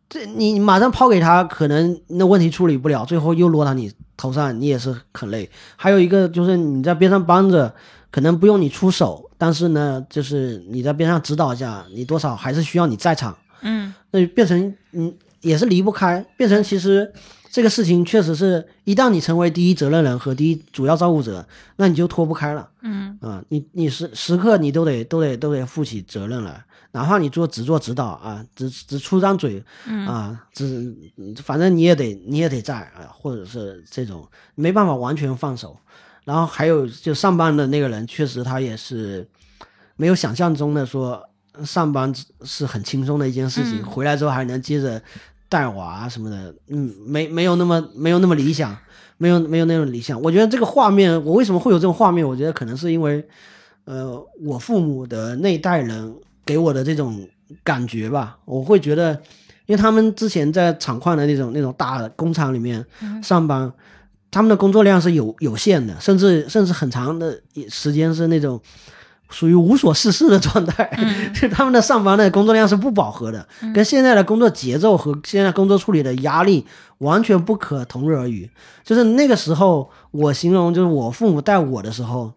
[0.09, 5.49] 这你马上抛给他，可能那问题处理不了，最后又落到你头上，你也是很累。
[5.77, 7.73] 还有一个就是你在边上帮着，
[8.09, 13.37] 可能不用你出手，但是呢，就是你在边上指导一下，你多少还是需要你在场。
[13.61, 17.11] 嗯，那就变成嗯也是离不开，变成其实
[17.49, 21.45] 这个事情确实是一旦你成为第一责任人和第一主要照顾者，
[21.75, 22.69] 那你就脱不开了。
[22.81, 29.63] 嗯啊，你你时时刻你都得都得都得负起责任来，哪怕你做只做指导啊，只只出张嘴
[30.07, 30.95] 啊，只
[31.43, 35.77] 反正你也得你也得在啊，或者是这种没办法完全放手。
[36.23, 39.27] 然后还有就上班的那个人，确实他也是
[39.95, 41.21] 没有想象中的说
[41.65, 42.13] 上班
[42.43, 45.01] 是很轻松的一件事情，回来之后还能接着
[45.51, 48.75] 带娃什么的，嗯，没没有那么没有那么理想。
[49.21, 52.27] 没有没有那种理想，我觉得这个画面，我为什么会有这种画面？
[52.27, 53.23] 我觉得可能是因为，
[53.85, 56.11] 呃，我父母的那一代人
[56.43, 57.23] 给我的这种
[57.63, 58.39] 感觉吧。
[58.45, 59.11] 我会觉得，
[59.67, 62.83] 因为他们之前在厂矿的那种那种大工厂里面
[63.21, 63.71] 上班，
[64.31, 68.59] 他们的工作量是有有限的，甚至甚至很长的时间是那种。
[69.31, 70.91] 属于无所事事的状态，
[71.33, 76.65] 就他们的上班的工作量是不饱和的，跟现在的工作节奏和现在工作处理的压力
[76.99, 78.49] 完全不可同日而语。
[78.83, 82.33] 就是那个时候，我形容就是我父母带我的时候，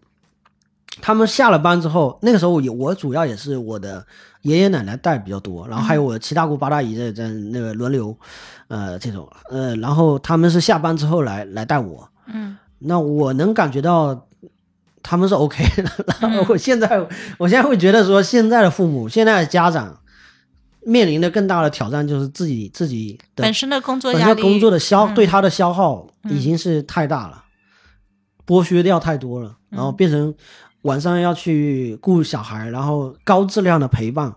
[1.01, 4.05] 他们下了班之后，那个时候我我主要也是我的
[4.43, 8.17] 爷爷奶奶带比较多，然后还有我七大姑八大姨在在那个轮流，
[8.69, 14.25] 呃，这种呃，然后他们是下班之后来来带我，嗯，那我能感觉到。
[15.07, 16.99] 他们是 OK 的， 然后我现在，
[17.37, 19.95] 我现在会觉得说，现在的父母，现在的家长
[20.81, 27.43] 面临的更大的挑战就是自己自己的本身的工作压力，工作的消对他的消耗已经是太大了，
[28.47, 30.33] 剥削掉太多了，然后变成
[30.81, 34.33] 晚上要去顾小孩，然后高质量的陪伴，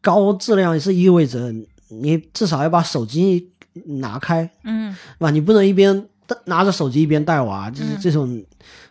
[0.00, 1.52] 高质量是意味着
[1.90, 3.50] 你至少要把手机
[3.84, 5.30] 拿开，嗯，吧？
[5.30, 6.06] 你不能一边
[6.46, 8.42] 拿着手机一边带娃，就是这种。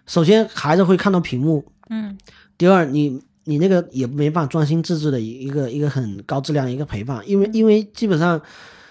[0.08, 2.18] 首先，孩子会看到屏幕，嗯。
[2.58, 8.42] 第二，你你那个也没办法专心致志的一个一个很高质量一个陪伴，因为因为基本上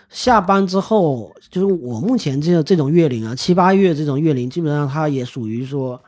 [0.09, 6.01] 下班之后，就是我目前这这种月龄啊，七八月这种月龄，基本上他也属于说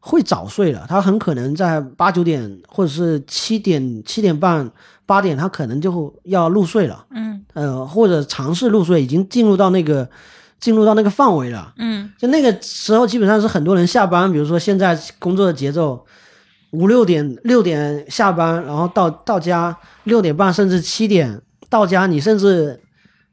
[0.00, 4.70] 会早睡了，他很可能在八九点或者是七点七点半
[5.04, 10.08] 八点，他可能就要入睡了，嗯，呃，或者尝试入睡，已经进入到那个。
[10.64, 16.02] 进入到那个范围了，嗯，就那个时候基本上是很多人下班，比如说现在工作的节奏，
[16.70, 21.38] 五六点六点下班，然后到到家六点半甚至七点
[21.68, 22.80] 到家，你甚至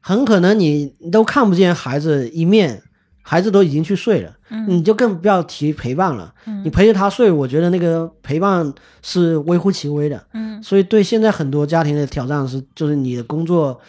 [0.00, 2.82] 很可能你都看不见孩子一面，
[3.22, 4.36] 孩子都已经去睡了，
[4.68, 6.34] 你就更不要提陪伴了。
[6.62, 10.22] 你陪着他睡，我觉得那个陪伴是微乎其微的。
[10.34, 13.80] 嗯，所以对现在很多家庭的挑战是，就是你的工作。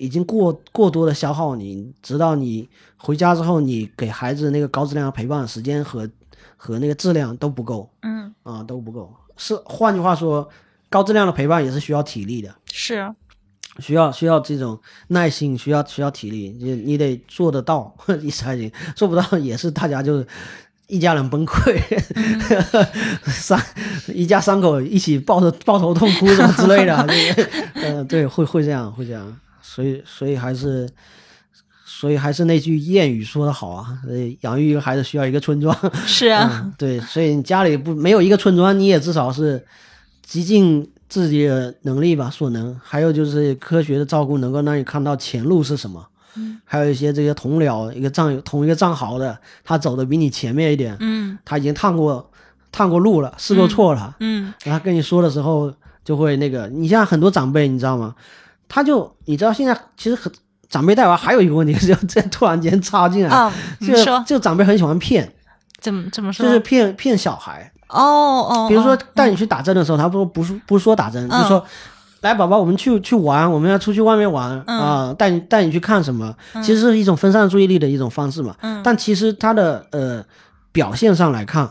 [0.00, 2.66] 已经过过多的消耗你，直到你
[2.96, 6.08] 回家之后，你给孩子那个高质量的陪伴时间和
[6.56, 9.14] 和那个质量都不够，嗯啊都不够。
[9.36, 10.48] 是换句话说，
[10.88, 13.14] 高质量的陪伴也是需要体力的，是
[13.78, 18.72] 需要需要这种耐心，需要需要体力，你你得做得到，你才行。
[18.96, 20.26] 做不到也是大家就是
[20.86, 21.78] 一家人崩溃，
[23.30, 23.62] 三
[24.14, 27.06] 一家三口一起抱着抱头痛哭什么之类的，
[27.74, 29.38] 嗯， 对，会会这样，会这样。
[29.72, 30.88] 所以，所以还是，
[31.84, 33.98] 所以还是那句谚语说的好啊，
[34.40, 35.76] 养育一个孩子需要一个村庄。
[36.06, 39.64] 是啊，对，所以你家里不没有一个村庄，你也至少是
[40.26, 42.76] 极尽自己的能力吧，所能。
[42.82, 46.04] 还有就是科学的照顾，能够让你看到前路是什么。
[46.34, 46.60] 嗯。
[46.64, 50.96] 还有一些这些同僚，一个战同一个战壕的，他走的比你前面一点。
[50.98, 51.38] 嗯。
[51.44, 52.28] 他已经探过
[52.72, 54.16] 探过路了，试过错了。
[54.18, 54.52] 嗯。
[54.58, 55.72] 他跟你说的时候，
[56.04, 58.16] 就会那个，你像很多长辈，你知道吗？
[58.70, 60.32] 他就你知道现在其实很
[60.70, 64.24] 长辈带娃还有一个问题，就这突然间插进来，啊，你就说。
[64.24, 65.30] 就长辈很喜欢骗，
[65.80, 66.46] 怎么怎么说？
[66.46, 67.70] 就是骗骗小孩。
[67.88, 67.98] 哦
[68.48, 71.42] 哦，比如说哦带你去打针的时候，他不不是不是说打针，嗯。
[71.42, 71.64] 就说
[72.20, 74.78] 来宝宝，我们去去玩，我们要出去外面玩嗯。
[74.78, 76.32] 啊，带你带你去看什么，
[76.62, 78.54] 其实是一种分散注意力的一种方式嘛。
[78.60, 78.80] 嗯。
[78.84, 80.24] 但其实它的呃
[80.70, 81.68] 表现上来看，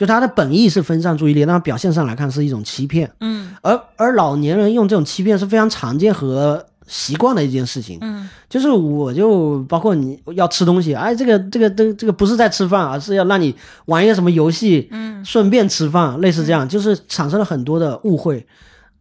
[0.00, 3.10] 就他的本意是分散注意力，但表现上来看是一种欺骗。
[3.20, 7.98] 嗯而而老年人用这种欺骗是非常常见和习惯的一件事情。
[8.00, 13.54] 嗯就是我就包括你要吃东西，哎，这个这个这个这个不是在吃饭，而是要让你
[13.84, 18.46] 玩一个什么游戏，嗯顺便吃饭，类似这样，就是产生了很多的误会。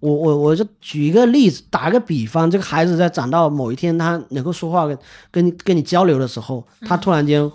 [0.01, 4.97] 我我我就举一个例子，打个比方，这个孩子在长到某一天，他能够说话跟
[5.31, 7.49] 跟你跟你交流的时候，他突然间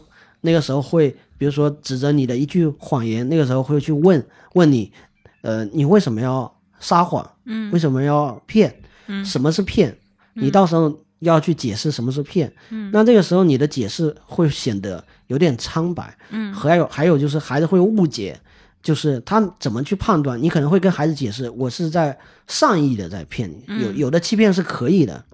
[0.45, 4.23] 那个时候会，比如说指着你的一句谎言，那个时候会去问
[4.53, 4.93] 问你，
[5.41, 7.29] 呃，你为什么要撒谎？
[7.47, 8.83] 嗯为什么要骗？
[9.07, 9.97] 嗯什么是骗？
[10.35, 12.53] 你到时候要去解释什么是骗。
[12.69, 16.15] 嗯，那这个时候你的解释会显得有点苍白。
[16.29, 18.39] 嗯，还有还有就是孩子会误解，
[18.83, 20.41] 就是他怎么去判断？
[20.43, 23.65] 你可能会跟孩子解释，我是在善意的在骗你。
[23.83, 25.25] 有有的欺骗是可以的，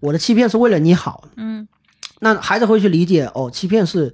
[0.00, 1.28] 我的欺骗是为了你好。
[1.36, 1.66] 嗯
[2.20, 4.12] 那孩子会去理解哦，欺骗是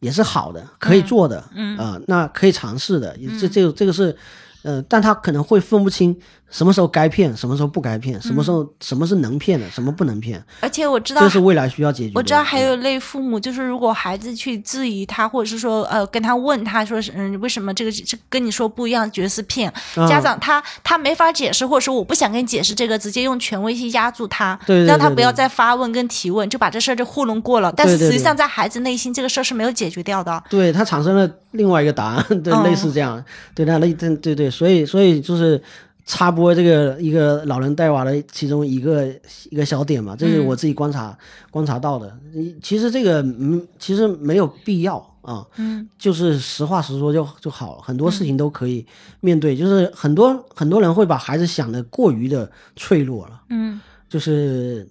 [0.00, 1.76] 也是好的，可以做的，嗯。
[1.78, 4.16] 啊、那可以尝试的，这这个这个是，
[4.62, 6.16] 呃，但他可能会分不清
[6.50, 12.18] 什么时候该骗，什么时候不该骗，什么时候、什么是能骗的，什么不能骗，而且我知道这是未来需要解决的。
[12.18, 20.08] 我知道还有类父母，就是如果孩子去质疑他，或者是说呃跟他问他说是嗯为什么这个这跟你说不一样，觉得是骗，嗯。
[20.08, 24.88] 家长他他没法解释，或者说我不想跟你解释这个，直接用权威去压住他，对对对对。
[24.88, 27.72] 让他不要再发问跟提问，就把这事儿就糊弄过了。
[27.76, 30.42] 但是实际上在孩子内心，这个事儿是没有解决掉的。
[30.48, 32.64] 对他产生了另外一个答案，对，嗯。
[32.64, 33.22] 类似这样，
[33.54, 35.60] 对他类对对对，所以所以就是
[36.08, 39.06] 插播这个一个老人带娃的其中一个
[39.50, 41.16] 一个小点嘛，这是我自己观察、
[41.50, 42.18] 观察到的。
[42.32, 45.86] 你其实这个嗯，其实没有必要啊，嗯。
[45.98, 48.86] 就是实话实说就就好了，很多事情都可以
[49.20, 49.54] 面对。
[49.54, 53.78] 就是很多很多人会把孩子想的过于的脆弱了，嗯。
[54.08, 54.88] 就是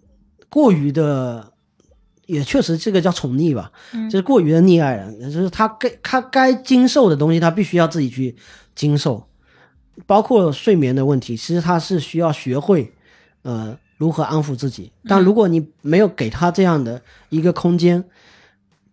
[0.49, 1.51] 过于的，
[2.27, 4.07] 也确实这个叫宠溺吧，嗯。
[4.07, 8.35] 就是过于的溺爱了，就是他该他该经受的东西，他必须要自己去
[8.75, 9.27] 经受，
[10.05, 12.93] 包括睡眠的问题，其实他是需要学会，
[13.41, 14.91] 呃，如何安抚自己。
[15.05, 18.03] 但如果你没有给他这样的一个空间，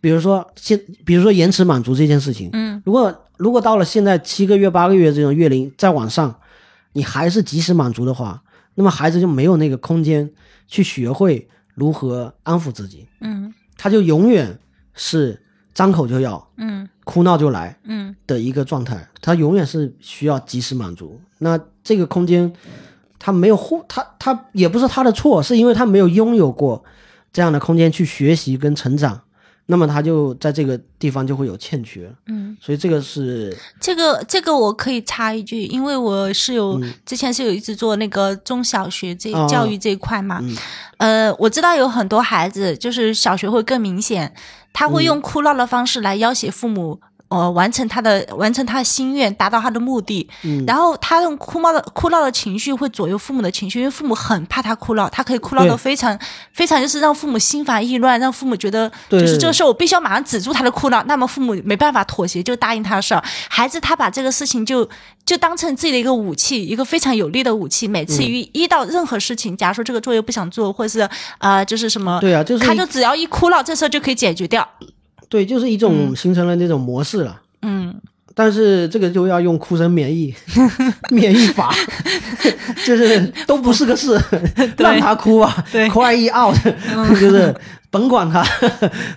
[0.01, 2.83] 比如说现，比如说延迟满足这件事情，嗯。
[2.85, 6.35] 如果如果到了现在七个月、八个月这种月龄再往上，
[6.93, 8.43] 你还是及时满足的话，
[8.75, 10.31] 那么孩子就没有那个空间
[10.67, 13.53] 去学会如何安抚自己，嗯。
[13.77, 14.57] 他就永远
[14.95, 15.43] 是
[15.75, 21.21] 张口就要、嗯哭闹就来嗯的一个状态，他永远是需要及时满足。
[21.39, 22.53] 那这个空间，
[23.19, 26.83] 他没有获他他也不是他的错，是因为他没有拥有过
[27.33, 29.21] 这样的空间去学习跟成长，
[29.67, 32.11] 那么他就在这个地方就会有欠缺。
[32.27, 39.47] 嗯，所以这个是这个这个我可以插一句，因为我是有、之前是有一直做那个中小学这哦。
[39.49, 40.57] 教育这一块嘛，嗯。
[40.99, 44.35] 呃，我知道有很多孩子就是小学会更明显，
[44.73, 47.01] 他会用哭闹的方式来要挟父母。
[47.35, 50.29] 呃，完成他的完成他的心愿，达到他的目的。
[50.45, 56.17] 嗯然后他用哭闹的哭闹的情绪会左右父母的情绪，因为父母很怕他哭闹，他可以哭闹的非常
[56.53, 61.03] 非常，就是让父母心烦意乱，让父母觉得就是这个事儿我必须要马上止住他的哭闹。
[61.05, 63.23] 那么父母没办法妥协，就答应他的事儿。
[63.49, 64.89] 孩子他把这个事情就
[65.27, 67.89] 就当成自己的一个武器，一个非常有力的武器。
[67.89, 71.09] 每次遇遇到任何事情，假如说这个作业不想做，或者是
[71.39, 74.67] 呃就是什么，对啊，就是他就只要一哭闹，这事儿就可以解决掉。
[75.35, 77.41] 对，就是一种形成了那种模式了。
[77.63, 77.93] 嗯。
[78.37, 80.33] 但是这个就要用哭声免疫
[81.11, 81.73] 免疫法，
[82.87, 84.21] 就是都不是个事，
[84.79, 86.55] 让他哭吧对，cry out，
[87.21, 87.53] 就是
[87.91, 88.45] 甭管他，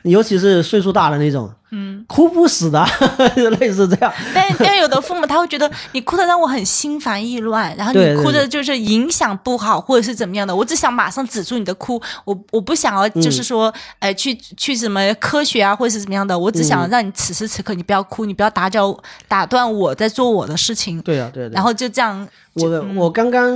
[0.03, 2.85] 尤其是岁数大的那种，嗯，哭不死的，
[3.60, 4.14] 类似这样。
[4.34, 21.52] 但但有的父母他会觉得你哭的让我很心烦意乱，然后你哭的就是影响不好或者是怎么样的，我只想马上止住你的哭，我我不想要就是说，呃，去去什么科学啊或者是怎么样的，我只想让你此时此刻你不要哭，你不要打搅打断我在做我的事情，对啊，对啊对啊。
[21.53, 23.53] 然后就这样，我的我刚刚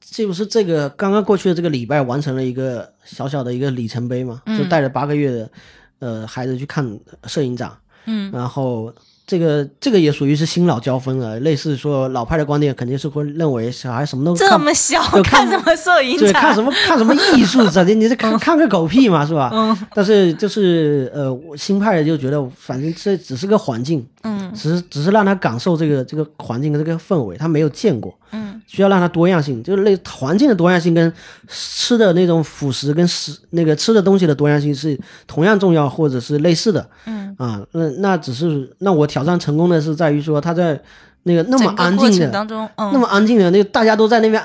[0.00, 5.48] 这不是这个刚刚过去的这个礼拜完成了一个小小的一个里程碑嘛，就带着八个月的
[5.98, 7.70] 呃孩子去看摄影展，
[8.06, 8.92] 嗯，然后
[9.26, 16.42] 这个这个也属于是新老交锋了，类似说老派的观点肯定是会认为小孩什么都这么小看看什么摄影对，展？
[16.42, 19.50] 看什么看什么艺术，整天你这看看个狗屁嘛，是吧？
[19.52, 19.76] 嗯。
[19.94, 24.52] 但是就是呃，新派的就觉得，反正这只是个环境，嗯。
[24.54, 31.12] 只是只是让他感受这个这个环境跟这个氛围，他没有见过，嗯需要让它多样性，就是类环境的多样性跟
[31.48, 36.86] 吃的那种辅食跟食那个吃的东西的多样性是同样重要或者是类似的。
[37.06, 40.80] 嗯啊，那那只是那我挑战成功的是在于说他在
[41.22, 44.42] 那个那么安静的当中，那么安静的那个大家都在那边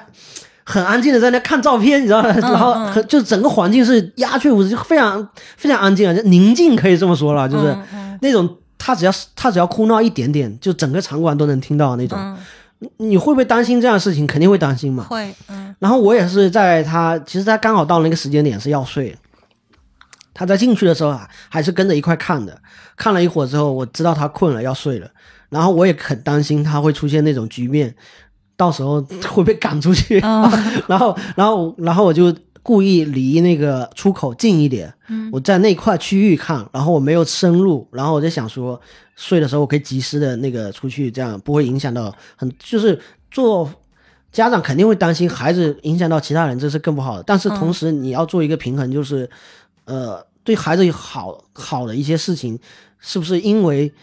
[0.64, 2.30] 很安静的在那看照片，你知道吗？
[2.40, 5.28] 然后很就整个环境是鸦雀无声，就非常
[5.58, 7.76] 非常安静啊，就宁静可以这么说了，就是
[8.22, 12.18] 那种他只要他只要哭闹一点点，就整个场馆都能听到那种。
[12.98, 14.26] 你会不会担心这样的事情？
[14.26, 15.04] 肯定会担心嘛。
[15.04, 15.76] 会，嗯。
[15.80, 19.16] 然后我也是在他，其实他刚好到那个时间点是要睡，
[20.34, 22.62] 他在进去的时候啊，还是跟着一块看的。
[22.96, 25.10] 看了一会儿之后，我知道他困了要睡了，
[25.50, 27.96] 然后我也很担心他会出现那种局面，
[28.56, 30.20] 到时候 会被赶出去。
[30.88, 34.94] 然后，然后，然后我就故意离那个出口近一点，
[35.32, 38.80] 我在那块区域看，然后我没有深入，然后我在想说。
[39.14, 43.72] 睡的时候我可以及时的那个出去，这样不会影响到很，就是做
[44.32, 47.24] 家长肯定会担心孩子影响到其他人，这是更不好的。
[47.24, 49.30] 但是同时你要做一个平衡，就是
[49.86, 52.58] 呃对孩子好好的一些事情，
[52.98, 53.94] 是不是因为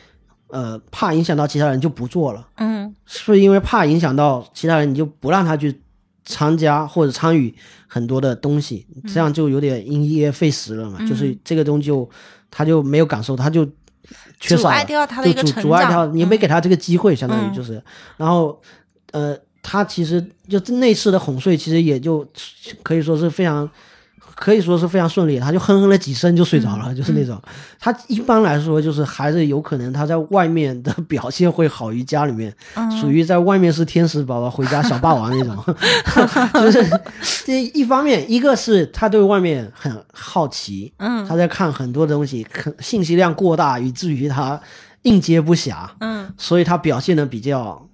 [0.51, 2.47] 呃怕影响到其他人就不做了？
[2.59, 5.80] 嗯，是不是因为怕影响到其他人你就不让他去
[6.28, 7.55] 参加或者参与
[7.86, 10.98] 很多的东西，这样就有点因噎废食了嘛？
[11.09, 12.09] 就是这个东西就
[12.50, 13.66] 他就没有感受，他就。
[14.40, 17.82] 缺少就阻阻碍掉，你没给他这个机会，相当于就是，
[18.16, 18.59] 然后，
[19.10, 22.26] 呃，他其实就那次的哄睡，其实也就
[22.82, 23.68] 可以说是非常。
[24.39, 27.40] 可以说是非常顺利，他就哼哼了几声就睡着了，就是那种。
[27.81, 32.55] 他一般来说就是孩子有可能他在外面的表现会好于家里面，
[33.01, 35.77] 属于在外面是天使宝宝，回家小霸王那种。
[36.55, 36.89] 就是
[37.44, 42.47] 这一方面，一个是他对外面很好奇，嗯，他在看很多东西，
[42.78, 44.60] 信息量过大，以至于他
[45.02, 47.89] 应接不暇，嗯，所以他表现的比较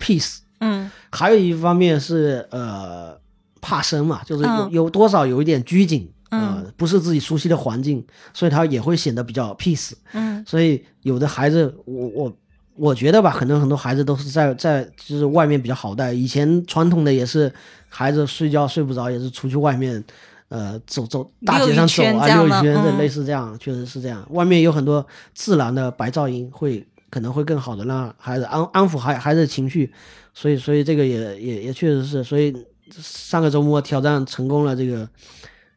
[0.00, 3.24] peace，嗯，还有一方面是呃。
[3.60, 9.92] 怕生嘛，就是有有多少有一点拘谨，呃，不是自己熟悉的环境，所以他也会显得比较 peace。
[10.12, 12.36] 嗯，所以有的孩子，我我
[12.76, 16.12] 我觉得吧，可能很多孩子都是在在就是外面比较好带。
[16.12, 17.52] 以前传统的也是，
[17.88, 20.02] 孩子睡觉睡不着也是出去外面，
[20.48, 24.26] 呃，走走大街上走啊，溜一圈，类似这样，确实是这样。
[24.30, 25.04] 外面有很多
[25.34, 29.92] 自然的白噪音，会可能会更好的让孩子安安抚孩孩子的情绪。
[30.34, 32.54] 所以所以这个也也也确实是，所以。
[32.90, 35.08] 上个周末挑战成功了，这个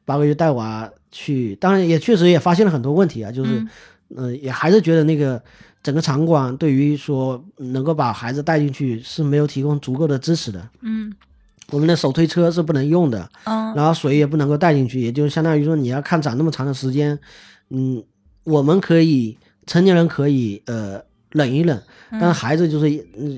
[0.05, 3.65] 八个月带娃去，当然也确实也发现了很多问题啊，就是，
[4.15, 5.41] 嗯，也还是觉得那个
[5.81, 10.69] 整个场馆对于说能够把孩子带进去是没有提供足够的支持的。
[10.81, 11.13] 嗯，
[11.71, 17.17] 我们的手推车是不能用的，嗯，然后水也不能够带进去，也就相当于说你要看展那么长的时间，
[17.69, 18.03] 嗯，
[18.43, 21.08] 我们可以成年人可以呃。
[21.33, 21.79] 冷一冷，
[22.11, 22.89] 但是孩子就是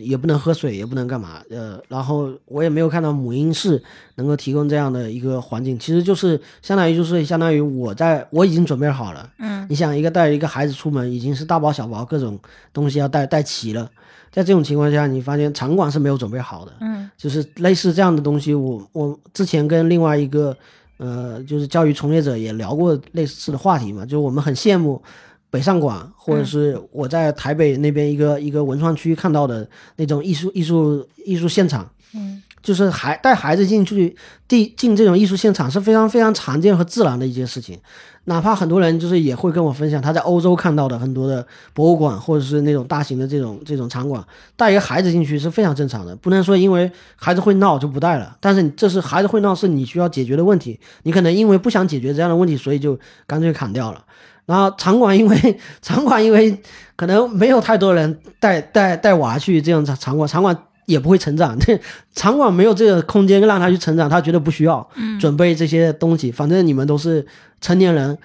[0.02, 3.82] 也不能喝水，也不能干嘛，呃，然后我也没有看到母婴室
[4.16, 12.40] 能够提供这样的一个环境，其实就是相当于就是相当于我在我已经准备好了，嗯，你想一个带一个孩子出门已经是大包小包，各种
[12.72, 13.90] 东西要带带齐了，
[14.32, 20.56] 在这种情况下，你发现场馆是没有准备好的，嗯，就是类似这样的东西，我我之前跟另外一个
[20.96, 25.04] 呃就是教育从业者也聊过类似的话题嘛，就是我们很羡慕。
[25.52, 34.16] 北上广，或者是我在台北那边一个一个文创区看到的那种艺术艺术艺术现场，嗯，就是孩带孩子进去
[34.48, 37.78] 进进这种艺术现场是非常非常常见和自然的一件事情，
[38.24, 44.26] 哪怕很多人就是也会跟我分享他在欧洲看到的很多的博物馆或者是那种大型的这种这种场馆，
[44.56, 52.98] 带一个孩子进去是非常正常的，不能说因为孩子会闹就不带了，但是这是孩子会闹是你需要解决的问题，你可能因为不想解决这样的问题，所以就
[53.28, 54.06] 干脆砍掉了。
[54.52, 56.62] 然后场馆因为 场馆因为
[56.98, 60.56] 可能没有太多人带带带娃去这样场场馆，场馆
[60.86, 61.58] 也不会成长。
[62.14, 64.86] 场馆没有这个空间让他去成长，他觉得不需要
[65.20, 66.32] 准备这些东西。
[66.32, 67.26] 反正你们都是
[67.62, 68.16] 成年人，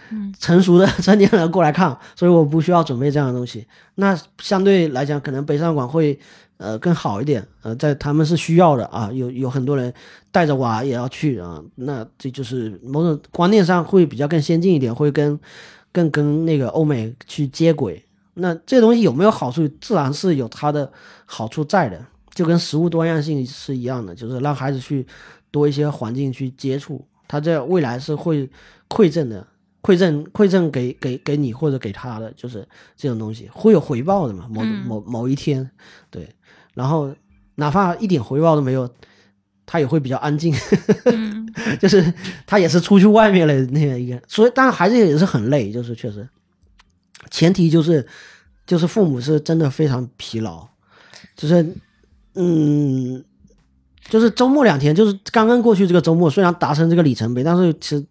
[0.40, 3.64] 成熟的 成年人过来看，所以我不需要准备这样的东西。
[3.94, 6.18] 那相对来讲，可能北上广会
[6.58, 7.46] 呃更好一点。
[7.62, 9.92] 呃，在他们是需要的啊，有有很多人
[10.32, 11.62] 带着娃也要去啊。
[11.76, 15.38] 那这就是某种观念上会比较更先进一点，会跟。
[15.96, 18.04] 更跟那个欧美去接轨，
[18.34, 19.66] 那这东西有没有好处？
[19.80, 20.92] 自然是有它的
[21.24, 22.04] 好处在的，
[22.34, 25.06] 就跟食物多样性是一样的，就是让孩子去
[25.50, 28.46] 多一些环境去接触，他在未来是会
[28.90, 29.46] 馈赠的，
[29.80, 34.46] 馈赠馈赠给给给你或者给他的，就是这种东西会有回报的嘛？
[34.50, 35.70] 某某某一天，
[36.10, 36.28] 对，
[36.74, 37.10] 然后
[37.54, 38.86] 哪怕一点回报都没有。
[39.66, 40.54] 他也会比较安静，
[41.78, 42.14] 就是
[42.46, 46.26] 他也是出去外面了那样一个，所以当然孩子也是很累，就是确实，
[47.30, 48.06] 前提就是
[48.64, 50.66] 就是父母是真的非常疲劳，
[51.36, 51.74] 就是
[52.34, 53.24] 嗯，
[54.08, 58.06] 就是周末两天，就是刚刚过去这个周末，虽然达成这个里程碑，但是其实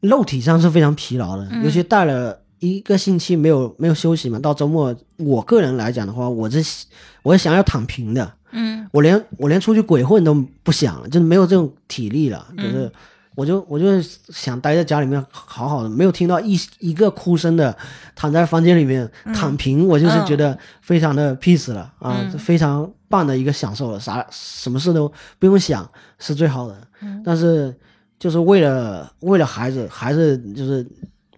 [0.00, 6.86] 肉体上是非常疲劳的，尤其带了一个星期没有没有休息嘛，到周末，我个人来讲的话，我是
[7.22, 12.90] 我是想要躺平的，嗯，我连我连出去鬼混都不想了，就是没有这种体力了，就是。
[13.36, 17.76] 我就我就想待在家里面好好的，没有听到一一个哭声的，
[18.14, 25.84] 躺在房间里面躺平，我就是觉得非常的 peace 了啊，非常棒的一个享受了，啥什么事都不用想
[26.20, 26.76] 是最好的。
[27.24, 27.74] 但是
[28.20, 30.86] 就是为了为了孩子，孩子就是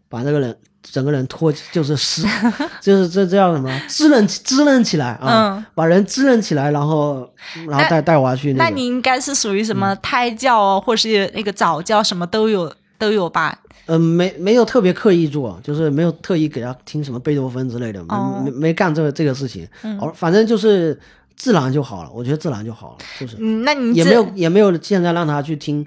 [0.07, 0.55] 把这个人。
[0.91, 2.25] 整个人脱就是湿，
[2.81, 7.29] 就是这这叫什么支棱支棱起来啊，把人支棱起来，然后
[7.69, 8.53] 然后带带娃去。
[8.55, 13.59] 那你应该是属于什么胎教啊，或是那个早教，什么都有都有吧？
[13.87, 19.69] 嗯，没没有特别刻意做，就是没有特意给他听什么贝多芬之类的，没没没干这个这个事情。
[20.01, 20.99] 哦，反正就是
[21.37, 23.37] 自然就好了，我觉得自然就好了，就是。
[23.39, 25.87] 嗯，那你也没有也没有现在让他去听。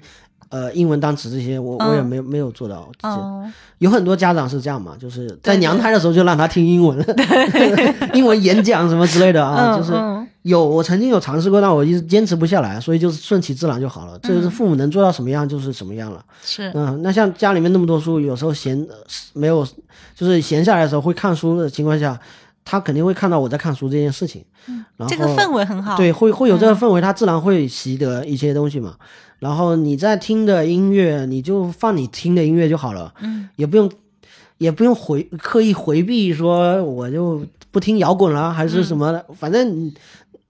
[0.50, 2.90] 呃，英文单词这些，我我也没有没有做到。
[3.78, 6.98] 有很多家长是这样嘛，就是在娘胎的时候就让他听英文，
[8.12, 9.92] 英文演讲什么之类的啊，就是
[10.42, 14.18] 有我曾经有尝试过，但我一直坚持不下来，所以就是顺其自然就好了。
[14.22, 16.22] 这就是父母能做到什么样就是什么样了。
[16.42, 18.86] 是，嗯，那像家里面那么多书，有时候闲
[19.32, 19.64] 没有，
[20.16, 22.18] 就是闲下来的时候会看书的情况下，
[22.64, 24.44] 他肯定会看到我在看书这件事情。
[24.66, 25.96] 嗯，然后这个氛围很好。
[25.96, 28.96] 对，会会有这个氛围，他自然会习得一些东西嘛。
[29.40, 33.90] 然后你在听的音乐，你就放你听的音乐就好了，嗯，也不用，
[34.58, 39.94] 也不用回刻意回避说我就不听摇滚了，还是什么的，反正你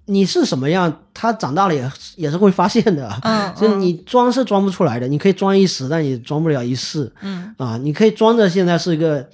[0.07, 9.29] 你是什么样，他长大了也也是会发现的，嗯， 就你装是装不出来的，你可以装一时，但也装不了一世，嗯，啊，你可以装着现在是一个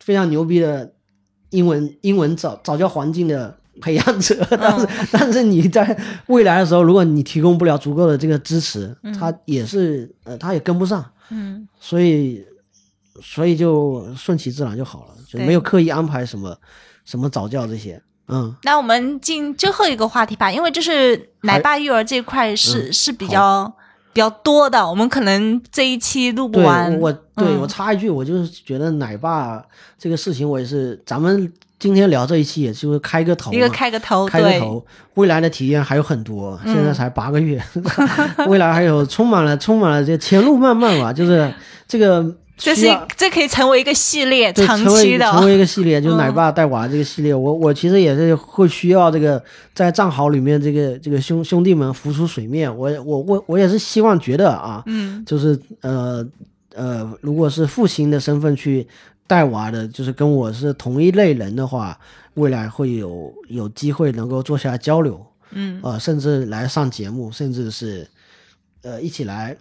[0.00, 0.92] 非常牛逼的
[1.50, 3.58] 英文英文早早教环境的。
[3.80, 5.96] 培养者，但是但是你在
[6.26, 12.44] 未来的时候，如果你提供不了足够的这个支持，他也是呃，他也跟不上，嗯，所以
[13.20, 16.56] 所以就顺其自然就好了，就没有刻意安排什么
[17.04, 18.54] 什么早教这些，嗯。
[18.62, 23.70] 那我们进最后一个话题吧，因为就是奶爸育儿这块是是比较
[24.12, 26.96] 比较多的，我们可能这一期录不完。
[27.00, 29.60] 我对我插一句，我就是觉得奶爸
[29.98, 31.52] 这个事情，我也是咱们。
[31.84, 34.82] 今天聊这一期，也就是开个头，一个开个头，开个头。
[35.16, 37.62] 未来的体验还有很多，现在才八个月，
[38.48, 41.52] 未来还有充满了充满了这前路漫漫嘛， 就是
[41.86, 42.24] 这个，
[42.56, 42.86] 这是
[43.18, 47.34] 这可以成为一个系列，长期的，成为一个系列，就是奶爸带娃这个系列。
[47.34, 49.42] 我我其实也是会需要这个
[49.74, 52.74] 在战壕里面这个这个兄兄弟们浮出水面。
[52.74, 56.26] 我我我我也是希望觉得啊，嗯，就是呃
[56.74, 58.88] 呃，如果是父亲的身份去。
[59.26, 61.98] 带娃的，就是跟我是同一类人的话，
[62.34, 68.06] 未来会有有机会能够坐下来交流，嗯，呃，甚至来上节目，甚至是，
[68.82, 69.56] 呃，一起来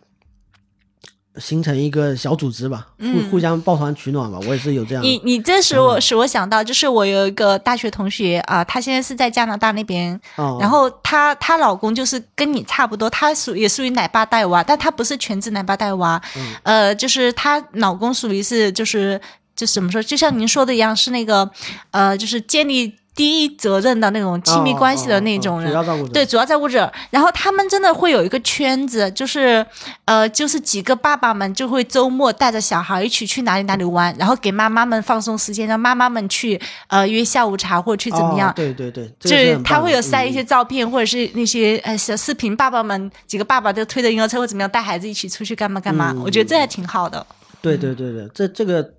[1.38, 4.38] 形成一个小组织吧，互互相抱团取暖吧。
[4.41, 5.03] 我也是有这样。
[5.03, 10.19] 你你这使我使我想到，就是我有一个大学同学啊，她现在是在加拿大那边，
[10.60, 16.22] 然后她她老公就是跟你差不多，她属也属于奶爸带娃，但她不是全职奶爸带娃，
[16.64, 19.22] 呃，就是她老公属于是就是。
[19.56, 20.02] 就怎么说？
[20.02, 21.50] 就像您说的一样，是那个，
[21.92, 25.72] 呃，就是建立第一责任的那种亲密关系的那种人，
[26.12, 26.92] 对，主要照顾者。
[27.12, 29.64] 然后他们真的会有一个圈子，就是，
[30.06, 38.52] 呃，就是几个爸爸们就会周末带着小孩一起去哪里哪里玩，然后给妈妈们放松时间，让妈妈们去呃约下午茶或者去怎么样？
[38.56, 46.16] 对对对，就是他会有晒一些照片或者是那些呃小视频，爸爸们几个爸爸都推着婴儿车或怎么样带孩子一起出去干嘛干嘛？
[46.26, 47.24] 我觉得这还挺好的。
[47.62, 48.92] 对对对对，这这个。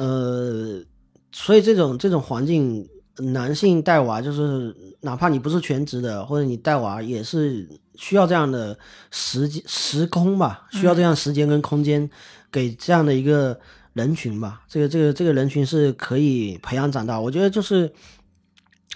[0.00, 0.82] 呃，
[1.30, 8.78] 所以这种这种环境，男性带娃就是哪怕你不是全职的，或者你带娃也是需要这样的
[9.10, 12.08] 时间时空吧，需要这样时间跟空间
[12.50, 13.60] 给这样的一个
[13.92, 14.62] 人群吧。
[14.66, 17.20] 这个这个这个人群是可以培养长大。
[17.20, 17.92] 我觉得就是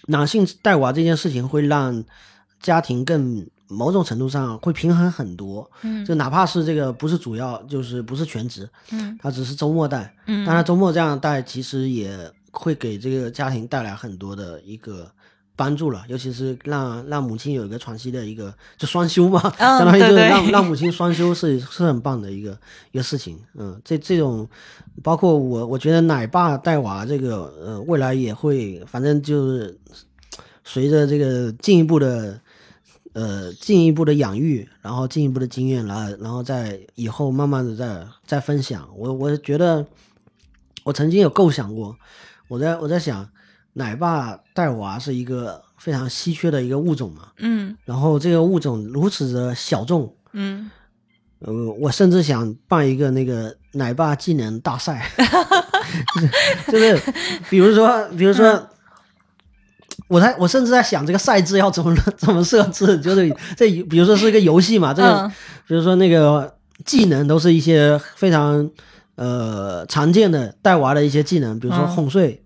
[0.07, 2.03] 男性带娃这件事情会让
[2.63, 3.47] 家庭更。
[3.75, 12.17] 某种程度上会平衡很多，嗯，就哪怕是这个不是主要，就是不是全职，嗯，他只是周末带，嗯，当然周末这样带其实也
[12.51, 15.11] 会给这个家庭带来很多的一个
[15.57, 22.57] 帮助了，尤其是让让母亲有一个喘息的一个就双休嘛， 相当于就是让让母亲双休是是很棒的一个
[22.93, 24.49] 一个事情，嗯，这这种
[25.03, 29.79] 包括我我觉得奶爸带娃这个呃未来也会，反正就是
[30.65, 32.41] 随着这个进一步的。
[33.15, 38.89] 呃，进一步的养育，然后进一步的经验来，然后再以后慢慢的再再分享。
[38.97, 39.87] 我我觉得，
[40.83, 41.97] 我曾经有构想过，
[42.49, 43.29] 我在我在想，
[43.75, 47.77] 奶爸带娃是一个非常稀缺的一个物种嘛，嗯。
[47.85, 50.69] 然后这个物种如此的小众，嗯，
[51.39, 55.09] 呃，我甚至想办一个那个奶爸技能大赛，
[56.67, 57.01] 就是
[57.49, 58.69] 比如说，比如说，嗯
[60.09, 65.33] 我在我甚至在想这个赛制要怎么 怎么设置，就是这比如说是一个游戏嘛，这个、嗯。
[65.67, 66.53] 比如说那个
[66.85, 68.69] 技能都是一些非常
[69.17, 71.89] 呃常见的带娃的一些技能，比如说嗯。
[71.89, 72.43] 哄睡，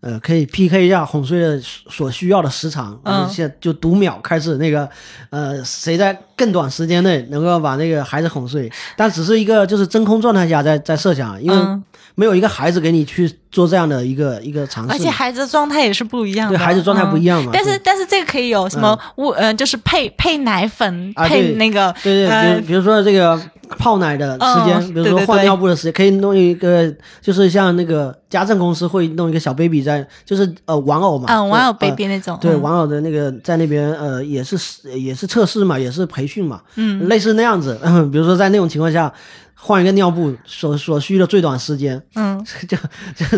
[0.00, 3.28] 呃，可以 PK 一下哄睡的所需要的时长，嗯。
[3.28, 4.88] 现在就读秒开始那个，
[5.30, 11.84] 呃，谁在更短时间内能够把那个孩子哄睡，但只是一个就是真空状态下在在设想，因为嗯。
[12.14, 17.54] 没有一个孩子给你去做这样的一个一个尝试，而且孩子状态也是不一样的，对孩子状态不一样嘛嗯。
[17.54, 23.40] 但是但是这个可以有什么物呃，就是配配奶粉，啊配那个对对，比比如说这个
[23.78, 34.56] 泡奶的时间，嗯比如说换尿布的时间，可以弄一个，就是像那个家政公司会弄一个小 baby 在，就是呃玩偶嘛，嗯玩偶 baby 那种，对，嗯玩偶的那个在那边呃也是
[34.98, 37.78] 也是测试嘛，也是培训嘛，嗯类似那样子。
[38.12, 39.12] 比如说在那种情况下，
[39.54, 42.76] 换一个尿布所所需的最短时间，嗯 就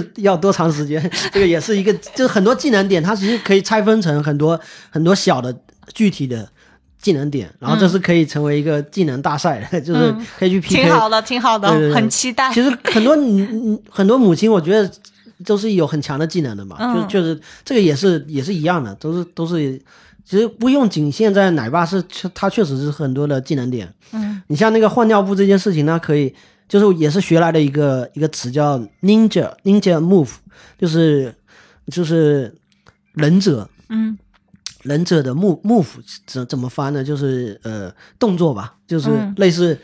[0.01, 1.11] 就要多长时间？
[1.33, 4.59] 这个也是一个，就是很多技能点，它其实可以拆分成很多
[4.91, 5.55] 很多小的
[5.93, 6.49] 具体的
[7.05, 10.85] 技能点，然后这是可以成为一个技能大赛的， 就是可以去 PK。
[10.85, 12.51] 挺好的，挺好的对对，对很期待。
[12.51, 13.15] 其实很多
[13.91, 14.91] 很多母亲，我觉得
[15.45, 19.79] 都是有很强的技能的嘛，嗯就就是这个也是也是一样的，都是都是，
[20.25, 22.03] 其实不用仅限在奶爸是，
[22.33, 23.93] 他确实是很多的技能点。
[24.13, 26.35] 嗯，你像那个换尿布这件事情呢，可以
[26.67, 30.31] 就是也是学来的一个一个词叫 ninja ninja move，
[30.79, 31.35] 就是
[31.93, 32.55] 就是
[33.13, 34.17] 忍者嗯
[34.85, 35.87] 忍者的 move move
[36.27, 37.05] 怎怎么翻呢？
[37.05, 39.35] 就是呃动作吧，就是嗯。
[39.37, 39.79] 类似。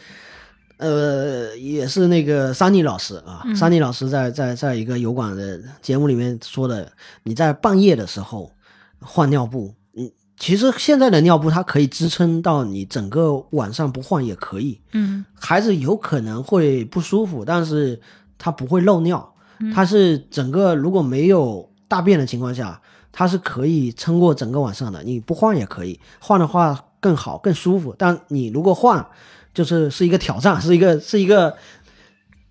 [0.83, 3.55] 呃，也是那个桑尼老师啊，嗯。
[3.55, 6.91] 桑尼老师在在在一个油管的节目里面说的，
[7.25, 8.51] 你在半夜的时候
[8.99, 15.23] 换尿布，嗯，其实现在的尿布它可以支撑到你整个晚上不换也可以，嗯。
[15.39, 18.01] 孩子有可能会不舒服，但是
[18.39, 19.35] 他不会漏尿，
[19.75, 22.81] 他是整个如果没有大便的情况下，
[23.13, 25.03] 他是可以撑过整个晚上的。
[25.03, 27.95] 你不换也可以，换的话更好更舒服。
[27.99, 29.05] 但你如果换，
[29.53, 31.57] 就是是一个挑战，是一个是一个，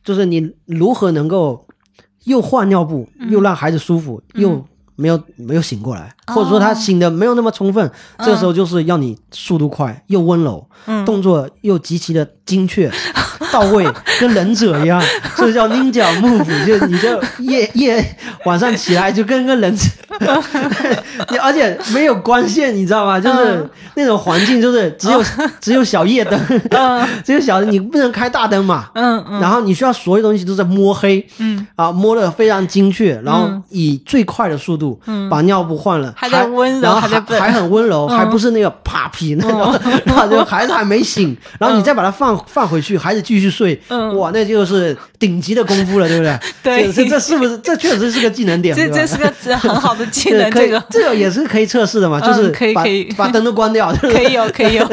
[0.04, 1.66] 就是你如何能够
[2.26, 4.66] 又换尿布，又让孩子舒服，又
[4.96, 12.92] 没有没有醒过来，或者说他醒的没有那么充分，这个时候就是要你速度快又温柔，嗯动作又极其的精确
[13.52, 13.86] 到位，
[14.20, 15.02] 跟忍者一样，
[15.38, 18.16] 这叫 ninja move，就你就夜夜
[18.46, 19.84] 晚上起来就跟个忍者，
[21.30, 23.20] 你而且没有光线，你知道吗？
[23.20, 25.22] 就是嗯那种环境，就是只有
[25.60, 26.40] 只有小夜灯，
[27.24, 29.40] 只有小你不能开大灯嘛，嗯嗯。
[29.42, 35.00] 然后你需要所有东西都在摸黑，嗯，啊，摸的非常精确，然后嗯以最快的速度
[35.30, 38.18] 把尿布换了，还在温柔然后还还在不还很温柔，嗯。
[38.20, 39.74] 还不是那个啪屁那种，
[40.06, 44.18] 然后就孩子还没醒，然后你再把它放放回去，孩子继续睡，嗯。
[44.18, 46.40] 哇，那就是顶级的功夫了，对不对？
[46.64, 46.92] 对。
[46.92, 48.76] 这这这是不是这确实是个技能点？
[48.76, 50.84] 这这是个 很好的技能，这个。
[50.90, 53.04] 这个也是可以测试的嘛，嗯就是可以可以。
[53.16, 54.84] 把灯都关掉，对可以有可以有，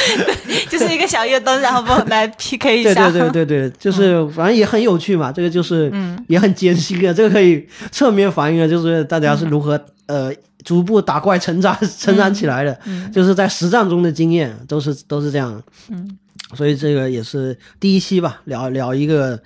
[0.70, 3.10] 就是一个小夜灯，然后帮我来 PK 一下。
[3.10, 6.18] 对对对对，就是反正也很有趣嘛，这个就是嗯。
[6.28, 10.32] 也很艰辛啊，这个可以侧面反映了就是大家是如何呃
[10.64, 12.78] 逐步打怪成长成长起来的，
[13.12, 15.62] 就是在实战中的经验都是都是这样。
[15.90, 16.16] 嗯，
[16.54, 19.38] 所以这个也是第一期吧，聊聊一个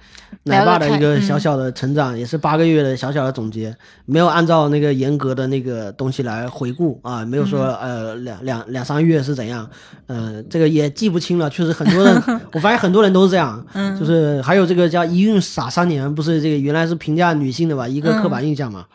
[0.44, 3.74] 奶爸的一个小小的成长，也是八个月的小小的总结，
[4.06, 9.68] 没有按照那个严格的那个东西来回顾啊，没有说、呃两两两三月是怎样，
[10.06, 11.48] 呃，这个也记不清了。
[11.50, 12.22] 确实很多人，
[12.52, 13.64] 我发现很多人都是这样，
[13.98, 18.86] 就是还有这个叫一孕傻三年，不是这个原来是评价女性的吧，一个刻板印象嘛。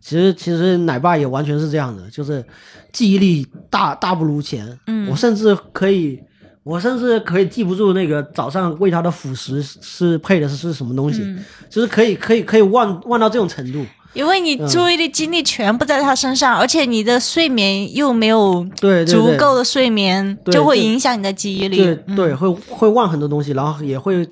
[0.00, 2.44] 其实其实奶爸也完全是这样的，就是
[2.92, 4.76] 记忆力大大不如前。
[4.88, 6.20] 嗯，我甚至可以，
[6.64, 11.22] 我甚至可以记不住那个早上喂它的辅食是配的是什么东西，
[11.68, 13.84] 就是可以可以可以忘忘到这种程度。
[14.14, 18.62] 因为你注意力精力全部在他身上，而且你的睡眠又没有
[19.06, 21.78] 足够的睡眠，对就会影响你的记忆力。
[21.78, 24.28] 对对，会会忘很多东西，然后也会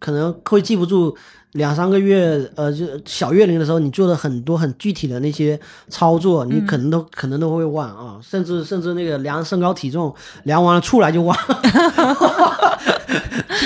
[0.00, 1.16] 可能会记不住
[1.52, 5.58] 两三个月，呃，就小月龄的时候你做的很多很具体的那些
[5.88, 10.14] 操作，你可能都、可能都会忘啊，甚至甚至那个量身高体重，
[10.44, 11.36] 量完了出来就忘。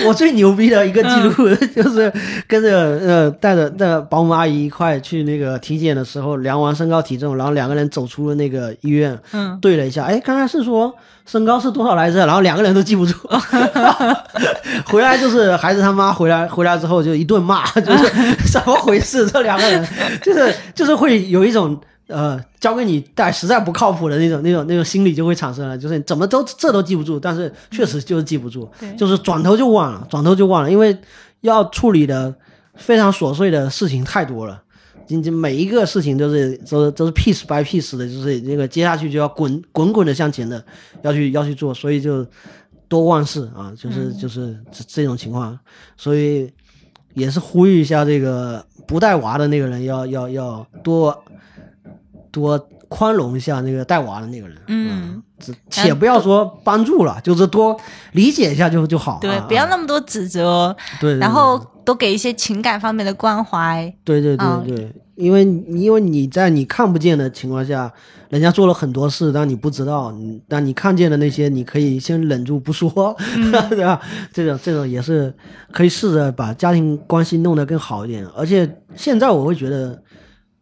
[0.07, 2.13] 我最牛逼的一个记录、 就是
[2.49, 10.93] 跟着呃带着带着保姆阿姨一块去那个体检的时候，量完身高体重，然后两个人走出了那个医院，嗯，对了一下，哎，刚才是说
[11.27, 12.27] 身高是多少来着？
[12.27, 13.15] 然后两个人都记不住，
[14.87, 19.27] 回来就是孩子他妈回来回来之后就一顿骂， 就是怎么回事？
[19.29, 19.87] 这两个人？
[20.23, 21.79] 就是就是会有一种
[22.09, 30.95] 呃，交给你带实在不靠谱的那种、那种、那种心理就会产生了，就是怎么都这都记不住，但是确实就是记不住，就是转头就忘了，转头就忘了，因为
[31.41, 32.35] 要处理的
[32.75, 34.61] 非常琐碎的事情太多了，
[35.09, 40.65] 你你每一个事情都是都都是 piece by piece 的，就是那个接下去就要滚滚滚的向前的
[41.03, 42.27] 要去要去做，所以就
[42.89, 45.59] 多忘事啊，就是就是这这种情况，
[45.97, 46.53] 所以
[47.15, 51.17] 也是呼吁一下这个不带娃的那个人要要要多。
[52.31, 52.59] 多
[52.95, 55.21] 宽容一下那个带娃的那个人，嗯，
[55.69, 57.77] 且不要说帮助了，就是多
[58.13, 59.19] 理解一下就就好。
[59.21, 60.77] 对，不要那么多指责。
[61.01, 63.93] 对，然后多给一些情感方面的关怀。
[64.05, 67.93] 对对对对，因为因为你在你看不见的情况下，
[68.29, 70.15] 人家做了很多事，但你不知道。
[70.47, 73.17] 但你看见的那些，你可以先忍住不说，
[73.71, 74.01] 对吧？
[74.33, 75.35] 这种这种也是
[75.73, 78.25] 可以试着把家庭关系弄得更好一点。
[78.37, 80.01] 而且现在我会觉得。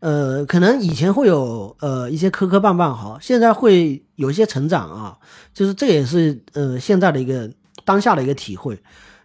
[0.03, 5.17] 呃，可能以前会有呃一些磕磕绊绊哈，现在会有一些成长啊，
[5.55, 7.49] 就是这也是呃现在的一个
[7.85, 8.77] 当下的一个体会，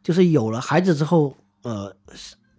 [0.03, 1.33] 就是有了孩子之后，
[1.63, 1.91] 呃，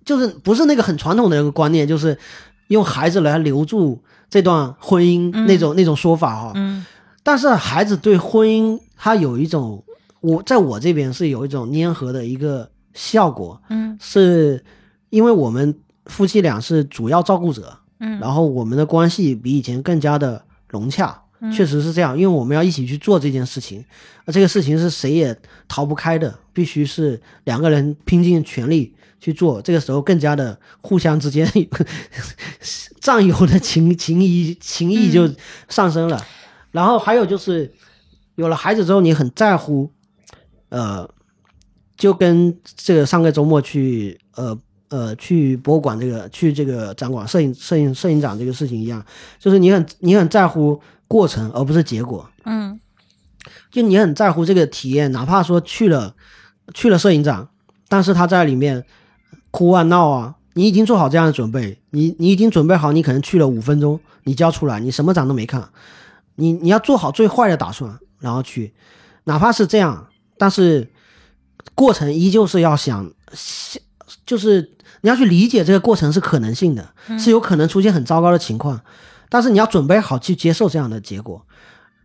[0.04, 2.18] 就是不是那个很传统的一个观念，就是
[2.66, 6.52] 用孩子来留住这段婚姻那种那种说法哈。
[6.56, 6.84] 嗯。
[7.22, 9.84] 但是孩子对婚姻，他有一种
[10.20, 13.62] 我在我这边是有一种粘合的一个效果。
[13.70, 13.96] 嗯。
[14.00, 14.64] 是
[15.10, 15.72] 因为我们
[16.06, 17.78] 夫妻俩是主要照顾者。
[18.00, 21.20] 嗯，然后我们的关系比以前更加的融洽，
[21.52, 23.84] 确实是这样，因为我们要一起去做这件事情，
[24.24, 29.60] 而这个事情是谁也逃不开的，必须是两个人拼尽全力去做。
[29.62, 31.48] 这个时候更加的互相之间
[33.00, 35.28] 战友的情 情谊情谊就
[35.68, 36.24] 上升了。
[36.70, 37.72] 然后还有就是
[38.36, 39.90] 有了孩子之后，你很在乎，
[40.68, 41.08] 呃，
[41.96, 44.56] 就跟这个上个周末去呃。
[44.90, 49.04] 呃，去博物馆这个，去这个展馆摄影摄影摄影展这个事情一样，
[49.38, 52.26] 就是你很你很在乎过程，而不是结果。
[52.46, 52.80] 嗯，
[53.70, 56.14] 就你很在乎这个体验，哪怕说去了
[56.72, 57.46] 去了摄影展，
[57.86, 58.82] 但是他在里面
[59.50, 65.68] 哭啊闹啊，你已经做好这样的准备，你你已经准备好，你可能去了五分钟，你就要出来，你什么展都没看，
[66.36, 68.72] 你你要做好最坏的打算，然后去，
[69.24, 70.08] 哪怕是这样，
[70.38, 70.88] 但是
[71.74, 73.12] 过程依旧是要想，
[74.24, 74.72] 就是。
[75.02, 78.80] 你要去理解这个过程是可能性的，是有可能出现很糟糕的情况，
[79.28, 81.46] 但是你要准备好去接受这样的结果。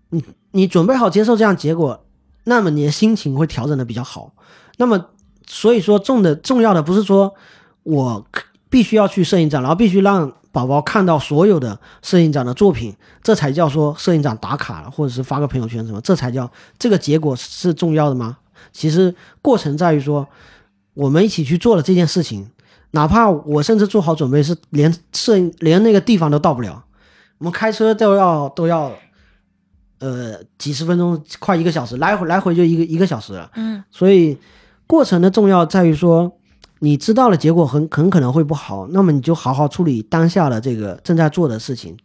[0.10, 2.06] 你你准备好接受这样结果，
[2.44, 4.34] 那么你的心情会调整的比较好。
[4.78, 5.10] 那么
[5.48, 7.34] 所以说重的重要的不是说
[7.82, 8.24] 我
[8.70, 18.38] 必须要去摄影展，然后必须让宝宝看到所有的摄影展的作品，这才叫说摄影展打卡了，或者是发个朋友圈什么，这才叫这个结果是重要的吗？
[18.72, 20.28] 其实过程在于说
[20.94, 22.52] 我们一起去做了这件事情。
[22.96, 26.84] 哪怕我甚至做好准备，是连摄影连那个地方都到不了，
[27.40, 28.92] 我们开车都要都要，
[29.98, 33.50] 呃，几十分钟，快一个小时，来回来回就一个一个小时了。
[33.56, 34.38] 嗯，所以
[34.86, 36.32] 过程的重要在于说，
[36.82, 41.98] 你知道了结果很很可能会不好，那么你就好好处理当下的这个正在做的事情，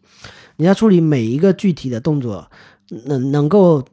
[0.57, 2.51] 你要处理每一个具体的动作，
[3.05, 3.85] 能能够，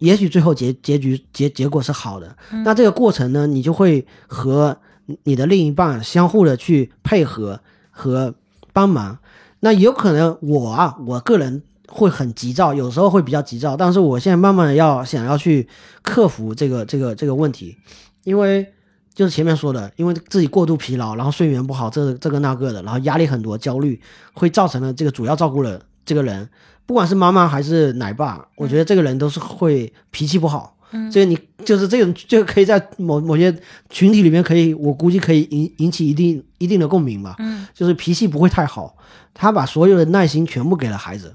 [0.00, 4.76] 也许最后结结局结结果是好的，那这个过程呢，你就会和。
[5.24, 7.60] 你的另一半相互的去配合
[7.90, 8.34] 和
[8.72, 9.18] 帮忙，
[9.60, 15.68] 那有可能我啊，我个人会很急躁，有时候会比较急躁，但是我现在慢慢的要想要去
[16.02, 17.76] 克服这个这个这个问题，
[18.24, 18.66] 因为
[19.14, 24.00] 就是前面说的，因为自己过度疲劳，然后睡眠不好，这这个那个的，然后压力很多，焦虑
[24.32, 26.48] 会造成了这个主要照顾了这个人，
[26.86, 30.71] 不管是妈妈还是奶爸，我觉得这个人都是会脾气不好。
[31.10, 33.54] 这个你就是这种，就可以在某某些
[33.88, 37.36] 群体里面可以，我估计可以引引起一定一定的共鸣吧。
[37.38, 38.96] 嗯，就是脾气不会太好，
[39.32, 41.34] 他把所有的耐心全部给了孩子，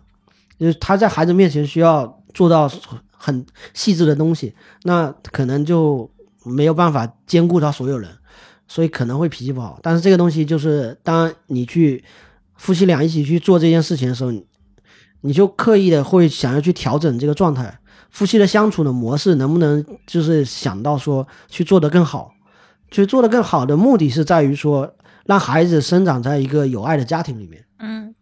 [0.59, 2.71] 就是他在孩子面前需要做到
[3.11, 4.53] 很细致的东西，
[4.83, 6.09] 那可能就
[6.43, 8.09] 没有办法兼顾到所有人，
[8.67, 9.79] 所以可能会脾气不好。
[9.81, 12.03] 但是这个东西就是当你去
[12.57, 14.31] 夫妻俩一起去做这件事情的时候，
[15.21, 17.79] 你就刻意的会想要去调整这个状态。
[18.17, 22.31] 夫妻的相处的模式能不能就是想到说去做得更好，
[22.89, 24.91] 去做得更好的目的是在于说
[25.25, 28.15] 让孩子生长在一个有爱的家庭里面，嗯，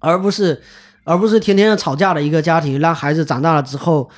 [0.00, 0.60] 而不是
[1.04, 4.10] 而不是天天吵架的一个家庭，让孩子长大了之后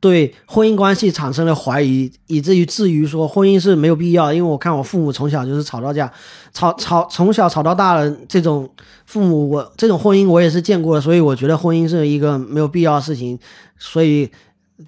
[0.00, 4.32] 对婚姻关系产生了怀疑，以至于至于说婚姻是没有必要。
[4.32, 6.12] 因为我看我父母从小就是吵到架，
[6.52, 8.68] 吵吵从小吵到大了这种
[9.06, 13.38] 父母，我这种婚姻我也是见过的，所以我觉得婚姻是一个没有必要的事情，
[13.78, 14.28] 所以。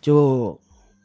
[0.00, 0.58] 就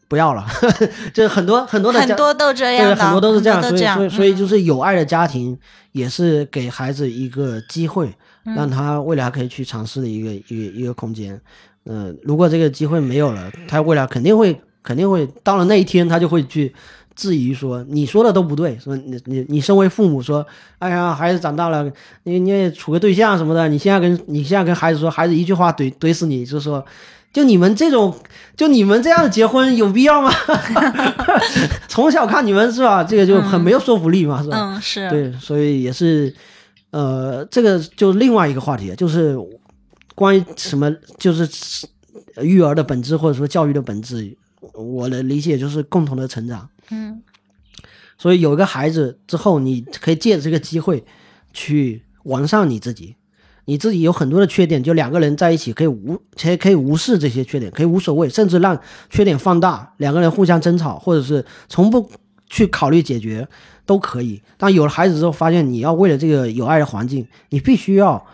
[0.07, 0.45] 不要了，
[1.13, 5.57] 就很多很多的很多都这样，对，很多都是这样，所以所以所以就是有爱的家庭
[5.91, 8.13] 也是给孩子一个机会，
[8.43, 11.39] 让他未来可以去尝试的一个一个一个空间。
[11.85, 16.73] 嗯，如果这个机会没有了，他未来肯定会肯定会到了那一天，他就会去
[17.15, 20.45] 质疑说你说的都不对，说你你你身为父母说，
[20.79, 21.91] 哎呀，孩子长大了，
[22.23, 26.83] 你你也处个对象什么的，你现在跟你现在跟孩子说，孩子一句话怼怼死你，就说
[27.35, 28.15] 就你们这种
[28.55, 30.31] 就你们这样的结婚有必要吗？
[31.89, 34.57] 从小看你们是吧，这个就很没有说服力嘛，是吧？
[34.57, 36.33] 嗯，是对，所以也是，
[36.91, 39.37] 呃，这个就另外一个话题，就是。
[40.17, 40.89] 关于什么，
[41.19, 41.85] 就是
[42.41, 44.33] 育儿的本质，或者说教育的本质，
[44.73, 46.69] 我的理解就是共同的成长。
[46.89, 47.21] 嗯，
[48.17, 51.03] 所以有一个孩子之后，你可以借着这个机会
[51.51, 53.17] 去完善你自己。
[53.65, 58.79] 你自己有很多的缺点，就两个人在一起可以无，其实可以无视这些缺点，可以无所谓，甚至让
[59.09, 62.09] 缺点放大，两个人互相争吵，或者是从不
[62.47, 63.47] 去考虑解决
[63.85, 64.41] 都可以。
[64.57, 68.25] 但有了孩子之后，发现你要为了这个有爱的环境，你必须要。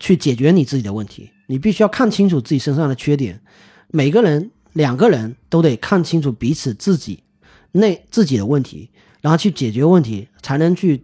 [0.00, 3.40] 去解决你自己的问题，你必须要看清楚自己身上的缺点。
[3.88, 7.24] 每个人两个人都得看清楚彼此自己
[7.72, 8.90] 那自己的问题，
[9.20, 11.02] 然后去解决问题，才能去。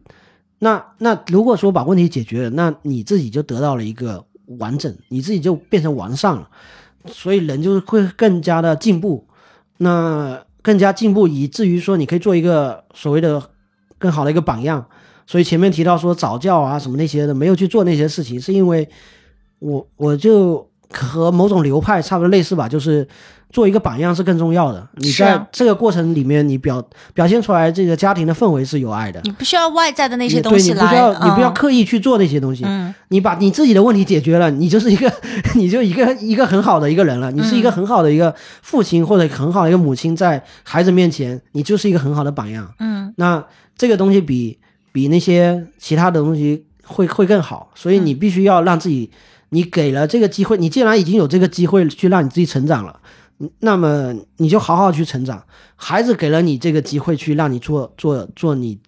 [0.64, 4.24] 那那如果说把问题解决了，那你自己就得到了一个
[4.58, 6.48] 完整，你自己就变成完善了。
[7.06, 9.26] 所以人就是会更加的进步，
[9.76, 13.50] 那更加进步，以至于说你可以做一个所谓的
[13.98, 14.86] 更好的一个榜样。
[15.26, 18.88] 所以前面提到说早教啊什么那些的没有去做那些事情，是因为
[19.58, 23.06] 我我就和某种流派差不多类似吧，就是
[23.54, 24.86] 做一个榜样是更重要的。
[24.96, 29.20] 你在这个过程里面，你表表现出来这个家庭的氛围是有爱的。
[29.22, 32.64] 你不需要外在的那些东西来，你不需要你不要刻意去做那些东西。
[32.66, 35.10] 嗯，你把你自己的问题解决了，你就是一个
[35.54, 37.30] 你就一个一个很好的一个人了。
[37.30, 42.68] 你是一个很好的一个父亲或者很好的一个母亲，在孩子面前，你就是一个很好的榜样。
[42.80, 43.42] 嗯，那
[43.78, 44.58] 这个东西比。
[44.94, 49.10] 比那些其他的东西会会更好，所以你必须要让自己，
[49.48, 53.00] 你给了这个机会，你既然已经有这个机会去让你自己成长了，
[53.60, 55.44] 那么你就好好去成长。
[55.76, 58.78] 孩子给了你这个机会去让你做做做你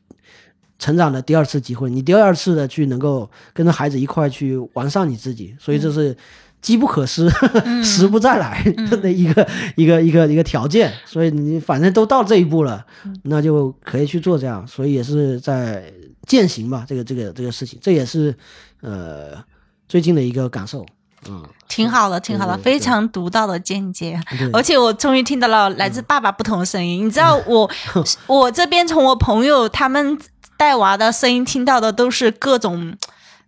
[0.78, 6.16] 成长的第二次机会，你第二次的去能够跟着孩子一块去完善你自己，所以这是。
[6.62, 7.28] 机不可失，
[7.84, 8.60] 时不再来
[9.00, 9.46] 的一个
[9.76, 12.84] 一个一个一个条件，所以你反正都到这一步了，
[13.24, 15.92] 那就可以去做这样，所以也是在
[16.26, 18.34] 践行吧，这个这个这个事情，这也是
[18.80, 19.36] 呃
[19.86, 20.84] 最近的一个感受，
[21.28, 24.20] 嗯，挺好的，挺好的，非常独到的见解，
[24.52, 27.70] 而且我终于听到了来自爸爸不同的声音，你知道我
[28.26, 30.18] 我这边从我朋友他们
[30.56, 32.96] 带娃的声音听到的都是各种。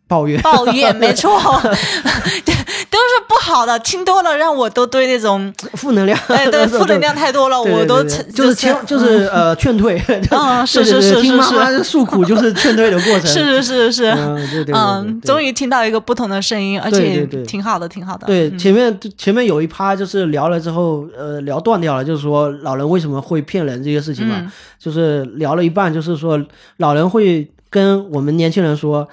[0.09, 18.26] 抱怨，抱怨， 没错， 都是不好的，听多了让我都对那种负能量，哎，对， 负能量太多了，我都就是劝，就是呃劝退，嗯，是是是是是，诉苦就是劝退的过程，是是是是，嗯，终于听到一个不同的声音，而且挺好的，挺好的。
[18.26, 26.43] 对，前面前面有一趴就是聊了之后，呃，聊断掉了，就是说老人为什么会骗人这些事情嘛，就是聊了一半，就是说
[26.78, 29.06] 老人会跟我们年轻人说。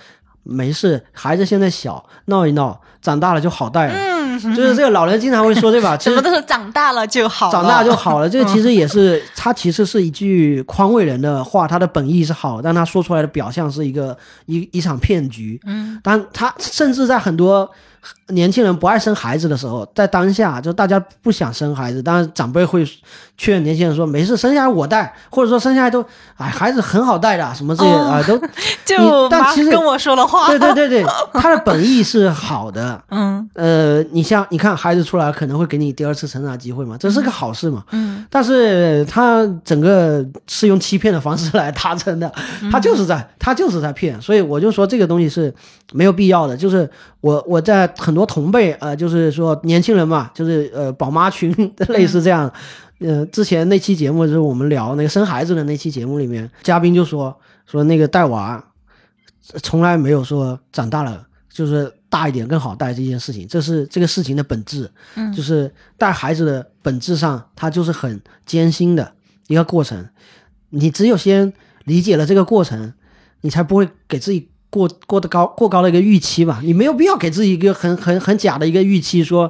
[0.45, 3.93] 没事，孩子现在小，闹一闹，长大了就好带了。
[3.93, 5.97] 嗯，就是这个老人经常会说，对吧？
[5.99, 8.30] 什么都是长大了就好，长大就好了。
[8.30, 15.59] 这个其实也是，他其实是一句宽慰人的话，他的本意是好，但他说出来的表象是一个一一场骗局。
[15.65, 17.69] 嗯，但他甚至在很多。
[18.30, 22.84] 年轻人不爱生孩子的时候，在当下就大家不想生孩子，当然长辈会
[23.38, 26.03] 劝年轻人说：“没事，生下来我带，或者说生下来都，
[26.38, 28.40] 哎，孩子很好带的，什么这些啊都。
[28.86, 33.02] ”就但其实跟我说的话，对对对对，他的本意是好的。
[33.10, 37.84] 嗯，呃，你像你看孩子出来可能会给你第二次成长机会嘛，这是个好事嘛。
[37.91, 42.32] 嗯，但是他整个是用欺骗的方式来达成的，
[42.72, 45.53] 他就是在他就是在骗，所以我就说这个东西是
[45.91, 46.90] 没有必要的，就是
[47.22, 47.86] 我我在。
[47.97, 51.53] 很多同辈，呃，就是说年轻人嘛，就是呃，宝妈群
[51.89, 52.51] 类似这样。
[52.99, 57.35] 呃，之前那期节目就是我们聊那个生孩子的那期节目里面，嘉宾就说
[57.65, 58.63] 说那个带娃，
[59.61, 64.89] 从来没有说长大了就是大一点更好带这件事情，这是这个事情的本质。
[65.15, 69.13] 嗯，就是带孩子的本质上，它就是很艰辛的
[69.47, 70.07] 一个过程。
[70.69, 71.51] 你只有先
[71.84, 72.93] 理解了这个过程，
[73.41, 74.49] 你才不会给自己。
[74.76, 79.49] 过过的高过高的一个预期吧，你没有必要给自己一个很很很假的一个预期，说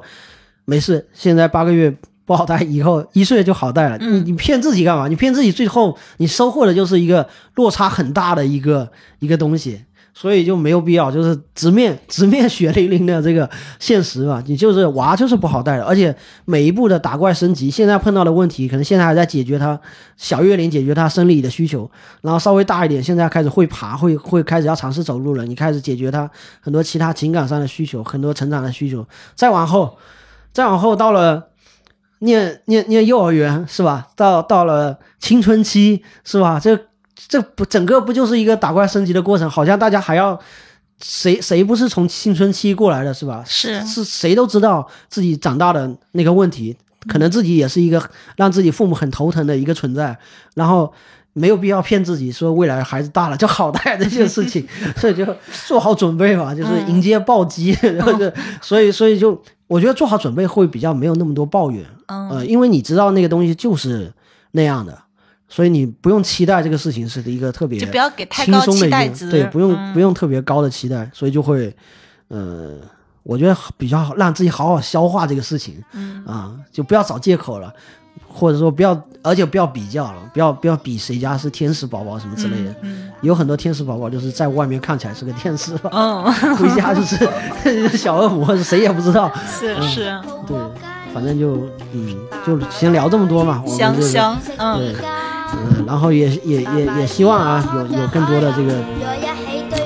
[0.66, 1.92] 没事，现在八个月
[2.26, 3.98] 不好带，以后一岁就好带了。
[3.98, 5.08] 你你骗自己干嘛？
[5.08, 9.82] 你骗自己，最后你收获的就是一个落差很大的一个一个东西。
[10.18, 13.48] 所以就没有必要，就是直面直面血淋淋的这个
[13.80, 14.42] 现实吧。
[14.48, 16.16] 你就是娃就是不好带的，而且
[16.46, 19.78] 每一步的打怪升级，现在碰到的问题，可能现在还在解决他
[20.16, 26.32] 小月龄解决他生理的需求，然后稍微大一点，现在开始会爬，会会开始要尝试走路了，你开始解决他
[26.62, 29.06] 很多其他情感上的需求，很多成长的需求。
[29.36, 29.98] 再往后，
[30.54, 31.50] 再往后到了
[32.20, 34.08] 念念念幼儿园是吧？
[34.16, 36.58] 到到了青春期是吧？
[36.58, 36.80] 这。
[37.28, 39.50] 这不整个不就是一个打怪升级的过程？
[39.50, 40.40] 好像大家还要
[41.02, 43.44] 谁谁不是从青春期过来的，是吧？
[43.46, 46.76] 是是谁都知道自己长大的那个问题，
[47.08, 48.02] 可能自己也是一个
[48.38, 50.18] 让自己父母很头疼的一个存在，
[50.54, 50.94] 然后
[51.34, 54.66] 没有必要骗自己说未来孩子大了就好带这件事情，
[54.96, 55.26] 所以就
[55.68, 58.32] 做好准备吧，就是迎接暴击， 然后就
[58.62, 64.14] 所以所以就我觉得做好准备会比较没有那么多抱怨，呃，因为你知道那个东西就是
[64.52, 65.05] 那样的。
[65.48, 71.74] 所以你不用期待这个事情是一个特别就不要给太高期待值，对，不用不用特别高的期待，所以就会，
[72.30, 72.74] 呃，
[73.22, 77.72] 我觉得比较好让自己好好消化这个事情，嗯啊，就不要找借口了，
[78.28, 82.76] 或者说不要，而且不要比较了，不要不要比谁家是天使宝宝什么之类的，
[83.22, 86.24] 有很多天使宝宝就是在外面看起来是个天使，嗯，
[86.56, 87.18] 回家就是
[87.96, 90.58] 小恶魔，谁也不知道，是是，对，
[91.14, 94.80] 反正就嗯，就先聊这么多嘛，香香，嗯。
[94.80, 94.96] 对。
[95.56, 98.74] 嗯，然后也也也也希望啊，有有更多的这个，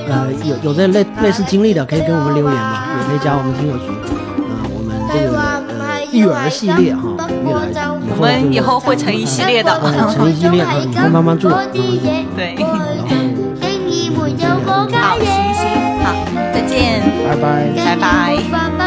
[0.09, 3.87] 呃，有有这类类似经历的，可以给我们留言嘛，也可以加我们听友群。
[3.89, 5.37] 啊，我们这个
[5.79, 7.01] 呃育儿系列哈，
[7.45, 7.71] 越来
[8.17, 9.79] 我们以后会成一系列的，
[10.13, 12.55] 成一系列，你会慢慢做， 对。
[14.37, 15.63] 然后，好，行行，
[16.03, 16.13] 好，
[16.53, 18.78] 再见，拜拜，拜拜。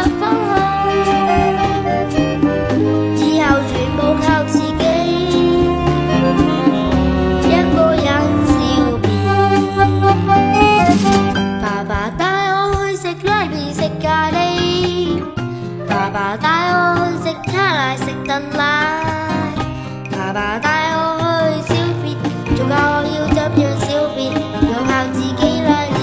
[16.13, 16.37] 爸爸
[20.59, 21.09] 带我
[21.49, 21.73] 去小
[22.03, 22.15] 便，
[22.55, 23.85] 做教我要怎样小
[24.15, 24.21] 便，
[24.69, 25.97] 要靠自己来练。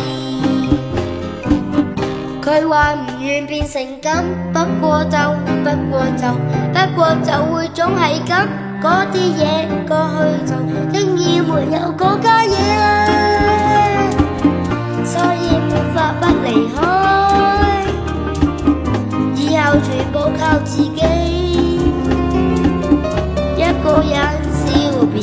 [2.42, 4.10] 佢话唔愿变成咁，
[4.52, 5.16] 不过就
[5.62, 6.26] 不过就
[6.74, 8.32] 不过就会总系咁，
[8.82, 9.42] 嗰啲嘢
[9.86, 10.52] 过去就
[10.92, 12.82] 经已没有嗰家嘢啦，
[15.04, 17.59] 所以没法不离开。
[19.78, 21.00] 全部靠自己。
[23.56, 24.14] 一个人
[24.52, 24.66] 小
[25.06, 25.18] 便